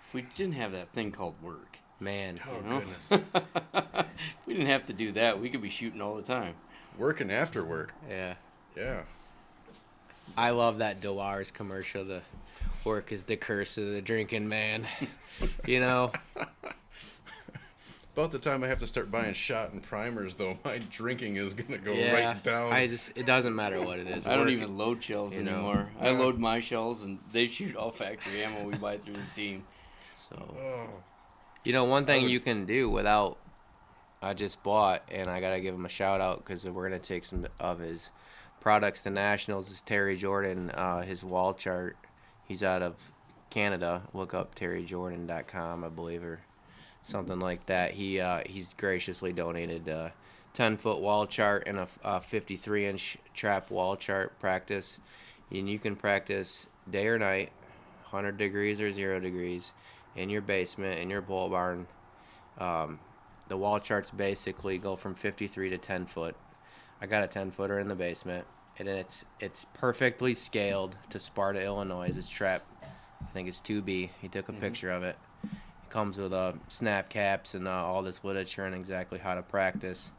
If 0.07 0.15
we 0.15 0.23
didn't 0.37 0.55
have 0.55 0.73
that 0.73 0.89
thing 0.93 1.13
called 1.13 1.35
work, 1.43 1.79
man, 2.01 2.41
Oh, 2.49 2.57
you 2.57 2.71
know? 2.71 2.81
goodness. 2.81 3.11
if 3.75 4.07
we 4.47 4.55
didn't 4.55 4.69
have 4.69 4.87
to 4.87 4.93
do 4.93 5.13
that, 5.13 5.41
we 5.41 5.51
could 5.51 5.63
be 5.63 5.69
shooting 5.71 6.01
all 6.03 6.17
the 6.17 6.23
time. 6.23 6.55
Working 6.99 7.31
after 7.31 7.65
work. 7.65 7.93
yeah. 8.09 8.35
Yeah. 8.77 9.03
I 10.37 10.51
love 10.51 10.79
that 10.79 11.01
Delars 11.01 11.51
commercial. 11.51 12.05
The 12.05 12.21
work 12.85 13.13
is 13.13 13.23
the 13.25 13.37
curse 13.37 13.79
of 13.79 13.87
the 13.87 14.03
drinking 14.03 14.49
man. 14.49 14.87
you 15.67 15.81
know, 15.81 16.13
About 18.19 18.33
the 18.33 18.41
time 18.41 18.65
I 18.65 18.67
have 18.67 18.81
to 18.81 18.87
start 18.89 19.13
buying 19.13 19.33
shot 19.33 19.71
and 19.73 19.81
primers, 19.81 20.35
though, 20.35 20.59
my 20.65 20.79
drinking 20.91 21.37
is 21.37 21.55
going 21.55 21.71
to 21.71 21.79
go 21.79 21.93
yeah. 21.93 22.27
right 22.31 22.43
down. 22.43 22.73
I 22.73 22.89
just 22.89 23.13
it 23.15 23.27
doesn't 23.27 23.55
matter 23.55 23.81
what 23.81 24.01
it 24.01 24.09
is. 24.09 24.27
I 24.27 24.35
don't 24.35 24.49
even 24.49 24.77
load 24.77 25.05
shells 25.05 25.35
you 25.35 25.45
know. 25.45 25.53
anymore. 25.53 25.89
I 26.01 26.11
load 26.11 26.37
my 26.37 26.59
shells, 26.59 27.05
and 27.05 27.21
they 27.33 27.47
shoot 27.47 27.77
all 27.77 27.93
factory 27.93 28.43
ammo 28.43 28.65
we 28.65 28.75
buy 28.75 28.99
through 28.99 29.15
the 29.15 29.35
team. 29.35 29.63
So 30.29 30.57
Oh. 30.59 30.89
you 31.63 31.73
know, 31.73 31.85
one 31.85 32.07
thing 32.07 32.23
would- 32.23 32.33
you 32.33 32.41
can 32.41 32.67
do 32.67 32.91
without. 32.91 33.39
I 34.21 34.35
just 34.35 34.65
bought, 34.65 35.05
and 35.13 35.31
I 35.31 35.41
gotta 35.41 35.61
give 35.61 35.73
him 35.77 35.87
a 35.87 35.89
shout 35.89 36.21
out 36.21 36.39
because 36.39 36.67
we're 36.67 36.89
gonna 36.89 36.99
take 36.99 37.25
some 37.25 37.47
of 37.61 37.79
his 37.79 38.11
products 38.61 39.05
to 39.05 39.11
nationals. 39.11 39.71
Is 39.71 39.81
Terry 39.81 40.17
Jordan? 40.17 40.73
Uh, 40.73 41.03
his 41.03 41.23
wall 41.23 41.55
chart. 41.55 41.97
He's 42.45 42.65
out 42.65 42.83
of 42.83 42.97
Canada. 43.49 44.03
Look 44.13 44.35
up 44.35 44.57
terryjordan.com, 44.57 45.85
I 45.85 45.89
believe, 45.89 46.25
or 46.25 46.41
something 47.09 47.41
like 47.41 47.67
that. 47.67 47.93
He 47.93 48.21
uh, 48.21 48.43
he's 48.47 48.75
graciously 48.75 49.33
donated 49.33 49.89
a 49.89 50.13
10 50.53 50.77
foot 50.77 51.01
wall 51.01 51.27
chart 51.27 51.65
and 51.67 51.87
a 52.05 52.21
53 52.21 52.87
inch 52.87 53.19
trap 53.35 53.71
wall 53.71 53.97
chart 53.97 54.39
practice, 54.39 54.99
and 55.51 55.69
you 55.69 55.79
can 55.79 55.97
practice 55.97 56.67
day 56.89 57.07
or 57.07 57.19
night, 57.19 57.51
100 58.11 58.37
degrees 58.37 58.81
or 58.81 58.93
zero 58.93 59.21
degrees, 59.21 59.73
in 60.15 60.31
your 60.31 60.41
basement 60.41 61.01
in 61.01 61.11
your 61.11 61.21
bull 61.21 61.49
barn. 61.49 61.87
Um, 62.59 63.01
the 63.49 63.57
wall 63.57 63.81
charts 63.81 64.11
basically 64.11 64.79
go 64.79 64.95
from 64.95 65.15
53 65.15 65.71
to 65.71 65.79
10 65.79 66.07
foot. 66.07 66.37
I 67.01 67.07
got 67.07 67.25
a 67.25 67.29
10 67.29 67.51
footer 67.51 67.79
in 67.79 67.89
the 67.89 67.95
basement, 67.95 68.47
and 68.79 68.89
it's 68.89 69.25
it's 69.41 69.65
perfectly 69.65 70.35
scaled 70.35 70.97
to 71.11 71.19
Sparta, 71.19 71.63
Illinois. 71.63 72.17
It's 72.17 72.29
trap. 72.29 72.63
I 72.83 73.31
think 73.33 73.49
it's 73.49 73.61
2B. 73.61 74.11
He 74.21 74.29
took 74.29 74.49
a 74.49 74.53
picture 74.53 74.91
of 74.91 75.03
it. 75.03 75.17
Comes 75.91 76.19
with 76.19 76.35
uh, 76.35 76.53
snap 76.69 77.09
caps 77.09 77.55
and 77.55 77.67
uh, 77.67 77.71
all 77.71 78.03
this 78.03 78.23
literature 78.23 78.65
and 78.67 78.75
exactly 78.75 79.19
how 79.19 79.35
to 79.35 79.43
practice. 79.43 80.11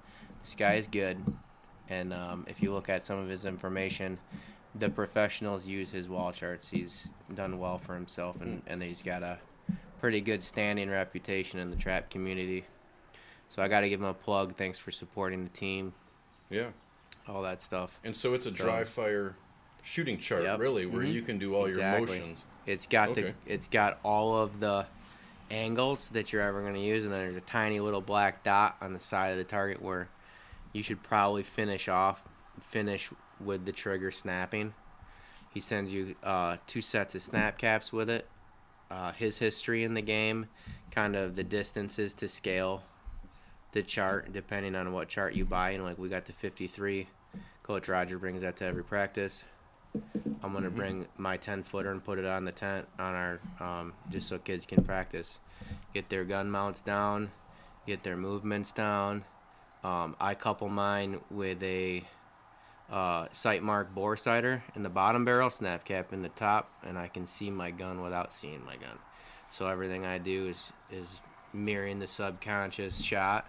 This 0.42 0.56
guy 0.56 0.76
is 0.76 0.88
good, 0.88 1.18
and 1.90 2.12
um, 2.12 2.46
if 2.50 2.62
you 2.64 2.74
look 2.74 2.90
at 2.90 3.06
some 3.06 3.20
of 3.20 3.30
his 3.30 3.46
information, 3.46 4.18
the 4.74 4.90
professionals 4.90 5.68
use 5.68 5.92
his 5.92 6.08
wall 6.10 6.32
charts. 6.32 6.70
He's 6.72 7.10
done 7.36 7.60
well 7.60 7.78
for 7.78 7.94
himself, 7.94 8.42
and, 8.42 8.64
and 8.66 8.82
he's 8.82 9.04
got 9.04 9.22
a 9.22 9.38
pretty 10.00 10.22
good 10.22 10.42
standing 10.42 10.90
reputation 10.90 11.60
in 11.60 11.70
the 11.70 11.76
trap 11.76 12.10
community. 12.10 12.66
So 13.48 13.62
I 13.62 13.68
got 13.68 13.82
to 13.82 13.90
give 13.90 14.00
him 14.00 14.08
a 14.08 14.14
plug. 14.14 14.56
Thanks 14.56 14.80
for 14.80 14.90
supporting 14.90 15.44
the 15.44 15.50
team, 15.52 15.94
Yeah. 16.50 16.70
all 17.28 17.44
that 17.44 17.62
stuff. 17.62 18.00
And 18.04 18.16
so 18.16 18.34
it's 18.34 18.48
a 18.48 18.52
So- 18.52 18.64
dry 18.64 18.84
fire 18.86 19.36
shooting 19.84 20.18
chart, 20.18 20.44
Yep. 20.44 20.60
really, 20.60 20.86
where 20.88 21.04
Mhm. 21.04 21.14
you 21.14 21.22
can 21.22 21.38
do 21.38 21.54
all 21.56 21.66
Exactly. 21.66 22.18
your 22.18 22.22
motions. 22.22 22.46
It's 22.66 22.88
got 22.88 23.10
Okay. 23.10 23.22
the 23.22 23.34
it's 23.46 23.68
got 23.68 24.00
all 24.04 24.36
of 24.36 24.60
the 24.62 24.88
angles 25.52 26.10
that 26.10 26.32
you're 26.32 26.42
ever 26.42 26.62
going 26.62 26.74
to 26.74 26.80
use, 26.80 27.04
and 27.04 27.12
then 27.12 27.20
there's 27.20 27.36
a 27.36 27.42
tiny 27.42 27.80
little 27.80 28.02
black 28.02 28.44
dot 28.44 28.78
on 28.82 28.94
the 28.94 29.00
side 29.00 29.32
of 29.32 29.38
the 29.38 29.44
target 29.44 29.82
where 29.82 30.10
you 30.74 30.84
should 30.84 31.02
probably 31.04 31.44
finish 31.44 31.88
off 31.88 32.24
finish 32.62 33.10
with 33.40 33.66
the 33.66 33.72
trigger 33.72 34.12
snapping. 34.12 34.74
He 35.54 35.60
sends 35.60 35.92
you 35.92 36.16
uh, 36.24 36.58
two 36.68 36.82
sets 36.82 37.16
of 37.16 37.22
snap 37.22 37.58
caps 37.58 37.92
with 37.92 38.10
it, 38.10 38.28
uh, 38.92 39.14
his 39.14 39.38
history 39.38 39.84
in 39.84 39.94
the 39.94 40.02
game, 40.02 40.48
kind 40.92 41.16
of 41.16 41.36
the 41.36 41.44
distances 41.44 42.14
to 42.16 42.28
scale 42.28 42.84
the 43.72 43.82
chart 43.84 44.34
depending 44.34 44.76
on 44.76 44.92
what 44.92 45.08
chart 45.08 45.34
you 45.34 45.46
buy. 45.46 45.72
And 45.72 45.84
like 45.84 45.98
we 45.98 46.10
got 46.10 46.26
the 46.26 46.34
53. 46.34 47.08
Coach 47.64 47.88
Roger 47.88 48.18
brings 48.18 48.42
that 48.42 48.58
to 48.58 48.66
every 48.66 48.84
practice. 48.84 49.46
I'm 50.44 50.54
gonna 50.54 50.70
bring 50.70 51.08
my 51.18 51.38
10 51.38 51.64
footer 51.64 51.92
and 51.92 52.04
put 52.04 52.20
it 52.20 52.26
on 52.26 52.46
the 52.46 52.52
tent 52.52 52.88
on 52.98 53.14
our 53.14 53.40
um, 53.60 53.94
just 54.12 54.28
so 54.28 54.38
kids 54.38 54.66
can 54.66 54.84
practice, 54.84 55.40
get 55.94 56.10
their 56.10 56.24
gun 56.24 56.50
mounts 56.50 56.82
down, 56.82 57.32
get 57.86 58.04
their 58.04 58.18
movements 58.18 58.72
down. 58.72 59.26
Um, 59.84 60.16
I 60.20 60.34
couple 60.34 60.70
mine 60.70 61.22
with 61.30 61.64
a 61.64 62.04
uh, 62.92 63.26
Sightmark 63.28 63.94
bore 63.94 64.18
sighter 64.18 64.64
in 64.76 64.84
the 64.84 64.90
bottom 64.90 65.26
barrel, 65.26 65.50
snap 65.50 65.86
cap 65.86 66.12
in 66.14 66.22
the 66.22 66.30
top, 66.30 66.72
and 66.86 66.98
I 66.98 67.08
can 67.08 67.26
see 67.26 67.50
my 67.50 67.72
gun 67.72 68.02
without 68.02 68.32
seeing 68.32 68.64
my 68.66 68.76
gun. 68.76 68.98
So 69.52 69.68
everything 69.68 70.06
I 70.06 70.18
do 70.18 70.48
is 70.48 70.74
is 70.92 71.22
mirroring 71.54 72.00
the 72.00 72.08
subconscious 72.08 73.02
shot, 73.02 73.48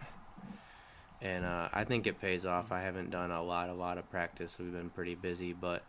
and 1.20 1.44
uh, 1.44 1.68
I 1.72 1.84
think 1.84 2.06
it 2.06 2.20
pays 2.20 2.46
off. 2.46 2.72
I 2.72 2.82
haven't 2.82 3.10
done 3.10 3.30
a 3.30 3.42
lot, 3.42 3.68
a 3.68 3.74
lot 3.74 3.98
of 3.98 4.10
practice. 4.10 4.56
We've 4.58 4.72
been 4.72 4.90
pretty 4.90 5.14
busy, 5.14 5.52
but 5.52 5.82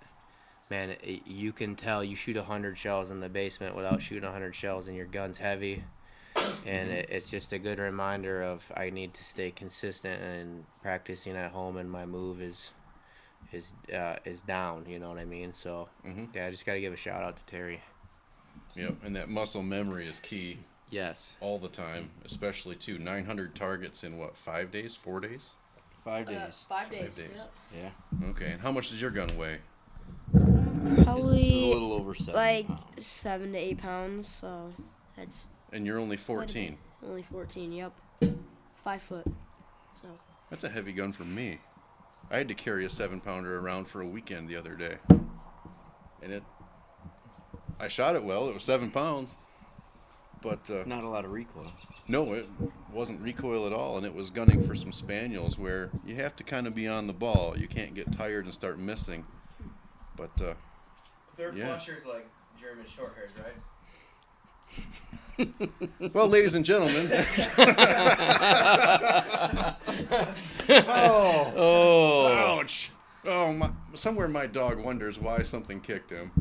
man, 0.71 0.91
it, 1.03 1.27
you 1.27 1.51
can 1.51 1.75
tell 1.75 2.03
you 2.03 2.15
shoot 2.15 2.35
hundred 2.37 2.77
shells 2.77 3.11
in 3.11 3.19
the 3.19 3.29
basement 3.29 3.75
without 3.75 4.01
shooting 4.01 4.27
hundred 4.31 4.55
shells, 4.55 4.87
and 4.87 4.95
your 4.97 5.05
gun's 5.05 5.37
heavy. 5.37 5.83
And 6.65 6.89
it, 6.91 7.09
it's 7.09 7.29
just 7.29 7.51
a 7.51 7.59
good 7.59 7.77
reminder 7.77 8.41
of 8.41 8.63
I 8.75 8.89
need 8.89 9.13
to 9.15 9.23
stay 9.23 9.51
consistent 9.51 10.23
and 10.23 10.63
practicing 10.81 11.35
at 11.35 11.51
home, 11.51 11.77
and 11.77 11.91
my 11.91 12.05
move 12.05 12.41
is 12.41 12.71
is 13.51 13.73
uh, 13.93 14.15
is 14.25 14.41
down. 14.41 14.85
You 14.87 14.97
know 14.97 15.09
what 15.09 15.19
I 15.19 15.25
mean? 15.25 15.51
So 15.51 15.89
Mhm. 16.07 16.33
yeah, 16.33 16.47
I 16.47 16.51
just 16.51 16.65
got 16.65 16.73
to 16.73 16.81
give 16.81 16.93
a 16.93 16.97
shout 16.97 17.21
out 17.21 17.35
to 17.35 17.45
Terry. 17.45 17.81
Yep, 18.75 19.03
and 19.03 19.15
that 19.17 19.27
muscle 19.29 19.61
memory 19.61 20.07
is 20.07 20.19
key 20.19 20.59
Yes. 20.89 21.35
all 21.41 21.59
the 21.59 21.67
time, 21.67 22.09
especially 22.23 22.75
too. 22.75 22.97
900 22.97 23.53
targets 23.53 24.01
in 24.05 24.17
what, 24.17 24.37
five 24.37 24.71
days, 24.71 24.95
four 24.95 25.19
days? 25.19 25.49
Five 26.05 26.29
Uh, 26.29 26.31
days. 26.45 26.65
five 26.69 26.89
days, 26.89 27.15
days. 27.17 27.27
days. 27.27 27.41
yeah. 27.77 28.29
Okay, 28.29 28.51
and 28.53 28.61
how 28.61 28.71
much 28.71 28.89
does 28.89 29.01
your 29.01 29.11
gun 29.11 29.35
weigh? 29.37 29.59
This 30.83 30.93
is 30.93 30.99
a 30.99 31.03
Probably 31.03 31.73
little 31.73 31.93
over 31.93 32.15
seven 32.15 32.33
like 32.33 32.67
pounds. 32.67 33.05
seven 33.05 33.51
to 33.53 33.57
eight 33.57 33.77
pounds. 33.77 34.27
So 34.27 34.73
that's 35.15 35.47
And 35.71 35.85
you're 35.85 35.99
only 35.99 36.17
14. 36.17 36.77
only 37.07 37.21
14. 37.23 37.71
Yep. 37.71 37.93
Five 38.83 39.01
foot. 39.01 39.25
So 40.01 40.07
That's 40.49 40.63
a 40.63 40.69
heavy 40.69 40.91
gun 40.91 41.13
for 41.13 41.23
me. 41.23 41.59
I 42.31 42.37
had 42.37 42.47
to 42.47 42.55
carry 42.55 42.85
a 42.85 42.89
seven 42.89 43.19
pounder 43.19 43.59
around 43.59 43.85
for 43.89 44.01
a 44.01 44.07
weekend 44.07 44.47
the 44.49 44.55
other 44.55 44.75
day. 44.75 44.95
And 46.23 46.31
it, 46.31 46.43
I 47.79 47.87
shot 47.87 48.15
it 48.15 48.23
well. 48.23 48.47
It 48.49 48.53
was 48.53 48.63
seven 48.63 48.89
pounds. 48.91 49.35
But 50.41 50.67
uh, 50.71 50.83
Not 50.87 51.03
a 51.03 51.07
lot 51.09 51.23
of 51.25 51.31
recoil. 51.31 51.71
no, 52.07 52.33
it 52.33 52.47
wasn't 52.91 53.21
recoil 53.21 53.67
at 53.67 53.73
all. 53.73 53.97
And 53.97 54.05
it 54.07 54.13
was 54.15 54.31
gunning 54.31 54.63
for 54.63 54.73
some 54.73 54.91
spaniels 54.91 55.59
where 55.59 55.91
you 56.03 56.15
have 56.15 56.35
to 56.37 56.43
kind 56.43 56.65
of 56.65 56.73
be 56.73 56.87
on 56.87 57.05
the 57.05 57.13
ball. 57.13 57.55
You 57.55 57.67
can't 57.67 57.93
get 57.93 58.11
tired 58.11 58.45
and 58.45 58.53
start 58.53 58.79
missing. 58.79 59.25
But 60.17 60.41
uh, 60.41 60.53
They're 61.37 61.53
Yeah. 61.53 61.67
flushers 61.67 62.05
like 62.05 62.27
German 62.59 62.85
short 62.85 63.15
hairs, 63.15 63.31
right? 63.37 63.55
Well, 66.13 66.27
ladies 66.27 66.53
and 66.55 66.63
gentlemen. 66.63 67.09
oh, 70.69 71.53
Oh. 71.55 72.27
ouch. 72.59 72.91
Oh, 73.25 73.53
my, 73.53 73.69
somewhere 73.93 74.27
my 74.27 74.47
dog 74.47 74.79
wonders 74.79 75.19
why 75.19 75.43
something 75.43 75.79
kicked 75.79 76.09
him. 76.11 76.31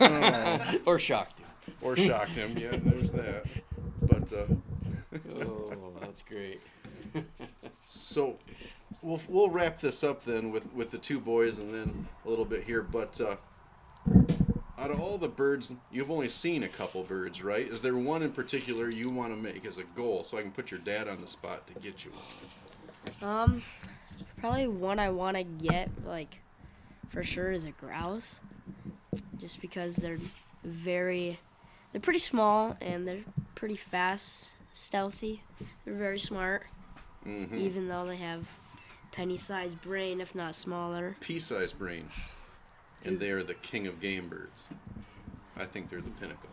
Oh, 0.00 0.74
or 0.86 0.98
shocked 0.98 1.40
him. 1.40 1.46
or 1.82 1.96
shocked 1.96 2.30
him. 2.32 2.56
Yeah, 2.56 2.76
there's 2.82 3.10
that. 3.12 3.44
But 4.02 4.32
uh, 4.32 4.46
Oh, 5.40 5.92
that's 6.00 6.22
great. 6.22 6.60
so 7.88 8.38
we'll 9.02 9.20
we'll 9.28 9.48
wrap 9.50 9.80
this 9.80 10.02
up 10.02 10.24
then 10.24 10.50
with 10.50 10.72
with 10.72 10.90
the 10.90 10.98
two 10.98 11.20
boys 11.20 11.58
and 11.60 11.72
then 11.72 12.08
a 12.24 12.28
little 12.28 12.44
bit 12.44 12.64
here. 12.64 12.82
But 12.82 13.20
uh, 13.20 13.36
out 14.78 14.90
of 14.90 15.00
all 15.00 15.18
the 15.18 15.28
birds, 15.28 15.72
you've 15.90 16.10
only 16.10 16.28
seen 16.28 16.62
a 16.62 16.68
couple 16.68 17.02
birds, 17.04 17.42
right? 17.42 17.66
Is 17.66 17.80
there 17.82 17.96
one 17.96 18.22
in 18.22 18.32
particular 18.32 18.90
you 18.90 19.08
want 19.08 19.32
to 19.32 19.36
make 19.36 19.64
as 19.64 19.78
a 19.78 19.84
goal 19.84 20.24
so 20.24 20.36
I 20.36 20.42
can 20.42 20.50
put 20.50 20.70
your 20.70 20.80
dad 20.80 21.08
on 21.08 21.20
the 21.20 21.26
spot 21.26 21.66
to 21.68 21.74
get 21.74 22.04
you 22.04 22.10
one? 23.20 23.30
um, 23.30 23.62
probably 24.38 24.66
one 24.66 24.98
I 24.98 25.10
want 25.10 25.36
to 25.36 25.44
get 25.44 25.90
like 26.06 26.40
for 27.10 27.22
sure 27.22 27.50
is 27.52 27.64
a 27.64 27.70
grouse, 27.70 28.40
just 29.40 29.60
because 29.60 29.96
they're 29.96 30.18
very, 30.64 31.38
they're 31.92 32.00
pretty 32.00 32.18
small 32.18 32.76
and 32.80 33.06
they're 33.06 33.24
pretty 33.54 33.76
fast, 33.76 34.56
stealthy. 34.72 35.42
They're 35.84 35.94
very 35.94 36.18
smart, 36.18 36.64
Mm-hmm. 37.26 37.56
even 37.56 37.88
though 37.88 38.04
they 38.04 38.16
have 38.16 38.46
penny-sized 39.12 39.80
brain, 39.80 40.20
if 40.20 40.34
not 40.34 40.54
smaller. 40.54 41.16
pea-sized 41.20 41.78
brain, 41.78 42.10
and 43.04 43.20
they 43.20 43.30
are 43.30 43.42
the 43.42 43.54
king 43.54 43.86
of 43.86 44.00
game 44.00 44.28
birds. 44.28 44.66
I 45.56 45.64
think 45.64 45.88
they're 45.88 46.00
the 46.00 46.10
pinnacle. 46.10 46.50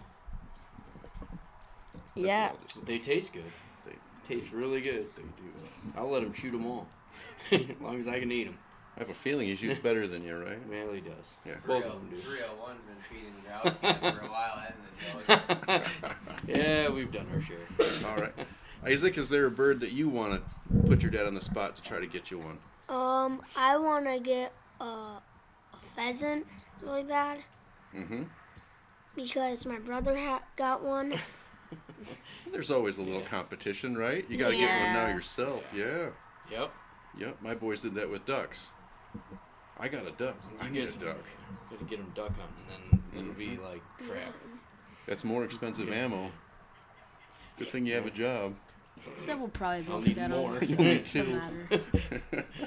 That's 2.15 2.27
yeah. 2.27 2.43
all 2.43 2.49
I'll 2.49 2.57
just 2.63 2.75
say. 2.75 2.81
They 2.85 2.99
taste 2.99 3.33
good. 3.33 3.43
They, 3.85 3.93
Taste 4.27 4.51
really 4.51 4.81
good. 4.81 5.07
they 5.15 5.21
do. 5.21 5.97
I'll 5.97 6.09
let 6.09 6.23
him 6.23 6.33
shoot 6.33 6.51
them 6.51 6.65
all, 6.65 6.87
as 7.51 7.61
long 7.81 7.99
as 7.99 8.07
I 8.07 8.19
can 8.19 8.31
eat 8.31 8.45
them. 8.45 8.57
I 8.95 8.99
have 8.99 9.09
a 9.09 9.13
feeling 9.13 9.47
he 9.47 9.55
shoots 9.55 9.79
better 9.79 10.07
than 10.07 10.23
you, 10.23 10.37
right? 10.37 10.59
Well, 10.69 10.93
he 10.93 11.01
does. 11.01 11.37
Yeah. 11.45 11.55
Both 11.65 11.85
of 11.85 11.93
them 11.93 12.09
do. 12.09 12.17
301's 12.17 12.83
been 12.83 12.97
feeding 13.09 13.33
grouse 13.45 13.77
again 13.77 14.13
for 14.13 14.25
a 14.25 14.29
while, 14.29 14.59
hasn't 14.59 14.81
it, 15.27 15.87
yeah, 16.47 16.89
we've 16.89 17.11
done 17.11 17.27
our 17.33 17.41
share. 17.41 17.57
All 18.05 18.17
right, 18.17 18.33
Isaac, 18.85 19.17
is 19.17 19.29
there 19.29 19.45
a 19.45 19.51
bird 19.51 19.79
that 19.79 19.91
you 19.91 20.09
want 20.09 20.43
to 20.43 20.87
put 20.87 21.01
your 21.01 21.11
dad 21.11 21.25
on 21.25 21.33
the 21.33 21.41
spot 21.41 21.75
to 21.77 21.81
try 21.81 21.99
to 21.99 22.07
get 22.07 22.31
you 22.31 22.39
one? 22.39 22.57
Um, 22.89 23.41
I 23.55 23.77
want 23.77 24.05
to 24.05 24.19
get 24.19 24.51
a, 24.79 24.83
a 24.83 25.21
pheasant 25.95 26.45
really 26.81 27.03
bad 27.03 27.43
Mm-hmm. 27.95 28.23
because 29.15 29.65
my 29.65 29.79
brother 29.79 30.17
ha- 30.17 30.41
got 30.55 30.83
one. 30.83 31.13
There's 32.53 32.71
always 32.71 32.97
a 32.97 33.01
little 33.01 33.21
Yeah. 33.21 33.27
competition, 33.27 33.97
right? 33.97 34.25
You 34.29 34.37
got 34.37 34.51
to 34.51 34.57
get 34.57 34.69
one 34.81 34.93
now 34.93 35.07
yourself. 35.07 35.63
Yeah. 35.75 36.07
Yep. 36.49 36.71
Yep. 37.19 37.41
My 37.41 37.53
boys 37.53 37.81
did 37.81 37.95
that 37.95 38.09
with 38.09 38.25
ducks. 38.25 38.67
I 39.79 39.87
got 39.89 40.07
a 40.07 40.11
duck. 40.11 40.35
I 40.61 40.65
You 40.65 40.71
need 40.71 40.79
a 40.79 40.85
guys- 40.85 40.95
duck. 40.95 41.17
Gotta 41.69 41.83
get 41.85 41.99
them 41.99 42.11
duck 42.15 42.31
hunting, 42.37 42.91
and 42.91 43.01
then 43.13 43.21
it'll 43.23 43.33
be 43.33 43.57
like 43.61 43.81
crap. 44.07 44.33
That's 45.07 45.23
more 45.23 45.43
expensive 45.43 45.91
ammo. 45.91 46.31
Good 47.57 47.69
thing 47.69 47.85
you 47.85 47.93
have 47.95 48.05
a 48.05 48.11
job. 48.11 48.55
So 49.25 49.37
we'll 49.37 49.47
probably 49.49 49.85
I'll 49.89 49.97
both 49.99 50.07
need 50.07 50.15
get 50.15 50.29
more. 50.29 50.49
over. 50.55 50.65
So 50.65 50.73
You'll 50.73 50.81
it 50.81 50.85
need 50.85 51.03
doesn't 51.03 51.31
matter. 51.35 51.81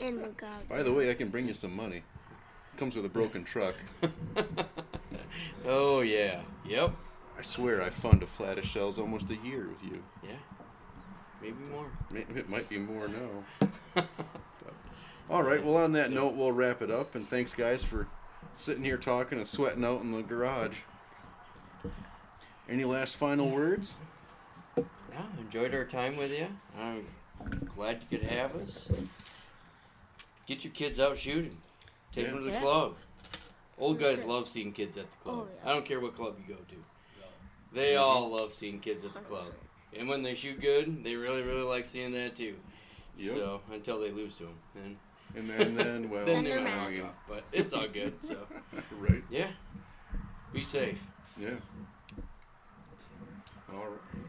and 0.03 0.21
we 0.23 0.29
got 0.37 0.69
By 0.69 0.83
the 0.83 0.93
way, 0.93 1.11
I 1.11 1.15
can 1.15 1.29
bring 1.29 1.47
you 1.49 1.55
some 1.55 1.75
money. 1.75 2.03
Comes 2.77 2.97
with 2.97 3.05
a 3.05 3.09
broken 3.09 3.45
truck. 3.45 3.75
oh 5.67 6.01
yeah. 6.01 6.41
Yep. 6.67 6.93
I 7.39 7.43
swear 7.43 7.83
I 7.83 7.91
fund 7.91 8.23
a 8.23 8.27
flat 8.27 8.59
of 8.59 8.65
shells 8.65 8.99
almost 8.99 9.31
a 9.31 9.37
year 9.37 9.69
with 9.69 9.83
you. 9.93 10.03
Yeah. 10.23 10.37
Maybe 11.41 11.57
uh, 11.67 11.71
more. 11.71 11.91
It 12.37 12.49
might 12.49 12.69
be 12.69 12.79
more 12.79 13.09
now. 13.09 14.03
All 15.31 15.43
right. 15.43 15.65
Well, 15.65 15.77
on 15.77 15.93
that 15.93 16.07
So- 16.09 16.13
note, 16.15 16.35
we'll 16.35 16.53
wrap 16.53 16.83
it 16.83 16.91
up. 16.91 17.15
And 17.15 17.29
thanks, 17.29 17.55
guys, 17.55 17.85
for 17.85 18.09
sitting 18.57 18.85
here 18.85 18.99
talking 18.99 19.39
and 19.39 19.47
sweating 19.47 19.85
out 19.85 20.01
in 20.03 20.13
the 20.13 20.23
garage. 20.23 20.79
Any 22.69 22.85
last 22.85 23.17
final 23.17 23.51
words? 23.51 23.97
Yeah, 24.77 24.85
enjoyed 25.39 25.75
our 25.75 25.85
time 25.85 26.17
with 26.17 26.37
you. 26.37 26.49
I'm 26.79 27.07
glad 27.75 28.03
you 28.11 28.19
could 28.19 28.27
have 28.29 28.57
us. 28.57 28.91
Get 30.47 30.65
your 30.65 30.73
kids 30.73 30.99
out 30.99 31.17
shooting. 31.19 31.59
Take 32.15 32.27
Yeah. 32.27 32.31
them 32.33 32.39
to 32.41 32.45
the 32.45 32.53
Yeah. 32.53 32.61
club. 32.61 32.97
Old 33.77 33.99
For 33.99 34.05
guys 34.05 34.19
sure. 34.19 34.29
love 34.29 34.49
seeing 34.49 34.73
kids 34.73 34.97
at 34.97 35.11
the 35.11 35.17
oh, 35.21 35.23
club. 35.23 35.49
Oh, 35.51 35.55
yeah. 35.65 35.71
I 35.71 35.75
don't 35.75 35.85
care 35.85 35.99
what 36.01 36.15
club 36.15 36.37
you 36.39 36.55
go 36.55 36.61
to. 36.61 36.85
They 37.73 37.95
mm-hmm. 37.95 38.05
all 38.05 38.31
love 38.31 38.53
seeing 38.53 38.79
kids 38.79 39.05
at 39.05 39.15
the 39.15 39.21
club. 39.21 39.53
And 39.97 40.09
when 40.09 40.23
they 40.23 40.35
shoot 40.35 40.61
good, 40.61 41.03
they 41.03 41.17
really, 41.17 41.43
really 41.43 41.63
like 41.63 41.87
seeing 41.87 42.13
that 42.13 42.37
too. 42.37 42.57
Yep. 43.19 43.35
So 43.35 43.61
until 43.73 44.01
they 44.01 44.11
lose 44.13 44.37
to 44.37 44.45
them, 44.45 44.59
then 44.75 44.99
And 45.35 45.51
then, 45.51 45.75
then 45.75 46.11
well, 46.11 46.25
then 46.25 46.37
Then 46.37 46.45
they're 46.45 46.55
they're 46.63 46.77
mad. 46.77 46.91
mean, 46.93 47.09
But 47.29 47.45
it's 47.53 47.75
all 47.75 47.89
good. 47.89 48.15
So 48.23 48.47
right. 49.01 49.25
yeah, 49.29 49.51
be 50.53 50.63
safe. 50.63 51.01
Yeah. 51.37 51.51
All 53.73 53.87
right. 53.87 54.25